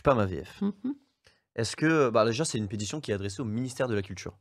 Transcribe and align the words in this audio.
suis 0.00 0.02
pas 0.02 0.14
ma 0.14 0.26
VF. 0.26 0.60
Mhm. 0.62 0.94
Est-ce 1.56 1.76
que, 1.76 2.10
bah 2.10 2.24
déjà, 2.24 2.44
c'est 2.44 2.58
une 2.58 2.68
pétition 2.68 3.00
qui 3.00 3.10
est 3.10 3.14
adressée 3.14 3.40
au 3.42 3.44
ministère 3.44 3.88
de 3.88 3.94
la 3.94 4.02
Culture, 4.02 4.38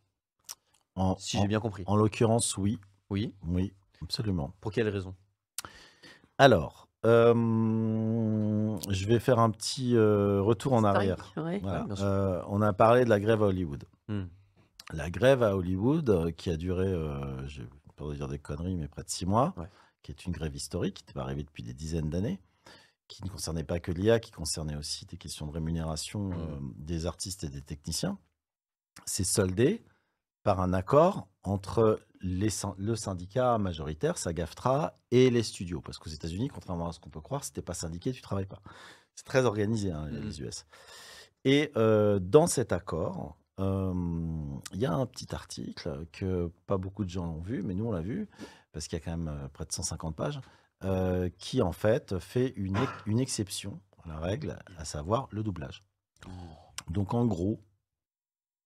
En, 0.96 1.18
si 1.18 1.40
j'ai 1.40 1.48
bien 1.48 1.60
compris. 1.60 1.84
en 1.88 1.96
l'occurrence, 1.96 2.56
oui. 2.58 2.80
Oui? 3.10 3.34
Oui, 3.48 3.74
absolument. 4.02 4.54
Pour 4.62 4.72
quelle 4.72 4.88
raison? 4.90 5.16
Alors, 6.38 6.88
euh, 7.06 7.34
je 8.90 9.06
vais 9.06 9.20
faire 9.20 9.40
un 9.40 9.50
petit 9.50 9.96
euh, 9.96 10.42
retour 10.42 10.74
en 10.74 10.84
arrière. 10.84 11.34
ouais. 11.38 11.60
Voilà. 11.60 11.82
Ouais, 11.82 11.86
bien 11.88 11.96
sûr. 11.96 12.06
Euh, 12.06 12.42
on 12.48 12.62
a 12.62 12.72
parlé 12.74 13.04
de 13.06 13.10
la 13.10 13.20
grève 13.20 13.42
à 13.44 13.48
Hollywood. 13.48 13.84
Hmm. 14.08 14.26
La 14.94 15.10
grève 15.10 15.44
à 15.44 15.56
Hollywood, 15.56 16.34
qui 16.36 16.50
a 16.50 16.58
duré, 16.58 16.88
euh, 16.88 17.48
je 17.48 17.62
vais 17.64 17.68
pas 17.96 18.12
dire 18.14 18.28
des 18.28 18.40
conneries, 18.40 18.76
mais 18.76 18.88
près 18.88 19.04
de 19.04 19.10
six 19.10 19.26
mois, 19.26 19.54
Ouais. 19.58 19.68
qui 20.04 20.12
est 20.12 20.26
une 20.26 20.32
grève 20.32 20.56
historique, 20.56 20.96
qui 20.98 21.06
n'est 21.08 21.14
pas 21.14 21.24
arrivée 21.24 21.44
depuis 21.44 21.64
des 21.64 21.74
dizaines 21.74 22.10
d'années, 22.10 22.40
qui 23.10 23.26
ne 23.26 23.30
concernait 23.30 23.66
pas 23.66 23.80
que 23.80 23.92
l'IA, 23.92 24.20
qui 24.20 24.32
concernait 24.32 24.78
aussi 24.78 25.06
des 25.06 25.18
questions 25.18 25.48
de 25.48 25.52
rémunération 25.52 26.32
euh, 26.32 26.60
des 26.78 27.08
artistes 27.08 27.44
et 27.44 27.50
des 27.50 27.62
techniciens, 27.62 28.18
s'est 29.06 29.26
soldée 29.26 29.84
par 30.44 30.62
un 30.62 30.72
accord 30.72 31.28
entre 31.44 32.00
les 32.22 32.50
le 32.78 32.96
syndicat 32.96 33.58
majoritaire, 33.58 34.18
SAG-AFTRA, 34.18 34.94
et 35.12 35.30
les 35.30 35.44
studios. 35.44 35.82
Parce 35.82 35.98
qu'aux 35.98 36.10
États-Unis, 36.10 36.50
contrairement 36.50 36.88
à 36.88 36.92
ce 36.94 37.00
qu'on 37.00 37.10
peut 37.10 37.20
croire, 37.20 37.44
si 37.44 37.52
t'es 37.52 37.62
pas 37.62 37.74
syndiqué, 37.74 38.12
tu 38.12 38.22
travailles 38.22 38.46
pas. 38.46 38.62
C'est 39.16 39.26
très 39.26 39.46
organisé, 39.46 39.92
hein, 39.92 40.08
les 40.10 40.42
US. 40.42 40.66
Et 41.46 41.72
euh, 41.78 42.20
dans 42.20 42.48
cet 42.48 42.72
accord, 42.72 43.38
euh, 43.60 43.94
il 44.74 44.80
y 44.80 44.86
a 44.86 44.94
un 44.94 45.06
petit 45.06 45.34
article 45.34 46.06
que 46.12 46.52
pas 46.68 46.78
beaucoup 46.78 47.04
de 47.06 47.10
gens 47.10 47.26
l'ont 47.26 47.42
vu, 47.42 47.64
mais 47.64 47.74
nous 47.74 47.86
on 47.86 47.92
l'a 47.92 48.02
vu, 48.02 48.30
parce 48.72 48.88
qu'il 48.88 49.00
y 49.00 49.02
a 49.02 49.04
quand 49.04 49.18
même 49.18 49.50
près 49.54 49.66
de 49.66 49.72
150 49.72 50.16
pages, 50.16 50.40
euh, 50.84 51.30
qui 51.38 51.62
en 51.62 51.72
fait 51.72 52.20
fait 52.20 52.54
une, 52.56 52.78
une 53.06 53.20
exception 53.20 53.82
à 54.04 54.10
la 54.10 54.20
règle, 54.20 54.58
à 54.78 54.86
savoir 54.86 55.28
le 55.32 55.44
doublage. 55.44 55.84
Donc 56.90 57.14
en 57.14 57.26
gros, 57.26 57.62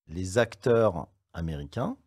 les 0.07 0.37
acteurs 0.37 1.07
américains, 1.33 1.97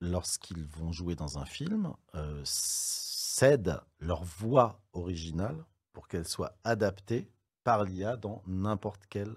lorsqu'ils 0.00 0.64
vont 0.64 0.92
jouer 0.92 1.14
dans 1.14 1.38
un 1.38 1.44
film, 1.44 1.92
euh, 2.14 2.40
cèdent 2.44 3.80
leur 3.98 4.24
voix 4.24 4.80
originale 4.92 5.64
pour 5.92 6.08
qu'elle 6.08 6.26
soit 6.26 6.56
adaptée 6.64 7.30
par 7.64 7.84
l'IA 7.84 8.16
dans 8.16 8.42
n'importe 8.46 9.06
quelle 9.08 9.36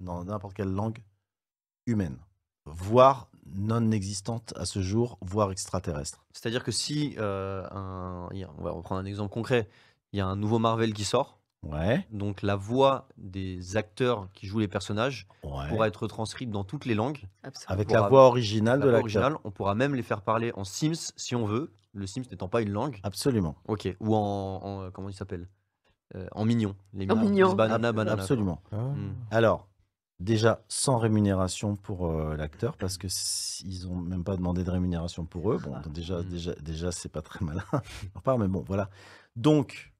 dans 0.00 0.24
n'importe 0.24 0.54
quelle 0.54 0.72
langue 0.72 0.98
humaine, 1.86 2.18
voire 2.64 3.30
non 3.54 3.90
existante 3.90 4.52
à 4.56 4.64
ce 4.64 4.80
jour, 4.80 5.18
voire 5.20 5.50
extraterrestre. 5.52 6.24
C'est-à-dire 6.32 6.64
que 6.64 6.72
si, 6.72 7.14
euh, 7.18 7.64
un- 7.70 8.28
on 8.58 8.62
va 8.62 8.70
reprendre 8.70 9.00
un 9.00 9.04
exemple 9.04 9.32
concret, 9.32 9.68
il 10.12 10.18
y 10.18 10.20
a 10.20 10.26
un 10.26 10.36
nouveau 10.36 10.58
Marvel 10.58 10.92
qui 10.92 11.04
sort, 11.04 11.36
Ouais, 11.64 12.06
donc 12.12 12.42
la 12.42 12.54
voix 12.54 13.08
des 13.16 13.76
acteurs 13.76 14.28
qui 14.32 14.46
jouent 14.46 14.60
les 14.60 14.68
personnages 14.68 15.26
ouais. 15.42 15.68
pourra 15.68 15.88
être 15.88 16.06
transcrite 16.06 16.50
dans 16.52 16.62
toutes 16.62 16.84
les 16.84 16.94
langues. 16.94 17.24
Absolument. 17.42 17.72
Avec 17.74 17.88
pourra- 17.88 18.00
la 18.02 18.08
voix 18.08 18.26
originale 18.28 18.78
La 18.78 18.84
de 18.86 18.90
l'acteur. 18.90 19.02
originale, 19.04 19.36
on 19.42 19.50
pourra 19.50 19.74
même 19.74 19.96
les 19.96 20.04
faire 20.04 20.22
parler 20.22 20.52
en 20.54 20.62
Sims 20.62 21.12
si 21.16 21.34
on 21.34 21.44
veut, 21.46 21.72
le 21.94 22.06
Sims 22.06 22.22
n'étant 22.30 22.48
pas 22.48 22.62
une 22.62 22.70
langue. 22.70 23.00
Absolument. 23.02 23.56
Ok. 23.66 23.88
Ou 23.98 24.14
en, 24.14 24.20
en, 24.62 24.82
euh, 24.82 24.90
comment 24.92 25.08
il 25.08 25.14
s'appelle 25.14 25.48
Euh, 26.14 26.26
En 26.32 26.44
mignon. 26.46 26.74
Les 26.94 27.04
En 27.10 27.16
mignons. 27.16 27.28
mignon. 27.28 27.54
Banana, 27.54 27.92
banana. 27.92 28.22
Absolument. 28.22 28.62
Ah. 28.72 28.76
Hmm. 28.76 29.14
Alors, 29.32 29.66
déjà, 30.20 30.62
sans 30.68 30.98
rémunération 30.98 31.76
pour 31.76 32.06
euh, 32.06 32.36
l'acteur, 32.36 32.76
parce 32.76 32.98
que 32.98 33.06
ils 33.64 33.86
ont 33.88 33.96
même 33.96 34.24
pas 34.24 34.36
demandé 34.36 34.64
de 34.64 34.70
rémunération 34.70 35.24
pour 35.24 35.52
eux. 35.52 35.58
Bon, 35.58 35.74
Ah. 35.76 35.88
déjà, 35.88 36.18
Mhm. 36.18 36.28
déjà, 36.28 36.54
déjà, 36.56 36.92
c'est 36.92 37.08
pas 37.08 37.22
très 37.22 37.44
malin. 37.44 37.64
Enfin, 38.14 38.36
mais 38.38 38.48
bon, 38.48 38.64
voilà. 38.66 38.90
Donc, 39.36 39.92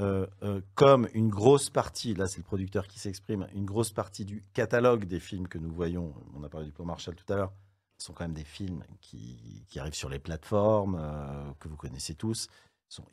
euh, 0.00 0.26
euh, 0.42 0.60
comme 0.74 1.08
une 1.14 1.28
grosse 1.28 1.70
partie, 1.70 2.14
là, 2.14 2.26
c'est 2.26 2.38
le 2.38 2.44
producteur 2.44 2.86
qui 2.86 2.98
s'exprime, 2.98 3.46
une 3.54 3.64
grosse 3.64 3.92
partie 3.92 4.24
du 4.24 4.42
catalogue 4.52 5.04
des 5.06 5.20
films 5.20 5.48
que 5.48 5.58
nous 5.58 5.70
voyons, 5.72 6.14
on 6.34 6.44
a 6.44 6.48
parlé 6.48 6.66
du 6.66 6.72
plan 6.72 6.84
Marshall 6.84 7.14
tout 7.16 7.32
à 7.32 7.36
l'heure, 7.36 7.52
sont 7.98 8.12
quand 8.12 8.24
même 8.24 8.34
des 8.34 8.44
films 8.44 8.84
qui, 9.00 9.64
qui 9.68 9.80
arrivent 9.80 9.94
sur 9.94 10.10
les 10.10 10.18
plateformes 10.18 10.98
euh, 11.00 11.50
que 11.58 11.68
vous 11.68 11.76
connaissez 11.76 12.14
tous. 12.14 12.48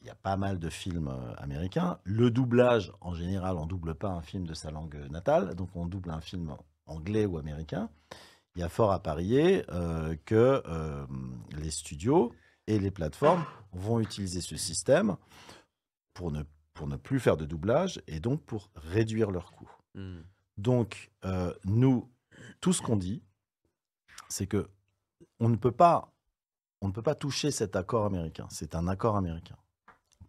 Il 0.01 0.07
y 0.07 0.09
a 0.09 0.15
pas 0.15 0.37
mal 0.37 0.59
de 0.59 0.69
films 0.69 1.07
euh, 1.07 1.33
américains. 1.37 1.99
Le 2.03 2.29
doublage, 2.29 2.93
en 3.01 3.13
général, 3.13 3.57
on 3.57 3.65
double 3.65 3.95
pas 3.95 4.09
un 4.09 4.21
film 4.21 4.45
de 4.45 4.53
sa 4.53 4.71
langue 4.71 4.95
natale, 5.09 5.55
donc 5.55 5.75
on 5.75 5.85
double 5.85 6.11
un 6.11 6.21
film 6.21 6.55
anglais 6.85 7.25
ou 7.25 7.37
américain. 7.37 7.89
Il 8.55 8.59
y 8.59 8.63
a 8.63 8.69
fort 8.69 8.91
à 8.91 9.01
parier 9.01 9.65
euh, 9.69 10.15
que 10.25 10.61
euh, 10.67 11.05
les 11.51 11.71
studios 11.71 12.33
et 12.67 12.77
les 12.77 12.91
plateformes 12.91 13.43
vont 13.71 13.99
utiliser 13.99 14.41
ce 14.41 14.55
système 14.57 15.17
pour 16.13 16.31
ne, 16.31 16.43
pour 16.73 16.87
ne 16.87 16.95
plus 16.95 17.19
faire 17.19 17.35
de 17.35 17.45
doublage 17.45 18.01
et 18.07 18.19
donc 18.19 18.43
pour 18.43 18.69
réduire 18.75 19.31
leurs 19.31 19.51
coûts. 19.51 19.71
Hmm. 19.95 20.21
Donc, 20.57 21.11
euh, 21.25 21.51
nous, 21.65 22.11
tout 22.61 22.73
ce 22.73 22.81
qu'on 22.81 22.95
dit, 22.95 23.23
c'est 24.29 24.45
que 24.45 24.69
on 25.39 25.49
ne 25.49 25.55
peut 25.55 25.71
pas, 25.71 26.13
on 26.81 26.87
ne 26.87 26.93
peut 26.93 27.01
pas 27.01 27.15
toucher 27.15 27.49
cet 27.49 27.75
accord 27.75 28.05
américain. 28.05 28.47
C'est 28.51 28.75
un 28.75 28.87
accord 28.87 29.15
américain. 29.15 29.57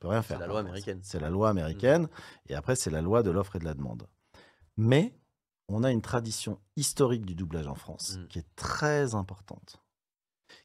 Peut 0.05 0.11
rien 0.11 0.23
C'est 0.23 0.29
faire. 0.29 0.39
la 0.41 0.47
par 0.47 0.53
loi 0.55 0.61
américaine. 0.61 1.01
C'est 1.03 1.21
la 1.21 1.31
loi 1.31 1.49
américaine. 1.49 2.09
Et 2.49 2.55
après, 2.55 2.77
c'est 2.77 2.91
la 2.91 3.01
loi 3.03 3.23
de 3.23 3.31
l'offre 3.31 3.57
et 3.57 3.59
de 3.59 3.65
la 3.65 3.75
demande. 3.75 4.07
Mais 4.77 5.15
on 5.69 5.83
a 5.83 5.91
une 5.91 6.03
tradition 6.03 6.61
historique 6.77 7.25
du 7.25 7.35
doublage 7.35 7.67
en 7.67 7.75
France 7.75 8.19
Mm. 8.19 8.29
qui 8.29 8.39
est 8.39 8.47
très 8.57 9.15
importante, 9.15 9.81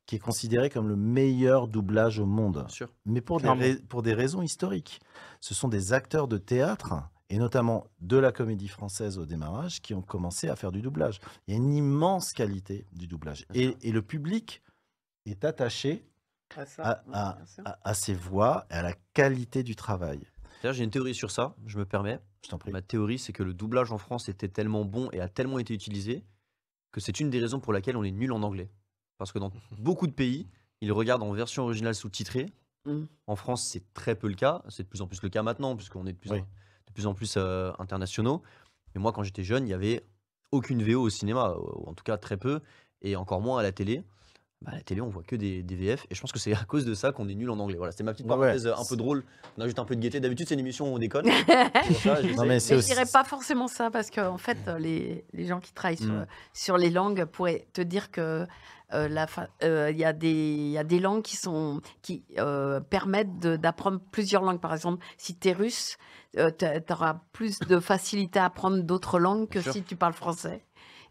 qui 0.05 0.15
est 0.15 0.19
considérée 0.19 0.69
comme 0.69 0.87
le 0.89 0.95
meilleur 0.97 1.67
doublage 1.67 2.19
au 2.19 2.25
monde 2.25 2.59
Bien 2.59 2.67
sûr. 2.67 2.89
mais 3.05 3.21
pour 3.21 3.39
des, 3.39 3.75
pour 3.75 4.01
des 4.01 4.13
raisons 4.13 4.41
historiques. 4.41 4.99
Ce 5.39 5.53
sont 5.53 5.69
des 5.69 5.93
acteurs 5.93 6.27
de 6.27 6.37
théâtre, 6.37 6.93
et 7.29 7.37
notamment 7.37 7.85
de 8.01 8.17
la 8.17 8.31
comédie 8.31 8.67
française 8.67 9.19
au 9.19 9.25
démarrage, 9.25 9.81
qui 9.81 9.93
ont 9.93 10.01
commencé 10.01 10.49
à 10.49 10.55
faire 10.55 10.71
du 10.71 10.81
doublage. 10.81 11.21
Il 11.47 11.51
y 11.51 11.53
a 11.53 11.57
une 11.57 11.73
immense 11.73 12.33
qualité 12.33 12.85
du 12.91 13.07
doublage. 13.07 13.45
Et, 13.53 13.77
et 13.83 13.91
le 13.91 14.01
public 14.01 14.61
est 15.27 15.45
attaché 15.45 16.08
Ça, 16.65 17.03
à, 17.13 17.37
ouais, 17.85 17.93
ses 17.93 18.13
voix 18.13 18.65
et 18.69 18.73
à 18.73 18.81
la 18.81 18.93
qualité 19.13 19.63
du 19.63 19.75
travail. 19.75 20.19
D'ailleurs, 20.61 20.73
j'ai 20.75 20.83
une 20.83 20.89
théorie 20.91 21.15
sur 21.15 21.31
ça, 21.31 21.55
je 21.65 21.77
me 21.77 21.85
permets. 21.85 22.19
Je 22.43 22.49
t'en 22.49 22.57
prie. 22.57 22.71
Ma 22.71 22.81
théorie, 22.81 23.19
c'est 23.19 23.33
que 23.33 23.43
le 23.43 23.53
doublage 23.53 23.91
en 23.91 23.97
France 23.97 24.29
était 24.29 24.47
tellement 24.47 24.85
bon 24.85 25.09
et 25.11 25.19
a 25.19 25.27
tellement 25.29 25.59
été 25.59 25.73
utilisé 25.73 26.23
que 26.91 26.99
c'est 26.99 27.19
une 27.19 27.29
des 27.29 27.39
raisons 27.39 27.59
pour 27.59 27.73
laquelle 27.73 27.97
on 27.97 28.03
est 28.03 28.11
nul 28.11 28.31
en 28.31 28.41
anglais. 28.43 28.69
Parce 29.17 29.31
que 29.31 29.39
dans 29.39 29.51
beaucoup 29.77 30.07
de 30.07 30.11
pays, 30.13 30.47
ils 30.81 30.91
regardent 30.91 31.23
en 31.23 31.31
version 31.33 31.63
originale 31.63 31.95
sous-titrée. 31.95 32.47
Mm. 32.85 33.03
En 33.27 33.35
France, 33.35 33.63
c'est 33.63 33.93
très 33.93 34.15
peu 34.15 34.27
le 34.27 34.35
cas. 34.35 34.63
C'est 34.69 34.83
de 34.83 34.87
plus 34.87 35.01
en 35.01 35.07
plus 35.07 35.21
le 35.21 35.29
cas 35.29 35.43
maintenant, 35.43 35.75
puisqu'on 35.75 36.05
est 36.07 36.13
de 36.13 36.17
plus, 36.17 36.31
Oui. 36.31 36.39
en, 36.39 36.43
de 36.87 36.93
plus 36.93 37.07
en 37.07 37.13
plus 37.13 37.35
euh, 37.37 37.71
internationaux. 37.79 38.41
Mais 38.95 39.01
moi, 39.01 39.11
quand 39.11 39.23
j'étais 39.23 39.43
jeune, 39.43 39.63
il 39.63 39.67
n'y 39.67 39.73
avait 39.73 40.03
aucune 40.51 40.81
VO 40.83 41.01
au 41.01 41.09
cinéma, 41.09 41.53
ou 41.57 41.87
en 41.87 41.93
tout 41.93 42.03
cas 42.03 42.17
très 42.17 42.37
peu, 42.37 42.61
et 43.01 43.15
encore 43.15 43.41
moins 43.41 43.59
à 43.59 43.63
la 43.63 43.71
télé. 43.71 44.03
Bah, 44.61 44.71
à 44.73 44.75
la 44.75 44.81
télé, 44.81 44.99
on 44.99 45.07
voit 45.07 45.23
que 45.23 45.37
des, 45.37 45.63
des 45.63 45.75
VF, 45.75 46.05
et 46.09 46.15
je 46.15 46.19
pense 46.19 46.33
que 46.33 46.39
c'est 46.39 46.53
à 46.53 46.65
cause 46.65 46.83
de 46.83 46.93
ça 46.93 47.13
qu'on 47.13 47.29
est 47.29 47.33
nul 47.35 47.49
en 47.49 47.57
anglais. 47.59 47.77
Voilà, 47.77 47.91
c'était 47.93 48.03
ma 48.03 48.11
petite 48.11 48.25
Ouais, 48.25 48.33
ouais. 48.33 48.39
parenthèse 48.39 48.67
euh, 48.67 48.75
un 48.75 48.83
peu 48.83 48.97
drôle. 48.97 49.23
On 49.57 49.61
a 49.61 49.65
juste 49.65 49.79
un 49.79 49.85
peu 49.85 49.95
de 49.95 50.01
gaieté. 50.01 50.19
D'habitude, 50.19 50.47
c'est 50.49 50.53
une 50.55 50.59
émission 50.59 50.91
où 50.91 50.95
on 50.95 50.99
déconne. 50.99 51.25
C'est 51.47 51.71
pour 51.87 51.95
ça, 52.01 52.21
j'essaie. 52.21 52.35
Non, 52.35 52.45
mais 52.45 52.59
c'est 52.59 52.75
Mais 52.75 52.81
je 52.81 52.85
aussi- 52.85 52.93
dirais 52.93 53.05
pas 53.11 53.23
forcément 53.23 53.67
ça 53.69 53.89
parce 53.89 54.09
que 54.09 54.19
en 54.19 54.37
fait 54.37 54.57
les, 54.79 55.23
les 55.31 55.45
gens 55.45 55.59
qui 55.61 55.71
travaillent 55.73 55.95
sur, 55.97 56.09
Mm. 56.11 56.25
sur 56.53 56.77
les 56.77 56.89
langues 56.89 57.23
pourraient 57.25 57.67
te 57.71 57.79
dire 57.81 58.11
que 58.11 58.45
euh, 58.93 59.07
la 59.07 59.27
fa- 59.27 59.47
euh, 59.63 59.91
il 59.91 59.97
y 59.97 60.03
a 60.03 60.11
des 60.13 60.27
il 60.55 60.71
y 60.71 60.77
a 60.77 60.83
des 60.83 60.99
langues 60.99 61.21
qui 61.21 61.37
sont 61.37 61.79
qui 62.01 62.23
euh, 62.39 62.79
permettent 62.81 63.39
de- 63.39 63.55
d'apprendre 63.55 63.99
plusieurs 64.11 64.41
langues 64.41 64.59
par 64.59 64.73
exemple 64.73 65.05
si 65.17 65.37
tu 65.37 65.47
es 65.49 65.53
russe 65.53 65.97
tu 66.33 66.65
auras 66.93 67.21
plus 67.31 67.59
de 67.59 67.79
facilité 67.79 68.39
à 68.39 68.45
apprendre 68.45 68.81
d'autres 68.83 69.19
langues 69.19 69.47
que 69.47 69.53
Bien 69.59 69.61
sûr. 69.61 69.73
si 69.73 69.83
tu 69.83 69.95
parles 69.95 70.13
français 70.13 70.63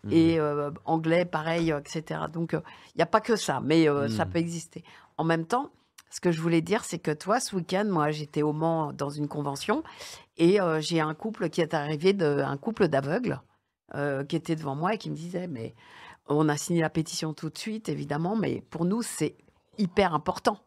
Mhm. 0.08 0.12
et 0.12 0.38
euh, 0.40 0.70
anglais 0.84 1.24
pareil 1.24 1.72
euh, 1.72 1.78
etc 1.80 2.20
donc 2.32 2.52
il 2.54 2.96
n'y 2.96 3.02
a 3.02 3.06
pas 3.06 3.20
que 3.20 3.36
ça 3.36 3.60
mais 3.62 3.88
euh, 3.88 4.08
ça 4.08 4.24
Mm. 4.24 4.30
peut 4.30 4.38
exister 4.38 4.84
en 5.16 5.24
même 5.24 5.46
temps 5.46 5.70
ce 6.10 6.20
que 6.20 6.30
je 6.32 6.40
voulais 6.40 6.60
dire 6.62 6.84
c'est 6.84 6.98
que 6.98 7.10
toi 7.10 7.38
ce 7.40 7.54
week-end 7.56 7.84
moi 7.88 8.10
j'étais 8.10 8.42
au 8.42 8.52
Mans 8.52 8.92
dans 8.92 9.10
une 9.10 9.28
convention 9.28 9.82
et 10.36 10.60
euh, 10.60 10.80
j'ai 10.80 11.00
un 11.00 11.14
couple 11.14 11.48
qui 11.50 11.60
est 11.60 11.74
arrivé, 11.74 12.12
de, 12.12 12.40
un 12.40 12.56
couple 12.56 12.88
d'aveugles 12.88 13.40
euh, 13.94 14.24
qui 14.24 14.36
était 14.36 14.54
devant 14.56 14.76
moi 14.76 14.94
et 14.94 14.98
qui 14.98 15.10
me 15.10 15.16
disait, 15.16 15.48
mais 15.48 15.74
on 16.28 16.48
a 16.48 16.56
signé 16.56 16.80
la 16.80 16.90
pétition 16.90 17.32
tout 17.34 17.50
de 17.50 17.58
suite, 17.58 17.88
évidemment, 17.88 18.36
mais 18.36 18.62
pour 18.70 18.84
nous, 18.84 19.02
c'est 19.02 19.34
hyper 19.78 20.14
important. 20.14 20.60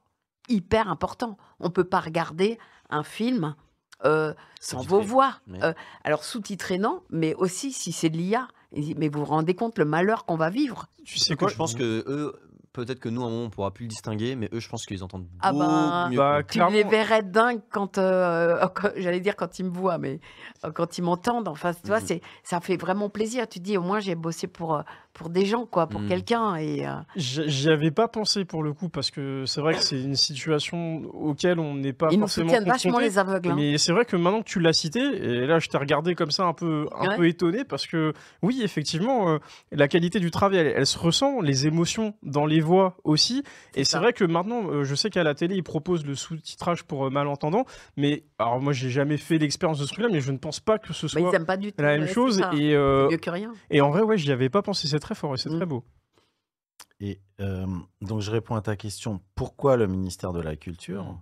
Hyper 0.50 0.90
important. 0.90 1.38
On 1.62 1.66
ne 1.68 1.72
peut 1.72 1.84
pas 1.86 2.00
regarder 2.02 2.58
un 2.90 3.04
film 3.04 3.56
euh, 4.04 4.34
sans 4.60 4.82
vos 4.82 5.00
voix. 5.02 5.36
mais- 5.48 5.64
Euh, 5.64 5.74
alors, 6.04 6.24
sous-titré, 6.26 6.78
non, 6.80 7.04
mais 7.10 7.34
aussi 7.36 7.72
si 7.72 7.92
c'est 7.94 8.10
de 8.10 8.18
l'IA. 8.18 8.48
Mais 8.74 9.10
vous 9.10 9.20
vous 9.20 9.26
rendez 9.26 9.54
compte 9.54 9.78
le 9.78 9.86
malheur 9.86 10.26
qu'on 10.26 10.38
va 10.38 10.50
vivre. 10.50 10.88
Tu 11.04 11.20
sais 11.20 11.36
quoi 11.36 11.50
je 11.50 11.56
pense 11.56 11.76
que 11.76 12.04
eux, 12.08 12.40
peut-être 12.74 13.00
que 13.00 13.10
nous, 13.10 13.22
à 13.24 13.28
un 13.28 13.30
moment, 13.30 13.44
on 13.46 13.50
pourra 13.50 13.72
plus 13.72 13.84
le 13.84 13.90
distinguer, 13.90 14.36
mais 14.36 14.50
eux, 14.54 14.60
je 14.60 14.70
pense 14.70 14.86
qu'ils 14.86 15.04
entendent 15.04 15.28
Ah 15.42 15.52
beaucoup 15.52 15.60
bah, 15.66 16.08
mieux. 16.10 16.18
Bah, 16.18 16.38
Tu 16.44 16.60
les 16.60 16.66
clairement, 16.66 16.90
verrais 16.90 17.24
dingues 17.24 17.62
quand, 17.72 17.98
euh, 17.98 18.66
quand- 18.76 18.92
j'allais 18.98 19.20
dire 19.20 19.36
quand 19.36 19.60
ils 19.60 19.66
me 19.66 19.72
voient, 19.72 19.98
mais 19.98 20.20
euh, 20.66 20.72
quand 20.72 20.98
ils 20.98 21.02
m'entendent. 21.04 21.48
Enfin, 21.48 21.74
tu 21.74 21.88
vois, 21.88 22.00
Mhm. 22.00 22.06
c'est, 22.06 22.22
ça 22.44 22.60
fait 22.62 22.78
vraiment 22.78 23.10
plaisir. 23.10 23.48
Tu 23.48 23.60
te 23.60 23.64
dis, 23.66 23.78
au 23.78 23.82
moins, 23.82 24.00
j'ai 24.00 24.16
bossé 24.16 24.48
pour, 24.48 24.76
euh, 24.76 24.82
pour 25.14 25.30
des 25.30 25.46
gens, 25.46 25.66
quoi, 25.66 25.88
pour 25.88 26.00
Mhm. 26.02 26.08
quelqu'un. 26.08 26.56
Et 26.56 26.88
euh, 26.88 26.94
J'y 27.18 27.70
avais 27.70 27.92
pas 27.92 28.08
pensé 28.08 28.46
pour 28.46 28.64
le 28.64 28.72
coup, 28.74 28.88
parce 28.88 29.12
que 29.12 29.44
c'est 29.46 29.60
vrai 29.60 29.74
que 29.74 29.82
c'est 29.84 30.02
une 30.02 30.16
situation 30.16 31.02
auquel 31.14 31.60
on 31.60 31.74
n'est 31.76 31.92
pas 31.92 32.08
ils 32.12 32.16
nous 32.18 32.22
forcément 32.28 32.48
soutiennent 32.48 32.64
vachement 32.70 33.00
les 33.00 33.18
aveugles. 33.20 33.50
hein. 33.52 33.56
Mais 33.58 33.78
c'est 33.78 33.92
vrai 33.92 34.06
que 34.06 34.16
maintenant 34.16 34.40
que 34.42 34.48
tu 34.48 34.62
l'as 34.62 34.72
cité, 34.72 35.00
et 35.02 35.46
là 35.46 35.60
je 35.60 35.68
t'ai 35.68 35.78
regardé 35.78 36.16
comme 36.16 36.32
ça 36.32 36.44
un 36.46 36.54
peu, 36.54 36.88
un 36.98 37.08
Ouais. 37.10 37.16
peu 37.18 37.28
étonné 37.28 37.66
parce 37.66 37.86
que 37.88 38.14
oui, 38.42 38.62
effectivement, 38.64 39.30
euh, 39.32 39.40
la 39.74 39.90
qualité 39.90 40.20
du 40.22 40.32
travail, 40.32 40.60
elle, 40.60 40.74
elle 40.78 40.86
se 40.88 40.98
ressent, 40.98 41.42
les 41.42 41.68
émotions 41.68 42.14
dans 42.24 42.46
les 42.46 42.61
voix 42.62 42.98
aussi. 43.04 43.44
Et 43.76 43.84
c'est 43.84 43.98
vrai 43.98 44.14
que 44.14 44.24
maintenant, 44.24 44.70
euh, 44.70 44.84
je 44.84 44.96
sais 44.96 45.10
qu'à 45.10 45.24
la 45.24 45.36
télé, 45.36 45.56
ils 45.56 45.64
proposent 45.64 46.06
le 46.06 46.16
sous-titrage 46.16 46.84
pour 46.84 47.06
euh, 47.06 47.10
malentendants, 47.10 47.66
mais 47.98 48.24
alors 48.40 48.62
moi 48.62 48.74
j'ai 48.74 48.90
jamais 48.90 49.18
fait 49.18 49.38
l'expérience 49.38 49.80
de 49.80 49.86
ce 49.86 49.94
truc-là, 49.94 50.10
mais 50.12 50.22
je 50.22 50.32
ne 50.32 50.38
pense 50.38 50.60
pas 50.60 50.80
que 50.80 50.94
ce 50.94 51.06
Bah, 51.08 51.30
soit 51.32 51.46
pas 51.46 51.58
du 51.58 51.72
la 51.78 51.98
même 51.98 52.08
chose. 52.08 52.42
Et, 52.54 52.74
euh, 52.76 53.10
Mieux 53.10 53.18
que 53.18 53.30
rien. 53.30 53.54
et 53.70 53.82
en 53.82 53.90
vrai, 53.90 54.02
ouais, 54.02 54.18
j'y 54.18 54.32
avais 54.32 54.50
pas 54.50 54.62
pensé. 54.62 54.88
C'est 54.88 55.00
très 55.00 55.16
fort 55.16 55.34
et 55.34 55.38
c'est 55.38 55.50
Mm. 55.50 55.58
très 55.58 55.66
beau. 55.66 55.84
Et 57.00 57.20
euh, 57.40 57.66
donc, 58.02 58.22
je 58.22 58.30
réponds 58.32 58.56
à 58.56 58.62
ta 58.62 58.76
question. 58.76 59.22
Pourquoi 59.36 59.76
le 59.78 59.88
ministère 59.88 60.34
de 60.34 60.42
la 60.42 60.56
Culture? 60.56 61.04
Mm. 61.06 61.22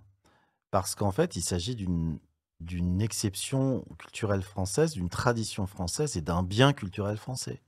Parce 0.70 0.94
qu'en 0.94 1.10
fait, 1.10 1.36
il 1.36 1.42
s'agit 1.42 1.74
d'une 1.74 2.18
d'une 2.60 3.00
exception 3.00 3.86
culturelle 3.98 4.42
française, 4.42 4.92
d'une 4.92 5.08
tradition 5.08 5.66
française 5.66 6.18
et 6.18 6.20
d'un 6.20 6.42
bien 6.42 6.74
culturel 6.74 7.16
français. 7.16 7.62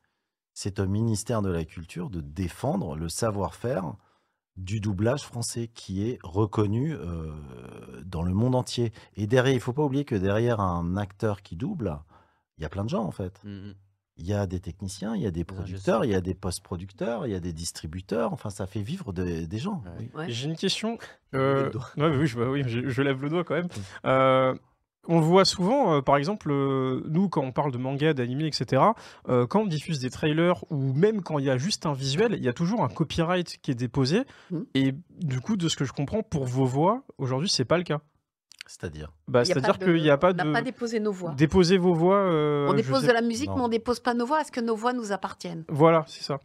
C'est 0.55 0.79
au 0.81 0.87
ministère 0.87 1.43
de 1.43 1.51
la 1.51 1.65
Culture 1.65 2.11
de 2.11 2.21
défendre 2.21 2.97
le 2.97 3.09
savoir-faire 3.09 3.95
du 4.57 4.81
doublage 4.81 5.23
français 5.23 5.69
qui 5.73 6.07
est 6.07 6.19
reconnu 6.23 6.95
euh, 6.95 7.33
dans 8.05 8.23
le 8.23 8.35
monde 8.35 8.55
entier. 8.55 8.93
Et 9.17 9.27
derrière, 9.27 9.55
il 9.55 9.61
faut 9.61 9.73
pas 9.73 9.83
oublier 9.83 10.05
que 10.05 10.15
derrière 10.15 10.61
un 10.61 10.97
acteur 10.99 11.41
qui 11.43 11.57
double, 11.57 11.99
il 12.59 12.63
y 12.63 12.67
a 12.67 12.69
plein 12.69 12.85
de 12.85 12.91
gens 12.91 13.05
en 13.05 13.13
fait. 13.13 13.41
Mhm. 13.45 13.75
Il 14.19 14.27
y 14.27 14.35
a 14.35 14.47
des 14.47 14.61
techniciens, 14.61 15.17
il 15.17 15.23
y 15.23 15.27
a 15.27 15.31
des 15.31 15.43
producteurs, 15.45 16.05
il 16.05 16.11
y 16.11 16.15
a 16.15 16.21
des 16.21 16.35
post-producteurs, 16.35 17.27
il 17.27 17.33
y 17.33 17.35
a 17.35 17.41
des 17.41 17.55
distributeurs. 17.55 18.35
Enfin, 18.35 18.51
ça 18.51 18.67
fait 18.67 18.83
vivre 18.83 19.15
de- 19.15 19.47
des 19.47 19.59
gens. 19.59 19.83
Ouais. 19.87 19.91
oui. 20.01 20.11
Ouais. 20.15 20.31
J'ai 20.31 20.49
une 20.51 20.57
question. 20.57 20.99
Euh, 21.35 21.65
le 21.65 21.71
doigt. 21.71 21.89
ouais, 21.97 22.11
bah 22.11 22.17
oui, 22.19 22.27
je, 22.27 22.39
bah 22.39 22.51
oui, 22.51 22.63
je, 22.67 22.91
je 22.91 23.03
lève 23.03 23.23
le 23.23 23.31
doigt 23.31 23.43
quand 23.43 23.55
même. 23.55 23.65
Mm. 23.65 24.07
Euh, 24.07 24.55
on 25.09 25.19
le 25.19 25.25
voit 25.27 25.45
souvent, 25.45 25.95
euh, 25.97 26.01
par 26.01 26.17
exemple, 26.17 26.51
euh, 26.51 27.03
nous, 27.09 27.29
quand 27.29 27.43
on 27.43 27.53
parle 27.53 27.73
de 27.73 27.79
manga, 27.79 28.15
d'anime, 28.15 28.41
etc., 28.43 28.83
euh, 29.29 29.47
quand 29.47 29.63
on 29.63 29.67
diffuse 29.67 29.99
des 29.99 30.11
trailers 30.11 30.65
ou 30.71 30.93
même 30.93 31.23
quand 31.23 31.39
il 31.39 31.45
y 31.45 31.51
a 31.51 31.57
juste 31.59 31.87
un 31.87 31.93
visuel, 31.93 32.35
il 32.35 32.43
y 32.45 32.49
a 32.49 32.53
toujours 32.53 32.83
un 32.85 32.89
copyright 32.89 33.59
qui 33.63 33.71
est 33.71 33.75
déposé. 33.75 34.23
Mm. 34.51 34.61
Et 34.75 34.95
du 35.19 35.41
coup, 35.41 35.57
de 35.57 35.69
ce 35.69 35.77
que 35.77 35.85
je 35.85 35.93
comprends, 35.93 36.23
pour 36.23 36.45
vos 36.45 36.65
voix, 36.67 37.03
aujourd'hui, 37.19 37.49
c'est 37.49 37.65
pas 37.65 37.79
le 37.79 37.85
cas. 37.85 38.01
C'est-à-dire. 38.69 39.11
Bah, 39.27 39.43
Il 39.43 39.49
y 39.49 39.51
a 39.51 39.55
C'est-à-dire 39.55 39.79
pas 39.79 39.85
de- 39.87 39.93
qu'il 39.93 40.03
n'y 40.03 40.11
a 40.11 40.17
pas 40.19 40.31
On 40.31 40.35
n'a 40.35 40.45
de. 40.45 40.53
pas 40.53 40.63
déposé 40.63 41.01
nos 41.01 41.11
voix. 41.13 41.33
Déposer 41.33 41.79
vos 41.79 41.95
voix. 41.95 42.17
euh, 42.19 42.69
on 42.71 42.75
dépose 42.75 43.01
sais- 43.01 43.09
de 43.09 43.13
la 43.13 43.21
musique, 43.21 43.49
non. 43.49 43.57
mais 43.57 43.63
on 43.63 43.69
dépose 43.69 43.99
pas 43.99 44.15
nos 44.15 44.25
voix. 44.25 44.41
Est-ce 44.41 44.53
que 44.53 44.61
nos 44.61 44.77
voix 44.77 44.93
nous 44.93 45.11
appartiennent? 45.11 45.65
Voilà, 45.69 46.05
c'est 46.07 46.23
ça. 46.23 46.39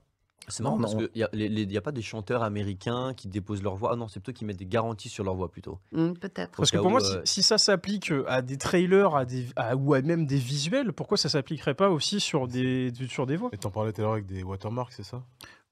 C'est 0.49 0.63
Non, 0.63 0.77
marrant 0.77 0.81
parce 0.81 0.95
non. 0.95 1.07
qu'il 1.33 1.67
n'y 1.67 1.77
a, 1.77 1.81
pas 1.81 1.91
des 1.91 2.01
chanteurs 2.01 2.41
américains 2.41 3.13
qui 3.13 3.27
déposent 3.27 3.61
leur 3.61 3.75
voix. 3.75 3.89
Ah 3.93 3.95
non, 3.97 4.07
c'est 4.07 4.21
plutôt 4.21 4.37
qui 4.37 4.45
mettent 4.45 4.57
des 4.57 4.65
garanties 4.65 5.09
sur 5.09 5.23
leur 5.25 5.35
voix 5.35 5.51
plutôt. 5.51 5.77
Hmm, 5.91 6.13
Peut-être. 6.13 6.55
Parce 6.57 6.71
que 6.71 6.77
pour 6.77 6.85
où, 6.87 6.89
moi, 6.89 7.01
euh, 7.03 7.21
si, 7.25 7.33
si 7.35 7.43
ça 7.43 7.57
s'applique 7.57 8.11
euh, 8.11 8.23
à 8.27 8.41
des 8.41 8.57
trailers 8.57 9.15
à 9.15 9.25
des, 9.25 9.45
à- 9.57 9.75
ou 9.75 9.93
à 9.93 10.01
même 10.01 10.25
des 10.25 10.37
visuels, 10.37 10.93
pourquoi 10.93 11.17
ça 11.17 11.27
s'appliquerait 11.27 11.73
pas 11.75 11.89
aussi 11.89 12.21
sur 12.21 12.47
des, 12.47 12.93
sur 13.09 13.25
des 13.25 13.35
voix? 13.35 13.49
Et 13.51 13.57
t'en 13.57 13.71
parlais 13.71 13.91
tout 13.91 13.99
à 14.01 14.03
l'heure 14.05 14.13
avec 14.13 14.25
des 14.25 14.41
watermarks, 14.43 14.93
c'est 14.93 15.03
ça? 15.03 15.21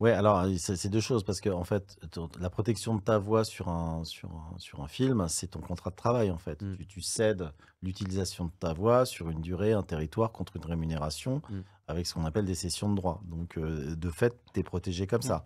Ouais, 0.01 0.11
alors 0.11 0.45
c'est 0.57 0.75
c'est 0.75 0.89
deux 0.89 0.99
choses 0.99 1.23
parce 1.23 1.39
que 1.39 1.49
en 1.49 1.63
fait, 1.63 1.97
ton- 2.11 2.29
la 2.39 2.49
protection 2.49 2.95
de 2.95 3.01
ta 3.01 3.17
voix 3.17 3.45
sur 3.45 3.69
un 3.69 4.03
sur 4.03 4.29
un, 4.29 4.53
sur 4.57 4.81
un 4.81 4.87
film, 4.89 5.25
c'est 5.29 5.47
ton 5.47 5.61
contrat 5.61 5.89
de 5.89 5.95
travail 5.95 6.31
en 6.31 6.37
fait. 6.37 6.61
Mm. 6.61 6.75
Tu, 6.77 6.85
tu 6.85 7.01
cèdes 7.01 7.49
l'utilisation 7.81 8.45
de 8.45 8.51
ta 8.59 8.73
voix 8.73 9.05
sur 9.05 9.29
une 9.29 9.39
durée, 9.41 9.71
un 9.71 9.83
territoire 9.83 10.31
contre 10.33 10.57
une 10.57 10.65
rémunération 10.65 11.41
Mm. 11.49 11.59
avec 11.87 12.07
ce 12.07 12.13
qu'on 12.13 12.25
appelle 12.25 12.43
des 12.45 12.55
cessions 12.55 12.89
de 12.89 12.95
droits. 12.95 13.21
Donc 13.25 13.57
euh, 13.57 13.95
de 13.95 14.09
fait, 14.09 14.37
tu 14.53 14.59
es 14.59 14.63
protégé 14.63 15.07
comme 15.07 15.19
Mm. 15.19 15.29
ça. 15.29 15.45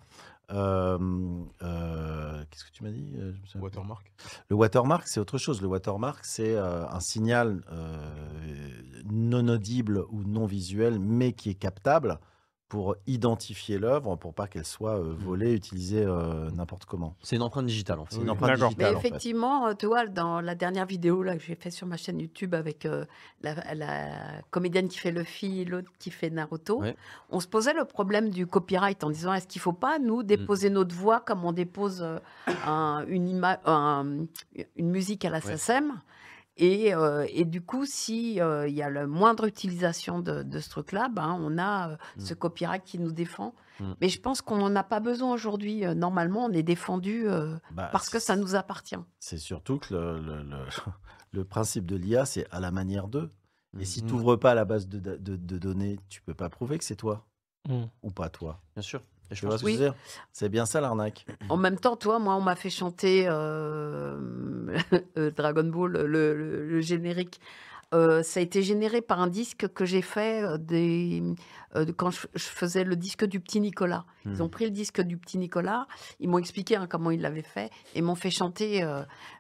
Euh, 0.52 0.98
euh, 1.62 2.44
Qu'est-ce 2.50 2.66
que 2.66 2.72
tu 2.72 2.84
m'as 2.84 2.90
dit 2.90 3.14
Euh, 3.18 3.32
je 3.34 3.40
me 3.42 3.46
souviens 3.46 3.60
plus. 3.70 3.78
Watermark 3.78 4.12
Le 4.50 4.56
watermark, 4.56 5.08
c'est 5.08 5.20
autre 5.20 5.38
chose. 5.38 5.62
Le 5.62 5.68
watermark, 5.68 6.26
c'est 6.26 6.56
euh, 6.56 6.88
un 6.90 7.00
signal 7.02 7.62
euh, 7.72 8.82
non 9.12 9.48
audible 9.48 10.04
ou 10.10 10.24
non 10.24 10.48
visuel, 10.48 10.98
mais 10.98 11.34
qui 11.34 11.52
est 11.52 11.56
captable 11.56 12.20
pour 12.70 12.96
identifier 13.08 13.80
l'œuvre, 13.80 14.16
pour 14.16 14.32
pas 14.36 14.46
qu'elle 14.48 14.64
soit 14.64 14.96
euh, 15.00 15.12
volée, 15.18 15.54
utilisée 15.56 16.04
euh, 16.06 16.52
n'importe 16.52 16.86
comment. 16.86 17.16
C'est 17.24 17.36
une 17.36 17.42
empreinte 17.42 17.66
digitale 17.66 17.98
en 18.00 18.06
fait. 18.06 18.16
C'est 18.16 18.22
une 18.22 18.30
empreinte. 18.30 18.52
Mais 18.60 18.68
digitale. 18.68 18.96
en 18.96 19.00
fait. 19.00 19.08
effectivement, 19.08 19.68
euh, 19.68 19.74
tu 19.74 19.88
vois, 19.88 20.06
dans 20.06 20.40
la 20.40 20.54
dernière 20.54 20.86
vidéo 20.86 21.24
là, 21.24 21.36
que 21.36 21.42
j'ai 21.44 21.56
fait 21.56 21.72
sur 21.72 21.88
ma 21.88 21.98
chaîne 21.98 22.20
YouTube 22.20 22.54
avec 22.54 22.86
euh, 22.86 23.06
la, 23.42 23.56
la 23.74 24.10
comédienne 24.52 24.88
qui 24.88 25.00
fait 25.00 25.10
Luffy 25.10 25.62
et 25.62 25.66
l'autre 25.66 25.90
qui 25.98 26.12
fait 26.12 26.30
Naruto, 26.30 26.80
Ouais. 26.82 26.96
on 27.32 27.40
se 27.40 27.48
posait 27.48 27.74
le 27.74 27.86
problème 27.86 28.30
du 28.30 28.46
copyright 28.46 29.04
en 29.04 29.10
disant 29.10 29.34
est-ce 29.34 29.48
qu'il 29.48 29.60
ne 29.60 29.64
faut 29.64 29.74
pas, 29.74 29.98
nous, 29.98 30.22
déposer 30.22 30.70
notre 30.70 30.94
voix 30.94 31.20
comme 31.22 31.44
on 31.46 31.52
dépose 31.54 32.06
un- 32.68 33.04
une, 33.08 33.28
ima- 33.28 33.60
un- 33.66 34.26
une 34.78 34.90
musique 34.92 35.26
à 35.26 35.32
la 35.32 35.40
Ouais. 35.40 35.42
Et, 36.62 36.94
euh, 36.94 37.26
et 37.30 37.46
du 37.46 37.62
coup, 37.62 37.86
si 37.86 38.42
euh, 38.42 38.68
il 38.68 38.76
y 38.76 38.82
a 38.84 38.90
la 38.90 39.08
moindre 39.08 39.46
utilisation 39.46 40.20
de, 40.20 40.44
de 40.44 40.60
ce 40.60 40.70
truc-là, 40.70 41.08
ben, 41.10 41.38
on 41.40 41.58
a 41.58 41.92
euh, 41.92 41.98
ce 42.18 42.34
Mm. 42.34 42.38
copyright 42.38 42.84
qui 42.84 43.00
nous 43.00 43.14
défend. 43.14 43.56
Mm. 43.80 43.94
Mais 44.02 44.10
je 44.10 44.20
pense 44.20 44.42
qu'on 44.42 44.58
n'en 44.58 44.76
a 44.76 44.84
pas 44.84 45.00
besoin 45.00 45.34
aujourd'hui. 45.34 45.86
Normalement, 45.96 46.46
on 46.46 46.52
est 46.52 46.62
défendu 46.64 47.24
euh, 47.30 47.56
Bah, 47.72 47.88
parce 47.94 48.10
que 48.10 48.20
ça 48.20 48.36
nous 48.36 48.56
appartient. 48.56 48.98
C'est 49.20 49.38
surtout 49.38 49.80
que 49.80 49.94
le, 49.94 50.20
le- 50.20 50.44
le- 50.44 50.66
le 51.32 51.46
principe 51.46 51.86
de 51.86 51.96
l'IA, 51.96 52.26
c'est 52.26 52.46
à 52.52 52.60
la 52.60 52.72
manière 52.72 53.08
d'eux. 53.08 53.32
Et 53.80 53.86
si 53.86 54.02
tu 54.02 54.08
n'ouvres 54.14 54.36
pas 54.36 54.54
la 54.56 54.66
base 54.66 54.88
de, 54.88 55.00
de- 55.00 55.36
de 55.38 55.58
données, 55.58 55.98
tu 56.10 56.22
peux 56.24 56.34
pas 56.34 56.50
prouver 56.50 56.78
que 56.78 56.84
c'est 56.84 56.96
toi 56.98 57.26
ou 58.04 58.10
pas 58.12 58.30
toi. 58.30 58.60
Bien 58.76 58.82
sûr. 58.82 59.00
Je 59.32 59.46
pense 59.48 59.62
Oui. 59.64 59.80
C'est 60.32 60.50
bien 60.50 60.66
ça 60.66 60.82
l'arnaque. 60.82 61.26
En 61.50 61.58
même 61.58 61.78
temps, 61.80 61.96
toi, 61.96 62.20
moi, 62.20 62.36
on 62.36 62.42
m'a 62.42 62.56
fait 62.56 62.70
chanter 62.70 63.26
euh, 63.28 64.18
euh, 65.18 65.32
Dragon 65.32 65.64
Ball, 65.66 65.92
le, 65.94 66.08
le- 66.34 66.66
le 66.68 66.82
générique. 66.82 67.40
Euh, 67.92 68.22
ça 68.22 68.40
a 68.40 68.44
été 68.44 68.62
généré 68.62 69.02
par 69.02 69.20
un 69.20 69.28
disque 69.28 69.68
que 69.74 69.84
j'ai 69.84 70.04
fait 70.04 70.44
des, 70.60 71.24
euh, 71.76 71.86
de- 71.86 71.92
quand 71.92 72.12
je, 72.12 72.28
je 72.36 72.44
faisais 72.44 72.84
le 72.84 72.96
disque 72.96 73.26
du 73.26 73.40
petit 73.40 73.60
Nicolas. 73.60 74.06
Ils 74.26 74.32
Mhm. 74.34 74.42
ont 74.42 74.50
pris 74.50 74.66
le 74.66 74.70
disque 74.72 75.02
du 75.02 75.18
petit 75.18 75.40
Nicolas, 75.40 75.88
ils 76.20 76.30
m'ont 76.30 76.38
expliqué 76.38 76.76
hein, 76.76 76.86
comment 76.88 77.10
ils 77.10 77.20
l'avaient 77.22 77.42
fait 77.42 77.72
et 77.96 78.02
m'ont 78.04 78.14
fait 78.16 78.30
chanter. 78.30 78.88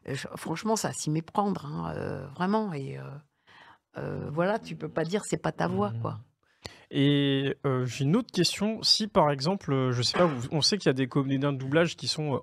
je- 0.08 0.28
franchement, 0.36 0.76
ça 0.76 0.88
a 0.88 0.94
s'y 0.94 1.12
méprendre, 1.12 1.66
hein, 1.68 2.28
vraiment. 2.36 2.74
Et 2.74 2.98
voilà, 4.32 4.58
tu 4.60 4.76
peux 4.76 4.90
pas 4.90 5.04
dire 5.04 5.24
c'est 5.26 5.38
pas 5.42 5.52
ta 5.52 5.68
voix, 5.68 5.92
Mhm. 5.92 6.02
quoi. 6.02 6.20
Et 6.92 7.56
euh, 7.66 7.86
j'ai 7.86 8.04
une 8.04 8.16
autre 8.16 8.32
question. 8.32 8.82
Si 8.82 9.08
par 9.08 9.32
exemple, 9.32 9.72
euh, 9.74 9.92
je 9.92 10.02
sais 10.02 10.18
pas, 10.18 10.30
on 10.52 10.62
sait 10.62 10.78
qu'il 10.78 10.88
y 10.88 10.90
a 10.90 10.94
des 10.94 11.08
comédiens 11.08 11.54
de 11.54 11.58
doublage 11.58 11.96
qui 11.96 12.08
sont 12.08 12.36
euh, 12.36 12.40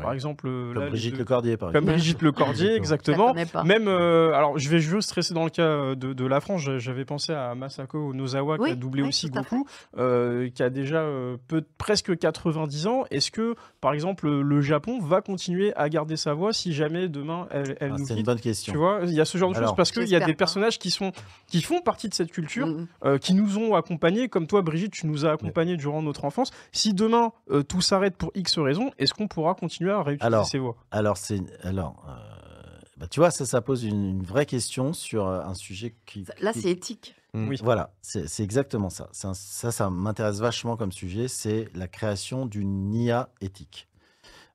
Par 0.00 0.12
exemple, 0.12 0.46
euh, 0.48 0.72
Comme 0.72 0.82
là, 0.84 0.88
Brigitte 0.90 1.18
Lecordier, 1.18 1.56
par 1.56 1.68
Comme 1.72 1.76
exemple. 1.84 1.92
Brigitte 1.98 2.22
Lecordier, 2.22 2.74
exactement. 2.76 3.34
Même, 3.64 3.88
euh, 3.88 4.32
alors 4.34 4.58
je 4.58 4.68
vais 4.68 4.78
juste 4.78 5.08
stresser 5.08 5.34
dans 5.34 5.44
le 5.44 5.50
cas 5.50 5.62
euh, 5.62 5.94
de, 5.94 6.12
de 6.12 6.26
la 6.26 6.40
France. 6.40 6.62
J'a- 6.62 6.78
J'avais 6.78 7.04
pensé 7.04 7.32
à 7.32 7.54
Masako 7.54 8.14
Nozawa 8.14 8.58
qui 8.58 8.70
a 8.70 8.74
doublé 8.74 9.02
oui, 9.02 9.08
aussi 9.08 9.28
Goku, 9.30 9.66
euh, 9.98 10.48
qui 10.50 10.62
a 10.62 10.70
déjà 10.70 11.00
euh, 11.00 11.36
peu, 11.48 11.62
presque 11.78 12.16
90 12.16 12.86
ans. 12.86 13.04
Est-ce 13.10 13.30
que, 13.30 13.54
par 13.80 13.92
exemple, 13.92 14.28
le 14.30 14.60
Japon 14.60 14.98
va 15.00 15.20
continuer 15.20 15.74
à 15.76 15.88
garder 15.88 16.16
sa 16.16 16.34
voix 16.34 16.52
si 16.52 16.72
jamais 16.72 17.08
demain 17.08 17.46
elle, 17.50 17.76
elle 17.80 17.92
Ah, 17.94 17.98
nous 17.98 18.06
c'est 18.06 18.12
une 18.12 18.16
quitte 18.18 18.26
bonne 18.26 18.36
Tu 18.36 18.42
question. 18.42 18.74
vois, 18.74 19.00
il 19.04 19.12
y 19.12 19.20
a 19.20 19.24
ce 19.24 19.36
genre 19.38 19.50
de 19.52 19.56
choses 19.56 19.74
parce 19.76 19.90
qu'il 19.92 20.08
y 20.08 20.16
a 20.16 20.20
des 20.20 20.34
personnages 20.34 20.78
qui 20.78 20.90
sont 20.90 21.12
qui 21.48 21.60
font 21.62 21.80
partie 21.80 22.08
de 22.08 22.14
cette 22.14 22.30
culture, 22.32 22.66
Mhm. 22.66 22.86
euh, 23.04 23.18
qui 23.18 23.34
nous 23.34 23.58
ont 23.58 23.74
accompagnés, 23.74 24.28
comme 24.28 24.46
toi, 24.46 24.62
Brigitte, 24.62 24.92
tu 24.92 25.06
nous 25.06 25.26
as 25.26 25.32
accompagnés 25.32 25.76
durant 25.76 26.02
notre 26.02 26.24
enfance. 26.24 26.50
Si 26.72 26.94
demain 26.94 27.32
euh, 27.50 27.62
tout 27.62 27.80
s'arrête 27.80 28.16
pour 28.16 28.30
X 28.34 28.58
raisons, 28.58 28.90
est-ce 28.98 29.12
qu'on 29.14 29.28
pourra 29.28 29.54
continuer 29.54 29.81
à 29.90 30.02
réutiliser 30.02 30.26
Alors, 30.26 30.46
ces 30.46 30.58
voix 30.58 30.76
Alors, 30.90 31.16
c'est, 31.16 31.40
alors 31.64 32.04
euh, 32.08 32.78
bah, 32.96 33.06
tu 33.08 33.20
vois, 33.20 33.30
ça, 33.30 33.44
ça 33.46 33.60
pose 33.60 33.84
une, 33.84 34.04
une 34.04 34.22
vraie 34.22 34.46
question 34.46 34.92
sur 34.92 35.26
euh, 35.26 35.40
un 35.42 35.54
sujet 35.54 35.96
qui. 36.06 36.24
Là, 36.40 36.52
qui- 36.52 36.60
c'est 36.62 36.70
éthique. 36.70 37.14
Oui. 37.34 37.56
Voilà, 37.62 37.94
c'est 38.02 38.40
exactement 38.40 38.90
ça. 38.90 39.08
Un- 39.24 39.32
ça, 39.34 39.72
ça 39.72 39.88
m'intéresse 39.88 40.38
vachement 40.40 40.76
comme 40.76 40.92
sujet. 40.92 41.28
C'est 41.28 41.68
la 41.74 41.88
création 41.88 42.44
d'une 42.44 42.92
IA 42.94 43.30
éthique. 43.40 43.88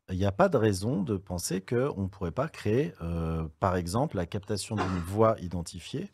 Il 0.09 0.17
n'y 0.17 0.25
a 0.25 0.31
pas 0.31 0.47
de 0.47 0.57
raison 0.57 1.01
de 1.01 1.17
penser 1.17 1.59
qu'on 1.59 2.03
ne 2.03 2.07
pourrait 2.07 2.31
pas 2.31 2.47
créer, 2.47 2.93
euh, 3.01 3.45
par 3.59 3.75
exemple, 3.75 4.15
la 4.15 4.25
captation 4.25 4.75
d'une 4.75 4.99
voix 5.07 5.35
identifiée 5.41 6.09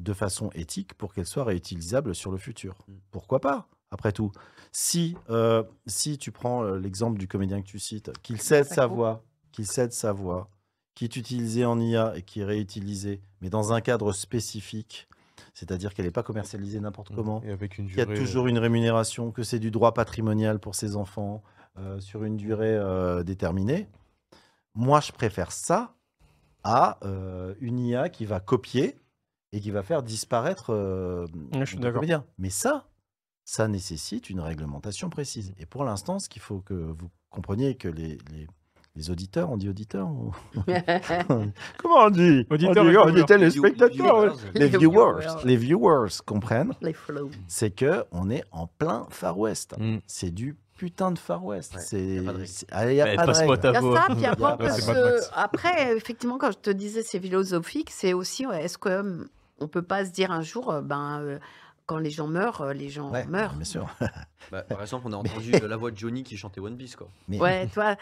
de 0.00 0.12
façon 0.12 0.50
éthique 0.54 0.94
pour 0.94 1.14
qu'elle 1.14 1.26
soit 1.26 1.44
réutilisable 1.44 2.14
sur 2.14 2.32
le 2.32 2.38
futur. 2.38 2.74
Mm. 2.88 2.92
Pourquoi 3.12 3.40
pas? 3.40 3.68
Après 3.90 4.12
tout, 4.12 4.30
si, 4.72 5.16
euh, 5.30 5.64
si 5.86 6.18
tu 6.18 6.30
prends 6.30 6.62
euh, 6.62 6.78
l'exemple 6.78 7.18
du 7.18 7.26
comédien 7.26 7.60
que 7.60 7.66
tu 7.66 7.78
cites, 7.78 8.12
qu'il 8.22 8.40
cède 8.40 8.66
sa 8.66 8.86
voix, 8.86 9.24
qu'il 9.52 9.66
cède 9.66 9.92
sa 9.92 10.12
voix, 10.12 10.48
qui 10.94 11.04
est 11.04 11.16
utilisée 11.16 11.64
en 11.64 11.80
IA 11.80 12.16
et 12.16 12.22
qui 12.22 12.40
est 12.40 12.44
réutilisée, 12.44 13.20
mais 13.40 13.50
dans 13.50 13.72
un 13.72 13.80
cadre 13.80 14.12
spécifique, 14.12 15.08
c'est-à-dire 15.54 15.94
qu'elle 15.94 16.04
n'est 16.04 16.12
pas 16.12 16.22
commercialisée 16.22 16.78
n'importe 16.78 17.14
comment, 17.14 17.42
avec 17.50 17.78
une 17.78 17.88
qu'il 17.88 17.98
y 17.98 18.00
a 18.00 18.06
toujours 18.06 18.46
une 18.46 18.58
rémunération, 18.58 19.32
que 19.32 19.42
c'est 19.42 19.58
du 19.58 19.70
droit 19.70 19.92
patrimonial 19.92 20.58
pour 20.60 20.74
ses 20.74 20.96
enfants, 20.96 21.42
euh, 21.78 22.00
sur 22.00 22.24
une 22.24 22.36
durée 22.36 22.74
euh, 22.76 23.22
déterminée. 23.22 23.88
Moi, 24.74 25.00
je 25.00 25.12
préfère 25.12 25.52
ça 25.52 25.94
à 26.64 26.98
euh, 27.04 27.54
une 27.60 27.78
IA 27.78 28.08
qui 28.08 28.26
va 28.26 28.40
copier 28.40 28.96
et 29.52 29.60
qui 29.60 29.70
va 29.70 29.82
faire 29.82 30.02
disparaître 30.02 30.72
euh, 30.72 31.26
je 31.58 31.64
suis 31.64 31.76
le 31.76 31.82
d'accord. 31.82 32.00
comédien. 32.00 32.24
Mais 32.38 32.50
ça, 32.50 32.89
ça 33.50 33.66
nécessite 33.66 34.30
une 34.30 34.38
réglementation 34.38 35.10
précise. 35.10 35.52
Et 35.58 35.66
pour 35.66 35.82
l'instant, 35.82 36.20
ce 36.20 36.28
qu'il 36.28 36.40
faut 36.40 36.60
que 36.60 36.72
vous 36.74 37.10
compreniez 37.30 37.74
que 37.74 37.88
les, 37.88 38.16
les- 38.32 38.46
les 38.94 39.10
auditeurs, 39.10 39.50
on 39.50 39.56
dit 39.56 39.68
auditeurs 39.68 40.08
ou- 40.08 40.32
Comment 41.78 41.96
on 42.06 42.10
dit? 42.10 42.46
Auditeurs 42.50 42.84
on 42.84 42.88
dit, 42.88 42.94
et 42.94 42.98
on 42.98 43.06
dit 43.06 43.12
viewers. 43.12 43.24
téléspectateurs. 43.26 43.90
Viewers. 43.90 44.32
Les 44.54 44.60
Les 44.60 44.68
viewers, 44.78 45.20
viewers. 45.20 45.44
les 45.44 45.56
viewers 45.56 46.08
comprennent, 46.26 46.72
Les 46.80 46.94
c'est 47.48 47.70
que 47.72 48.04
on 48.12 48.30
est 48.30 48.44
en 48.52 48.66
plein 48.68 49.06
Far 49.10 49.36
West. 49.38 49.74
Mm. 49.78 49.98
C'est 50.06 50.30
du 50.30 50.56
putain 50.76 51.10
de 51.10 51.18
Far 51.18 51.44
West. 51.44 51.74
Ouais, 51.74 51.80
c'est 51.82 52.14
y 52.16 52.18
a 52.20 52.32
pas 52.32 52.32
de 52.32 52.42
règle. 52.42 52.68
ah, 52.72 52.92
y 52.92 53.00
a 53.00 54.36
pas 54.36 54.56
de 54.56 55.18
Il 55.18 55.20
après, 55.34 55.96
effectivement, 55.96 56.38
quand 56.38 56.52
je 56.52 56.58
te 56.58 56.70
disais 56.70 57.02
c'est 57.02 57.20
philosophique, 57.20 57.90
c'est 57.90 58.12
aussi, 58.12 58.44
est-ce 58.44 58.78
qu'on 58.78 59.24
on 59.60 59.68
peut 59.68 59.82
pas 59.82 60.04
se 60.04 60.10
dire 60.10 60.30
un 60.30 60.42
jour, 60.42 60.70
euh, 60.70 60.80
ben, 60.82 61.20
euh, 61.20 61.38
quand 61.90 61.98
les 61.98 62.10
gens 62.10 62.28
meurent, 62.28 62.60
euh, 62.60 62.72
les 62.72 62.88
gens 62.88 63.10
Ouais, 63.10 63.26
meurent. 63.26 63.54
bien 63.54 63.64
sûr. 63.64 63.88
Bah, 64.52 64.62
par 64.62 64.80
exemple, 64.80 65.06
on 65.08 65.12
a 65.12 65.16
entendu 65.16 65.50
la 65.50 65.76
voix 65.76 65.90
de 65.90 65.98
Johnny 65.98 66.22
qui 66.22 66.36
chantait 66.36 66.60
One 66.60 66.76
Piece, 66.76 66.94
quoi. 66.94 67.08
Mais 67.26 67.40
Ouais, 67.40 67.66
toi, 67.74 67.96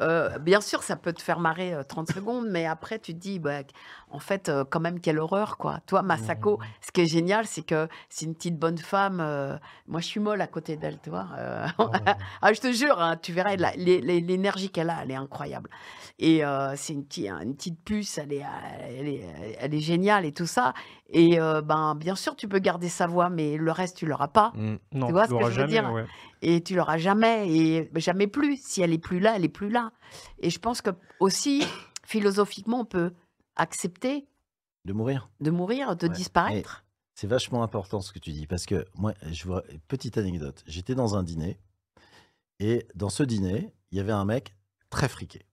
euh, 0.00 0.38
bien 0.38 0.62
sûr, 0.62 0.82
ça 0.82 0.96
peut 0.96 1.12
te 1.12 1.20
faire 1.20 1.40
marrer 1.40 1.74
euh, 1.74 1.82
30 1.82 2.10
secondes, 2.10 2.46
mais 2.48 2.64
après, 2.64 2.98
tu 2.98 3.12
te 3.12 3.18
dis, 3.18 3.38
bah, 3.38 3.58
en 4.10 4.18
fait, 4.18 4.48
euh, 4.48 4.64
quand 4.64 4.80
même, 4.80 4.98
quelle 4.98 5.18
horreur, 5.18 5.58
quoi. 5.58 5.80
Toi, 5.86 6.00
Masako, 6.02 6.58
ce 6.80 6.90
qui 6.90 7.02
est 7.02 7.06
génial, 7.06 7.46
c'est 7.46 7.62
que 7.62 7.86
c'est 8.08 8.24
une 8.24 8.34
petite 8.34 8.58
bonne 8.58 8.78
femme. 8.78 9.20
euh, 9.20 9.56
moi, 9.86 10.00
je 10.00 10.06
suis 10.06 10.20
molle 10.20 10.40
à 10.40 10.46
côté 10.46 10.76
d'elle, 10.78 10.98
tu 11.02 11.10
vois. 11.10 11.26
euh, 11.36 11.66
ah, 12.40 12.52
je 12.54 12.60
te 12.60 12.72
jure, 12.72 12.98
hein, 12.98 13.16
tu 13.20 13.32
l'é- 13.34 14.00
l'énergie 14.00 14.70
qu'elle 14.70 14.88
a, 14.88 15.02
elle 15.02 15.10
est 15.10 15.16
incroyable. 15.16 15.68
Et 16.18 16.44
euh, 16.44 16.74
c'est 16.76 16.94
une, 16.94 17.04
petite- 17.04 17.28
une 17.28 17.54
petite 17.54 17.78
puce, 17.84 18.16
elle 18.18 18.32
est, 18.32 18.44
elle, 18.88 19.08
est, 19.08 19.56
elle 19.60 19.74
est 19.74 19.80
géniale 19.80 20.24
et 20.24 20.32
tout 20.32 20.46
ça. 20.46 20.72
Et 21.16 21.40
euh, 21.40 21.62
ben, 21.62 21.94
bien 21.94 22.16
sûr, 22.16 22.34
tu 22.36 22.48
peux 22.48 22.58
garder 22.58 22.88
sa 22.88 23.06
voix, 23.06 23.30
mais 23.30 23.56
le 23.56 23.70
reste, 23.70 23.96
tu 23.96 24.04
l'auras 24.04 24.28
pas. 24.28 24.52
Mm. 24.56 24.76
Non, 24.92 25.06
Tu 25.06 25.12
vois 25.12 25.26
ce 25.26 25.32
que 25.32 25.38
je 25.38 25.44
veux 25.44 25.50
jamais, 25.52 25.68
dire? 25.68 25.92
ouais. 25.92 26.04
Et 26.42 26.60
tu 26.62 26.74
l'auras 26.74 26.98
jamais, 26.98 27.48
et 27.48 27.88
jamais 27.96 28.26
plus. 28.26 28.56
Si 28.60 28.82
elle 28.82 28.92
est 28.92 28.98
plus 28.98 29.20
là, 29.20 29.34
elle 29.36 29.44
est 29.44 29.48
plus 29.48 29.70
là. 29.70 29.92
Et 30.40 30.50
je 30.50 30.58
pense 30.58 30.82
que 30.82 30.90
aussi, 31.20 31.64
philosophiquement, 32.04 32.80
on 32.80 32.84
peut 32.84 33.12
accepter 33.56 34.26
de 34.84 34.92
mourir. 34.92 35.30
de 35.40 35.50
mourir, 35.50 35.96
de 35.96 36.08
Ouais. 36.08 36.12
disparaître. 36.12 36.84
C'est 37.14 37.28
vachement 37.28 37.62
important 37.62 38.00
ce 38.00 38.12
que 38.12 38.18
tu 38.18 38.32
dis 38.32 38.46
parce 38.48 38.66
que 38.66 38.84
moi, 38.96 39.14
je 39.30 39.44
vois 39.44 39.62
petite 39.86 40.18
anecdote. 40.18 40.64
J'étais 40.66 40.96
dans 40.96 41.16
un 41.16 41.22
dîner 41.22 41.58
et 42.58 42.86
dans 42.96 43.08
ce 43.08 43.22
dîner, 43.22 43.72
il 43.92 43.98
y 43.98 44.00
avait 44.00 44.12
un 44.12 44.24
mec 44.24 44.56
très 44.90 45.08
friqué. 45.08 45.46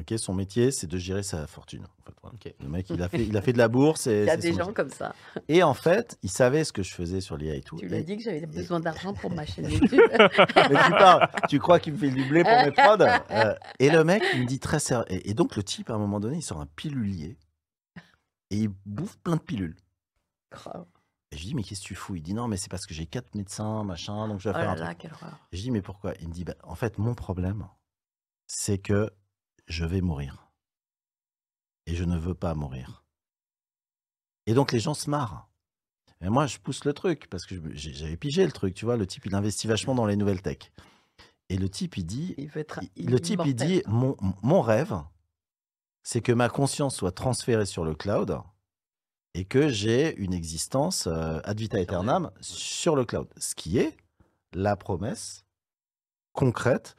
Ok, 0.00 0.12
son 0.18 0.34
métier, 0.34 0.72
c'est 0.72 0.88
de 0.88 0.98
gérer 0.98 1.22
sa 1.22 1.46
fortune. 1.46 1.84
en 1.84 2.02
fait, 2.04 2.14
voilà. 2.20 2.34
Ok. 2.34 2.52
Le 2.60 2.68
mec, 2.68 2.90
il 2.90 3.00
a 3.00 3.08
fait, 3.10 3.24
il 3.24 3.36
a 3.36 3.40
fait 3.42 3.52
de 3.52 3.58
la 3.58 3.68
bourse. 3.68 4.08
Et, 4.08 4.22
Il 4.22 4.26
y 4.26 4.30
a 4.30 4.36
des 4.36 4.50
gens 4.52 4.58
métier. 4.58 4.74
comme 4.74 4.90
ça. 4.90 5.14
Et 5.48 5.62
en 5.62 5.72
fait, 5.74 6.18
il 6.24 6.30
savait 6.30 6.64
ce 6.64 6.72
que 6.72 6.82
je 6.82 6.92
faisais 6.92 7.20
sur 7.20 7.36
l'IA 7.36 7.54
et 7.54 7.60
tout. 7.62 7.76
Tu 7.76 7.86
lui 7.86 7.94
as 7.96 8.02
dit 8.02 8.16
que 8.16 8.22
j'avais 8.24 8.44
besoin 8.46 8.80
d'argent 8.80 9.14
pour 9.14 9.30
ma 9.30 9.46
chaîne 9.46 9.70
YouTube. 9.70 10.00
Mais 10.10 10.82
tu 10.84 10.90
parles, 10.90 11.28
tu 11.48 11.60
crois 11.60 11.78
qu'il 11.78 11.92
me 11.92 11.98
fait 11.98 12.10
du 12.10 12.24
blé 12.28 12.42
pour 12.42 12.52
mes 12.52 12.72
prods? 12.72 13.04
Euh, 13.30 13.54
Et 13.78 13.88
le 13.90 14.02
mec, 14.02 14.22
il 14.34 14.42
me 14.42 14.46
dit 14.46 14.58
très 14.58 14.80
sérieux. 14.80 15.04
Et, 15.10 15.30
et 15.30 15.34
donc, 15.34 15.54
le 15.54 15.62
type, 15.62 15.88
à 15.90 15.94
un 15.94 15.98
moment 15.98 16.18
donné, 16.18 16.38
il 16.38 16.42
sort 16.42 16.60
un 16.60 16.66
pilulier 16.74 17.38
et 18.50 18.56
il 18.56 18.70
bouffe 18.84 19.16
plein 19.18 19.36
de 19.36 19.40
pilules. 19.42 19.76
Grave. 20.50 20.86
Et 21.30 21.36
je 21.36 21.44
dis, 21.44 21.54
mais 21.54 21.62
qu'est-ce 21.62 21.80
que 21.82 21.86
tu 21.86 21.94
fous? 21.94 22.16
Il 22.16 22.22
dit, 22.22 22.34
non, 22.34 22.48
mais 22.48 22.56
c'est 22.56 22.68
parce 22.70 22.84
que 22.86 22.94
j'ai 22.94 23.06
quatre 23.06 23.34
médecins, 23.36 23.82
machin, 23.84 24.26
donc 24.28 24.40
je 24.40 24.48
vais 24.48 24.54
Oh 24.56 24.58
faire 24.58 24.70
un 24.70 24.74
là 24.74 24.76
truc. 24.76 24.88
là, 24.88 24.94
quelle 24.94 25.12
horreur. 25.12 25.38
Et 25.52 25.56
je 25.56 25.62
dis, 25.62 25.70
mais 25.70 25.82
pourquoi? 25.82 26.14
Il 26.20 26.28
me 26.28 26.32
dit, 26.32 26.44
bah, 26.44 26.54
en 26.64 26.74
fait, 26.74 26.98
mon 26.98 27.14
problème, 27.14 27.66
c'est 28.46 28.78
que 28.78 29.10
je 29.66 29.84
vais 29.84 30.00
mourir. 30.00 30.50
Et 31.86 31.94
je 31.94 32.04
ne 32.04 32.18
veux 32.18 32.34
pas 32.34 32.54
mourir. 32.54 33.04
Et 34.46 34.54
donc, 34.54 34.72
les 34.72 34.80
gens 34.80 34.94
se 34.94 35.08
marrent. 35.10 35.48
Et 36.20 36.28
moi, 36.28 36.46
je 36.46 36.58
pousse 36.58 36.84
le 36.84 36.92
truc, 36.94 37.28
parce 37.28 37.44
que 37.44 37.54
j'avais 37.74 38.16
pigé 38.16 38.44
le 38.46 38.52
truc, 38.52 38.74
tu 38.74 38.84
vois. 38.84 38.96
Le 38.96 39.06
type, 39.06 39.26
il 39.26 39.34
investit 39.34 39.66
vachement 39.66 39.94
dans 39.94 40.06
les 40.06 40.16
nouvelles 40.16 40.42
tech. 40.42 40.70
Et 41.50 41.58
le 41.58 41.68
type, 41.68 41.96
il 41.98 42.06
dit, 42.06 42.34
Il 42.38 42.48
veut 42.48 42.60
être 42.60 42.80
il- 42.96 43.10
le 43.10 43.20
type, 43.20 43.40
il 43.44 43.54
dit, 43.54 43.82
mon, 43.86 44.16
mon 44.42 44.62
rêve, 44.62 44.94
c'est 46.02 46.22
que 46.22 46.32
ma 46.32 46.48
conscience 46.48 46.96
soit 46.96 47.12
transférée 47.12 47.66
sur 47.66 47.84
le 47.84 47.94
cloud 47.94 48.38
et 49.34 49.44
que 49.44 49.68
j'ai 49.68 50.16
une 50.16 50.32
existence 50.32 51.06
euh, 51.06 51.40
ad 51.44 51.58
vita 51.58 51.78
aeternam 51.78 52.30
sur 52.40 52.96
le 52.96 53.04
cloud. 53.04 53.28
Ce 53.36 53.54
qui 53.54 53.78
est 53.78 53.96
la 54.52 54.76
promesse 54.76 55.44
concrète 56.32 56.96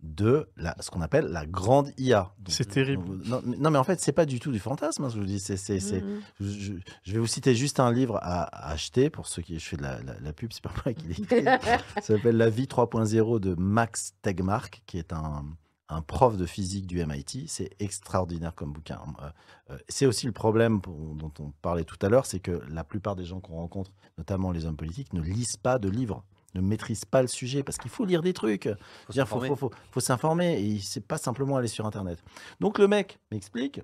de 0.00 0.48
la, 0.56 0.76
ce 0.80 0.90
qu'on 0.90 1.00
appelle 1.00 1.26
la 1.26 1.46
grande 1.46 1.90
IA. 1.98 2.32
C'est 2.48 2.68
terrible. 2.68 3.18
Non, 3.24 3.40
mais- 3.44 3.56
non, 3.56 3.70
mais 3.70 3.78
en 3.78 3.84
fait, 3.84 3.98
c'est 4.00 4.12
pas 4.12 4.26
du 4.26 4.38
tout 4.40 4.52
du 4.52 4.58
fantasme, 4.58 5.04
hein, 5.04 5.08
ce 5.08 5.14
que 5.14 5.20
je 5.20 5.24
vous 5.26 5.30
dis. 5.32 5.40
C'est, 5.40 5.56
c'est, 5.56 5.80
c'est- 5.80 6.04
je, 6.40 6.46
je- 6.48 6.72
je 7.02 7.12
vais 7.12 7.18
vous 7.18 7.26
citer 7.26 7.54
juste 7.54 7.80
un 7.80 7.90
livre 7.90 8.16
à, 8.22 8.42
à 8.42 8.70
acheter 8.72 9.08
pour 9.10 9.26
ceux 9.26 9.42
qui. 9.42 9.58
Je 9.58 9.64
fais 9.64 9.76
de 9.76 9.82
la, 9.82 10.00
la- 10.02 10.20
la 10.20 10.32
pub, 10.32 10.52
c'est 10.52 10.62
pas 10.62 10.72
moi 10.84 10.92
qui 10.94 11.06
l'écris. 11.08 11.44
Ça 11.96 12.00
s'appelle 12.02 12.36
La 12.36 12.50
vie 12.50 12.66
3.0 12.66 13.40
de 13.40 13.54
Max 13.58 14.12
Tegmark, 14.22 14.82
qui 14.86 14.98
est 14.98 15.12
un, 15.14 15.44
un 15.88 16.02
prof 16.02 16.36
de 16.36 16.44
physique 16.46 16.86
du 16.86 17.04
MIT. 17.04 17.46
C'est 17.48 17.70
extraordinaire 17.80 18.54
comme 18.54 18.72
bouquin. 18.72 19.00
Euh, 19.22 19.30
euh, 19.70 19.78
c'est 19.88 20.06
aussi 20.06 20.26
le 20.26 20.32
problème 20.32 20.80
pour- 20.82 21.14
dont 21.14 21.32
on 21.40 21.50
parlait 21.62 21.84
tout 21.84 21.98
à 22.02 22.08
l'heure, 22.10 22.26
c'est 22.26 22.40
que 22.40 22.60
la 22.68 22.84
plupart 22.84 23.16
des 23.16 23.24
gens 23.24 23.40
qu'on 23.40 23.54
rencontre, 23.56 23.92
notamment 24.18 24.50
les 24.52 24.66
hommes 24.66 24.76
politiques, 24.76 25.12
ne 25.14 25.22
lisent 25.22 25.56
pas 25.56 25.78
de 25.78 25.88
livres, 25.88 26.22
ne 26.56 26.60
maîtrisent 26.60 27.04
pas 27.04 27.22
le 27.22 27.28
sujet, 27.28 27.62
parce 27.62 27.78
qu'il 27.78 27.90
faut 27.90 28.04
lire 28.04 28.22
des 28.22 28.32
trucs. 28.32 28.64
Il 28.66 28.76
faut, 29.06 29.12
s'informer. 29.12 29.48
faut, 29.48 29.56
faut- 29.56 29.70
faut 29.90 30.00
s'informer, 30.00 30.60
et 30.60 30.78
c'est 30.80 31.06
pas 31.06 31.18
simplement 31.18 31.56
aller 31.56 31.68
sur 31.68 31.86
Internet. 31.86 32.22
Donc 32.60 32.78
le 32.78 32.88
mec 32.88 33.18
m'explique 33.30 33.80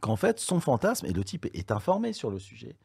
qu'en 0.00 0.16
fait, 0.16 0.38
son 0.40 0.60
fantasme, 0.60 1.06
et 1.06 1.12
le 1.12 1.24
type 1.24 1.46
est 1.54 1.70
informé 1.72 2.12
sur 2.12 2.30
le 2.30 2.38
sujet, 2.38 2.76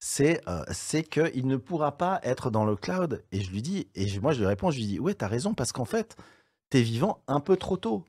c'est 0.00 0.40
euh, 0.48 0.64
qu'il 1.10 1.46
ne 1.46 1.56
pourra 1.56 1.96
pas 1.96 2.20
être 2.22 2.50
dans 2.50 2.64
le 2.64 2.76
cloud. 2.76 3.22
Et 3.32 3.40
je 3.40 3.50
lui 3.50 3.62
dis, 3.62 3.88
et 3.94 4.06
je- 4.08 4.20
moi 4.20 4.32
je 4.32 4.40
lui 4.40 4.46
réponds, 4.46 4.70
je 4.70 4.76
lui 4.78 4.86
dis, 4.86 5.00
ouais, 5.00 5.14
t'as 5.14 5.28
raison, 5.28 5.54
parce 5.54 5.72
qu'en 5.72 5.84
fait, 5.86 6.16
t'es 6.70 6.82
vivant 6.82 7.22
un 7.26 7.40
peu 7.40 7.56
trop 7.56 7.76
tôt. 7.76 8.04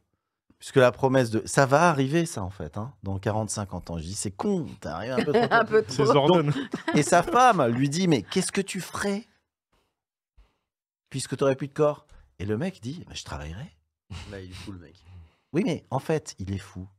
Puisque 0.57 0.77
la 0.77 0.91
promesse 0.93 1.29
de... 1.31 1.41
Ça 1.45 1.65
va 1.65 1.89
arriver, 1.89 2.25
ça, 2.25 2.41
en 2.41 2.49
fait, 2.49 2.77
hein, 2.77 2.93
dans 3.03 3.17
40-50 3.19 3.91
ans. 3.91 3.97
Je 3.97 4.03
dis, 4.03 4.15
c'est 4.15 4.31
con, 4.31 4.65
t'es 4.79 4.87
arrivé 4.87 5.11
un 5.13 5.23
peu 5.23 5.33
trop 5.33 5.41
tôt. 5.47 5.53
Un 5.53 5.65
peu 5.65 5.83
C'est 5.87 6.03
trop. 6.03 6.13
Zordon. 6.13 6.49
Et 6.95 7.03
sa 7.03 7.23
femme 7.23 7.65
lui 7.67 7.89
dit, 7.89 8.07
mais 8.07 8.21
qu'est-ce 8.23 8.53
que 8.53 8.61
tu 8.61 8.79
ferais 8.79 9.25
puisque 11.15 11.37
tu 11.37 11.43
n'aurais 11.45 11.55
plus 11.55 11.69
de 11.69 11.73
corps 11.73 12.05
Et 12.39 12.45
le 12.45 12.57
mec 12.57 12.81
dit, 12.81 13.05
mais 13.07 13.15
je 13.15 13.23
travaillerai. 13.23 13.71
Là, 14.31 14.41
il 14.41 14.51
est 14.51 14.53
fou, 14.53 14.73
le 14.73 14.79
mec. 14.79 15.01
Oui, 15.53 15.61
mais 15.65 15.85
en 15.89 15.99
fait, 15.99 16.35
il 16.39 16.51
est 16.53 16.57
fou. 16.57 16.89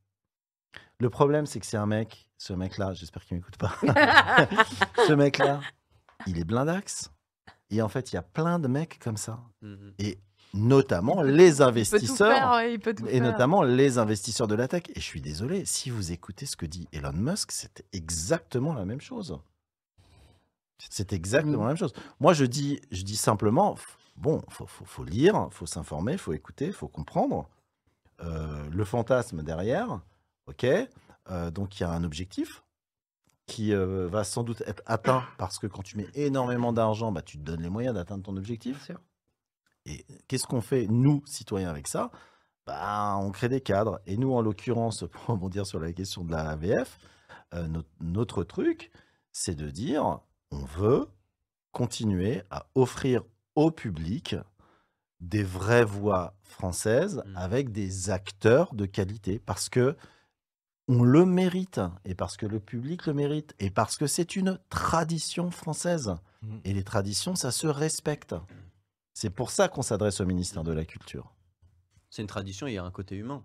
Le 1.00 1.10
problème, 1.10 1.44
c'est 1.44 1.60
que 1.60 1.66
c'est 1.66 1.76
un 1.76 1.84
mec, 1.84 2.26
ce 2.38 2.54
mec-là, 2.54 2.94
j'espère 2.94 3.22
qu'il 3.26 3.36
m'écoute 3.36 3.58
pas. 3.58 3.74
ce 5.06 5.12
mec-là, 5.12 5.60
il 6.26 6.38
est 6.38 6.44
blindax. 6.44 7.10
Et 7.68 7.82
en 7.82 7.90
fait, 7.90 8.10
il 8.10 8.14
y 8.14 8.18
a 8.18 8.22
plein 8.22 8.58
de 8.58 8.68
mecs 8.68 8.98
comme 9.00 9.18
ça. 9.18 9.38
Mhm. 9.60 9.92
Et 9.98 10.18
notamment 10.54 11.20
les 11.20 11.32
Il 11.48 11.50
peut 11.50 11.56
tout 11.56 11.62
investisseurs. 11.64 12.32
faire, 12.34 12.50
ouais, 12.52 12.72
il 12.72 12.78
peut 12.80 12.94
tout 12.94 13.06
Et 13.08 13.18
faire. 13.18 13.22
notamment 13.22 13.62
les 13.64 13.98
investisseurs 13.98 14.48
de 14.48 14.54
la 14.54 14.66
tech. 14.66 14.84
Et 14.94 15.00
je 15.00 15.04
suis 15.04 15.20
désolé, 15.20 15.66
si 15.66 15.90
vous 15.90 16.10
écoutez 16.10 16.46
ce 16.46 16.56
que 16.56 16.64
dit 16.64 16.88
Elon 16.92 17.12
Musk, 17.12 17.52
c'est 17.52 17.84
exactement 17.92 18.72
la 18.72 18.86
même 18.86 19.02
chose. 19.02 19.38
C'est 20.78 21.12
exactement 21.12 21.58
Mm. 21.58 21.62
la 21.64 21.68
même 21.68 21.76
chose. 21.76 21.92
Moi, 22.18 22.32
je 22.32 22.46
dis, 22.46 22.80
je 22.90 23.02
dis 23.02 23.16
simplement, 23.16 23.76
bon, 24.16 24.42
faut, 24.48 24.66
faut, 24.66 24.84
faut 24.84 25.04
lire, 25.04 25.48
faut 25.50 25.66
s'informer, 25.66 26.16
faut 26.18 26.32
écouter, 26.32 26.72
faut 26.72 26.88
comprendre 26.88 27.48
Euh, 28.22 28.68
le 28.70 28.84
fantasme 28.84 29.42
derrière. 29.42 30.00
Ok, 30.46 30.64
Euh, 31.28 31.50
donc 31.50 31.78
il 31.78 31.82
y 31.82 31.84
a 31.84 31.90
un 31.90 32.04
objectif 32.04 32.62
qui 33.46 33.74
euh, 33.74 34.08
va 34.08 34.24
sans 34.24 34.44
doute 34.44 34.62
être 34.66 34.82
atteint 34.86 35.24
parce 35.38 35.58
que 35.58 35.66
quand 35.66 35.82
tu 35.82 35.96
mets 35.96 36.08
énormément 36.14 36.72
d'argent, 36.72 37.12
bah, 37.12 37.22
tu 37.22 37.36
te 37.38 37.42
donnes 37.42 37.62
les 37.62 37.68
moyens 37.70 37.94
d'atteindre 37.94 38.22
ton 38.24 38.36
objectif. 38.36 38.76
Bien 38.76 38.86
sûr. 38.86 39.00
Et 39.86 40.06
qu'est-ce 40.28 40.46
qu'on 40.46 40.60
fait, 40.62 40.86
nous, 40.88 41.22
citoyens, 41.26 41.68
avec 41.70 41.88
ça? 41.88 42.10
Bah, 42.66 43.16
On 43.20 43.30
crée 43.32 43.48
des 43.48 43.60
cadres. 43.60 44.00
Et 44.06 44.16
nous, 44.16 44.32
en 44.32 44.40
l'occurrence, 44.40 45.04
pour 45.12 45.26
rebondir 45.26 45.66
sur 45.66 45.80
la 45.80 45.92
question 45.92 46.24
de 46.24 46.32
la 46.32 46.50
AVF, 46.50 46.98
notre, 47.68 47.88
notre 48.00 48.44
truc, 48.44 48.90
c'est 49.32 49.54
de 49.56 49.70
dire 49.70 50.20
on 50.50 50.64
veut 50.64 51.08
continuer 51.72 52.42
à 52.50 52.66
offrir 52.74 53.22
au 53.56 53.70
public 53.70 54.36
des 55.20 55.42
vraies 55.42 55.84
voix 55.84 56.34
françaises 56.44 57.22
Mm. 57.26 57.36
avec 57.36 57.72
des 57.72 58.10
acteurs 58.10 58.74
de 58.74 58.86
qualité 58.86 59.38
parce 59.38 59.68
que 59.68 59.96
on 60.88 61.02
le 61.02 61.26
mérite 61.26 61.80
et 62.04 62.14
parce 62.14 62.36
que 62.36 62.46
le 62.46 62.60
public 62.60 63.06
le 63.06 63.14
mérite 63.14 63.54
et 63.58 63.70
parce 63.70 63.96
que 63.96 64.06
c'est 64.06 64.36
une 64.36 64.58
tradition 64.70 65.50
française. 65.50 66.14
Mm. 66.42 66.58
Et 66.64 66.72
les 66.74 66.84
traditions, 66.84 67.34
ça 67.34 67.50
se 67.50 67.66
respecte. 67.66 68.34
C'est 69.14 69.30
pour 69.30 69.50
ça 69.50 69.68
qu'on 69.68 69.82
s'adresse 69.82 70.20
au 70.20 70.26
ministère 70.26 70.62
de 70.62 70.72
la 70.72 70.84
Culture. 70.84 71.32
C'est 72.10 72.22
une 72.22 72.28
tradition, 72.28 72.66
il 72.66 72.74
y 72.74 72.78
a 72.78 72.84
un 72.84 72.90
côté 72.90 73.16
humain. 73.16 73.42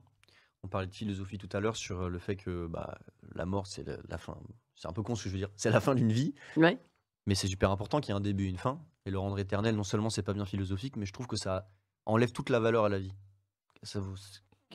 On 0.64 0.68
parlait 0.68 0.86
de 0.88 0.94
philosophie 0.94 1.38
tout 1.40 1.50
à 1.54 1.60
l'heure 1.60 1.76
sur 1.78 2.10
le 2.10 2.20
fait 2.20 2.36
que 2.36 2.68
bah, 2.68 3.00
la 3.34 3.46
mort, 3.46 3.66
c'est 3.66 3.84
la, 3.88 3.98
la 4.08 4.18
fin. 4.20 4.38
C'est 4.76 4.88
un 4.88 4.94
peu 4.94 5.02
con 5.02 5.16
ce 5.16 5.24
que 5.24 5.30
je 5.30 5.34
veux 5.34 5.40
dire. 5.40 5.50
C'est 5.56 5.72
la 5.72 5.80
fin 5.80 5.96
d'une 5.96 6.12
vie, 6.12 6.36
Ouais. 6.58 6.78
mais 7.26 7.34
c'est 7.34 7.48
super 7.48 7.72
important 7.72 8.00
qu'il 8.02 8.10
y 8.10 8.16
ait 8.16 8.18
un 8.18 8.22
début 8.22 8.46
et 8.46 8.50
une 8.50 8.58
fin. 8.58 8.80
Et 9.06 9.12
le 9.12 9.18
rendre 9.18 9.40
éternel, 9.40 9.76
non 9.76 9.84
seulement 9.84 10.10
c'est 10.10 10.22
pas 10.24 10.34
bien 10.34 10.46
philosophique, 10.46 10.96
mais 10.96 11.06
je 11.06 11.14
trouve 11.14 11.28
que 11.28 11.36
ça 11.38 11.68
enlève 12.06 12.32
toute 12.32 12.50
la 12.50 12.60
valeur 12.60 12.86
à 12.86 12.90
la 12.90 13.00
vie. 13.00 13.14
Ça 13.84 14.00
vous- 14.00 14.16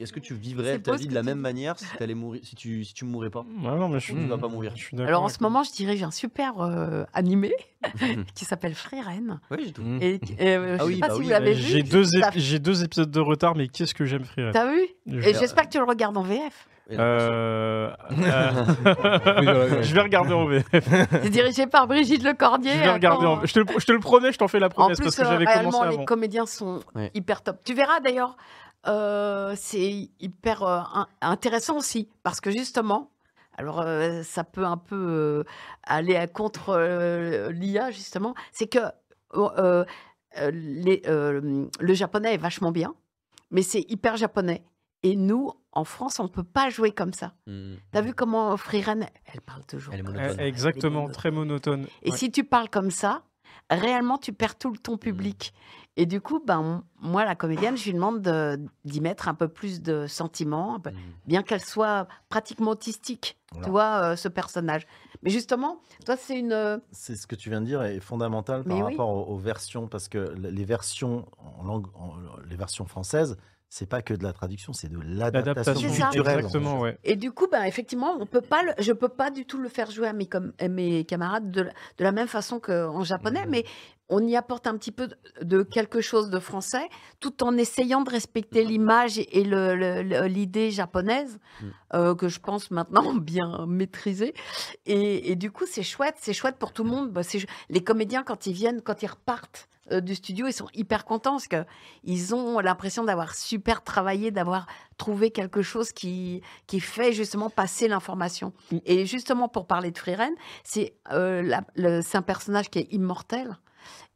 Est-ce 0.00 0.12
que 0.12 0.18
tu 0.20 0.34
vivrais 0.34 0.80
ta 0.80 0.96
vie 0.96 1.06
de 1.06 1.14
la 1.14 1.22
même 1.22 1.36
dis. 1.38 1.42
manière 1.42 1.78
si, 1.78 1.86
t'allais 1.96 2.14
mourir, 2.14 2.40
si, 2.44 2.56
tu, 2.56 2.84
si 2.84 2.92
tu 2.92 3.04
mourrais 3.04 3.30
pas? 3.30 3.40
Ouais, 3.42 3.76
non, 3.78 3.88
mais 3.88 4.00
je 4.00 4.06
suis, 4.06 4.14
Tu 4.14 4.26
vas 4.26 4.36
pas 4.38 4.48
mourir? 4.48 4.72
je 4.74 4.82
suis 4.82 4.96
d'accord. 4.96 5.08
Alors 5.08 5.22
en 5.22 5.28
ce 5.28 5.40
moment, 5.42 5.62
je 5.62 5.70
dirige 5.72 6.02
un 6.02 6.10
super 6.10 6.60
euh, 6.60 7.04
animé 7.14 7.52
qui 8.34 8.44
s'appelle 8.44 8.74
Frieren. 8.74 9.40
Oui, 9.52 9.58
j'ai 9.66 9.72
tout. 9.72 9.82
Mm. 9.82 9.98
Et, 10.02 10.20
et, 10.38 10.56
euh, 10.56 10.76
Ah 10.78 10.82
je 10.82 10.88
oui, 10.88 10.94
sais 10.94 11.00
pas 11.00 11.08
bah 11.08 11.14
si 11.14 11.20
oui, 11.20 11.24
vous 11.26 11.30
l'avez 11.30 11.50
Euh, 11.52 11.54
vu. 11.54 11.62
J'ai 11.62 11.82
deux, 11.84 12.04
ép- 12.04 12.58
deux 12.60 12.82
épisodes 12.82 13.10
de 13.10 13.20
retard, 13.20 13.54
mais 13.54 13.68
qu'est-ce 13.68 13.94
que 13.94 14.04
j'aime 14.04 14.24
Free 14.24 14.42
T'as 14.52 14.70
vu? 14.72 14.80
Je- 15.06 15.18
Et 15.20 15.34
j'espère 15.34 15.64
que 15.66 15.70
tu 15.70 15.78
le 15.78 15.84
regardes 15.84 16.16
en 16.16 16.22
VF. 16.22 16.68
Euh, 16.92 17.90
euh, 18.12 19.82
je 19.82 19.94
vais 19.94 20.00
regarder 20.00 20.32
en 20.32 20.46
VF. 20.46 20.64
C'est 20.72 21.30
dirigé 21.30 21.66
par 21.66 21.86
Brigitte 21.86 22.22
Lecordier. 22.22 22.72
Je 22.74 22.78
vais 22.78 22.92
regarder 22.92 23.26
en. 23.26 23.44
Je 23.44 23.52
te, 23.52 23.58
le, 23.60 23.66
je 23.78 23.84
te 23.86 23.92
le 23.92 23.98
promets, 23.98 24.32
je 24.32 24.38
t'en 24.38 24.48
fais 24.48 24.60
la 24.60 24.66
En 24.66 24.70
promesse 24.70 24.98
plus, 24.98 25.04
parce 25.04 25.16
que 25.16 25.22
euh, 25.22 25.26
j'avais 25.30 25.44
réellement, 25.46 25.70
commencé 25.72 25.88
les 25.90 25.94
avant. 25.96 26.04
comédiens 26.04 26.46
sont 26.46 26.80
Ouais. 26.94 27.10
hyper 27.14 27.42
top. 27.42 27.58
Tu 27.64 27.74
verras 27.74 28.00
d'ailleurs, 28.00 28.36
euh, 28.86 29.54
c'est 29.56 30.08
hyper 30.20 30.62
euh, 30.62 30.78
in- 30.94 31.08
intéressant 31.22 31.76
aussi 31.78 32.08
parce 32.22 32.40
que 32.40 32.50
justement, 32.52 33.10
alors 33.58 33.80
euh, 33.80 34.22
ça 34.22 34.44
peut 34.44 34.64
un 34.64 34.76
peu 34.76 34.94
euh, 34.96 35.44
aller 35.82 36.14
à 36.16 36.28
contre 36.28 36.68
euh, 36.70 37.50
l'IA 37.50 37.90
justement, 37.90 38.34
c'est 38.52 38.68
que 38.68 38.78
euh, 39.34 39.84
euh, 40.38 40.50
les, 40.52 41.02
euh, 41.08 41.66
le 41.80 41.94
japonais 41.94 42.34
est 42.34 42.38
vachement 42.38 42.70
bien, 42.70 42.94
mais 43.50 43.62
c'est 43.62 43.84
hyper 43.88 44.16
japonais. 44.16 44.62
Et 45.06 45.14
nous, 45.14 45.52
en 45.72 45.84
France, 45.84 46.18
on 46.18 46.24
ne 46.24 46.28
peut 46.28 46.42
pas 46.42 46.68
jouer 46.68 46.90
comme 46.90 47.12
ça. 47.12 47.32
Mm. 47.46 47.74
T'as 47.92 48.00
vu 48.00 48.12
comment 48.12 48.56
Freeren, 48.56 49.06
elle 49.32 49.40
parle 49.40 49.64
toujours 49.64 49.94
Elle 49.94 50.00
est 50.00 50.02
comme 50.02 50.14
monotone. 50.14 50.34
ça, 50.36 50.40
elle 50.40 50.46
est 50.46 50.48
Exactement, 50.48 50.94
monotone. 51.02 51.14
très 51.14 51.30
monotone. 51.30 51.86
Et 52.02 52.10
Ouais. 52.10 52.16
si 52.16 52.32
tu 52.32 52.42
parles 52.44 52.68
comme 52.68 52.90
ça, 52.90 53.22
réellement, 53.70 54.18
tu 54.18 54.32
perds 54.32 54.58
tout 54.58 54.68
le 54.70 54.78
Mmh. 54.78 54.82
ton 54.82 54.96
public. 54.98 55.54
Et 55.98 56.04
du 56.06 56.20
coup, 56.20 56.42
ben, 56.44 56.82
moi, 57.00 57.24
la 57.24 57.34
comédienne, 57.34 57.76
je 57.76 57.84
lui 57.84 57.92
demande 57.94 58.20
de- 58.20 58.58
d'y 58.84 59.00
mettre 59.00 59.28
un 59.28 59.34
peu 59.34 59.48
plus 59.48 59.80
de 59.80 60.06
sentiments, 60.06 60.74
un 60.74 60.80
peu- 60.80 60.90
Mm. 60.90 60.96
bien 61.26 61.42
qu'elle 61.42 61.62
soit 61.64 62.06
pratiquement 62.28 62.72
autistique, 62.72 63.38
Voilà. 63.52 63.64
tu 63.64 63.70
vois, 63.70 64.00
euh, 64.02 64.16
ce 64.16 64.28
personnage. 64.28 64.86
Mais 65.22 65.30
justement, 65.30 65.80
toi, 66.04 66.16
c'est 66.16 66.38
une... 66.38 66.52
euh, 66.52 66.78
C'est 66.90 67.16
ce 67.16 67.26
que 67.26 67.34
tu 67.36 67.48
viens 67.48 67.60
de 67.60 67.66
dire 67.66 67.82
est 67.82 68.00
fondamental 68.00 68.62
Mais 68.66 68.74
par 68.78 68.86
oui. 68.88 68.92
rapport 68.94 69.08
aux, 69.08 69.32
aux 69.34 69.38
versions 69.38 69.86
parce 69.88 70.08
que 70.08 70.34
les 70.36 70.64
versions 70.64 71.26
en 71.60 71.62
langue, 71.64 71.86
en- 71.94 72.12
les 72.50 72.56
versions 72.56 72.86
françaises, 72.86 73.38
c'est 73.68 73.88
pas 73.88 74.00
que 74.02 74.14
de 74.14 74.22
la 74.22 74.32
traduction, 74.32 74.72
c'est 74.72 74.88
de 74.90 74.98
l'adaptation 75.02 75.74
culturelle. 75.74 76.36
Exactement, 76.38 76.80
ouais. 76.80 76.98
Et 77.04 77.16
du 77.16 77.32
coup, 77.32 77.48
ben, 77.50 77.64
effectivement, 77.64 78.16
on 78.20 78.26
peut 78.26 78.40
pas 78.40 78.62
le- 78.62 78.72
je 78.78 78.92
peux 78.92 79.08
pas 79.08 79.30
du 79.30 79.44
tout 79.44 79.58
le 79.58 79.68
faire 79.68 79.90
jouer 79.90 80.06
à 80.08 80.12
mes, 80.12 80.26
com- 80.26 80.52
mes 80.70 81.04
camarades 81.04 81.50
de, 81.50 81.62
la- 81.62 81.72
de 81.98 82.04
la 82.04 82.12
même 82.12 82.28
façon 82.28 82.60
qu'en 82.60 83.02
japonais, 83.04 83.44
Mhm. 83.44 83.50
mais 83.50 83.64
on 84.08 84.26
y 84.26 84.36
apporte 84.36 84.66
un 84.66 84.76
petit 84.76 84.92
peu 84.92 85.08
de, 85.42 85.62
quelque 85.62 86.00
chose 86.00 86.30
de 86.30 86.38
français, 86.38 86.88
tout 87.20 87.42
en 87.42 87.56
essayant 87.56 88.02
de 88.02 88.10
respecter 88.10 88.64
l'image 88.64 89.18
et 89.18 89.44
l'idée 90.28 90.70
japonaise, 90.70 91.38
Mhm. 91.60 91.72
euh, 91.94 92.14
que 92.14 92.28
je 92.28 92.38
pense 92.40 92.70
maintenant 92.70 93.14
bien 93.14 93.66
maîtriser. 93.66 94.34
Et, 94.86 95.32
et 95.32 95.36
du 95.36 95.50
coup, 95.50 95.64
c'est 95.66 95.82
chouette, 95.82 96.16
c'est 96.20 96.32
chouette 96.32 96.56
pour 96.56 96.72
tout 96.72 96.84
le 96.84 96.90
monde. 96.90 97.10
Bah, 97.10 97.22
les 97.68 97.82
comédiens, 97.82 98.22
quand 98.22 98.46
ils 98.46 98.52
viennent, 98.52 98.80
quand 98.80 99.02
ils 99.02 99.08
repartent 99.08 99.68
euh, 99.92 100.00
du 100.00 100.14
studio, 100.14 100.46
ils 100.46 100.52
sont 100.52 100.68
hyper 100.74 101.04
contents 101.04 101.32
parce 101.32 101.48
que 101.48 101.64
ils 102.04 102.34
ont 102.34 102.58
l'impression 102.60 103.04
d'avoir 103.04 103.34
super 103.34 103.82
travaillé, 103.82 104.30
d'avoir 104.30 104.66
trouvé 104.98 105.30
quelque 105.30 105.62
chose 105.62 105.92
qui, 105.92 106.42
qui 106.66 106.80
fait 106.80 107.12
justement 107.12 107.50
passer 107.50 107.86
l'information. 107.88 108.52
Et 108.84 109.06
justement, 109.06 109.48
pour 109.48 109.66
parler 109.66 109.90
de 109.90 109.98
Freeren, 109.98 110.34
c'est 110.64 110.94
euh, 111.12 111.60
c'est 112.02 112.16
un 112.18 112.22
personnage 112.22 112.70
qui 112.70 112.80
est 112.80 112.92
immortel 112.92 113.56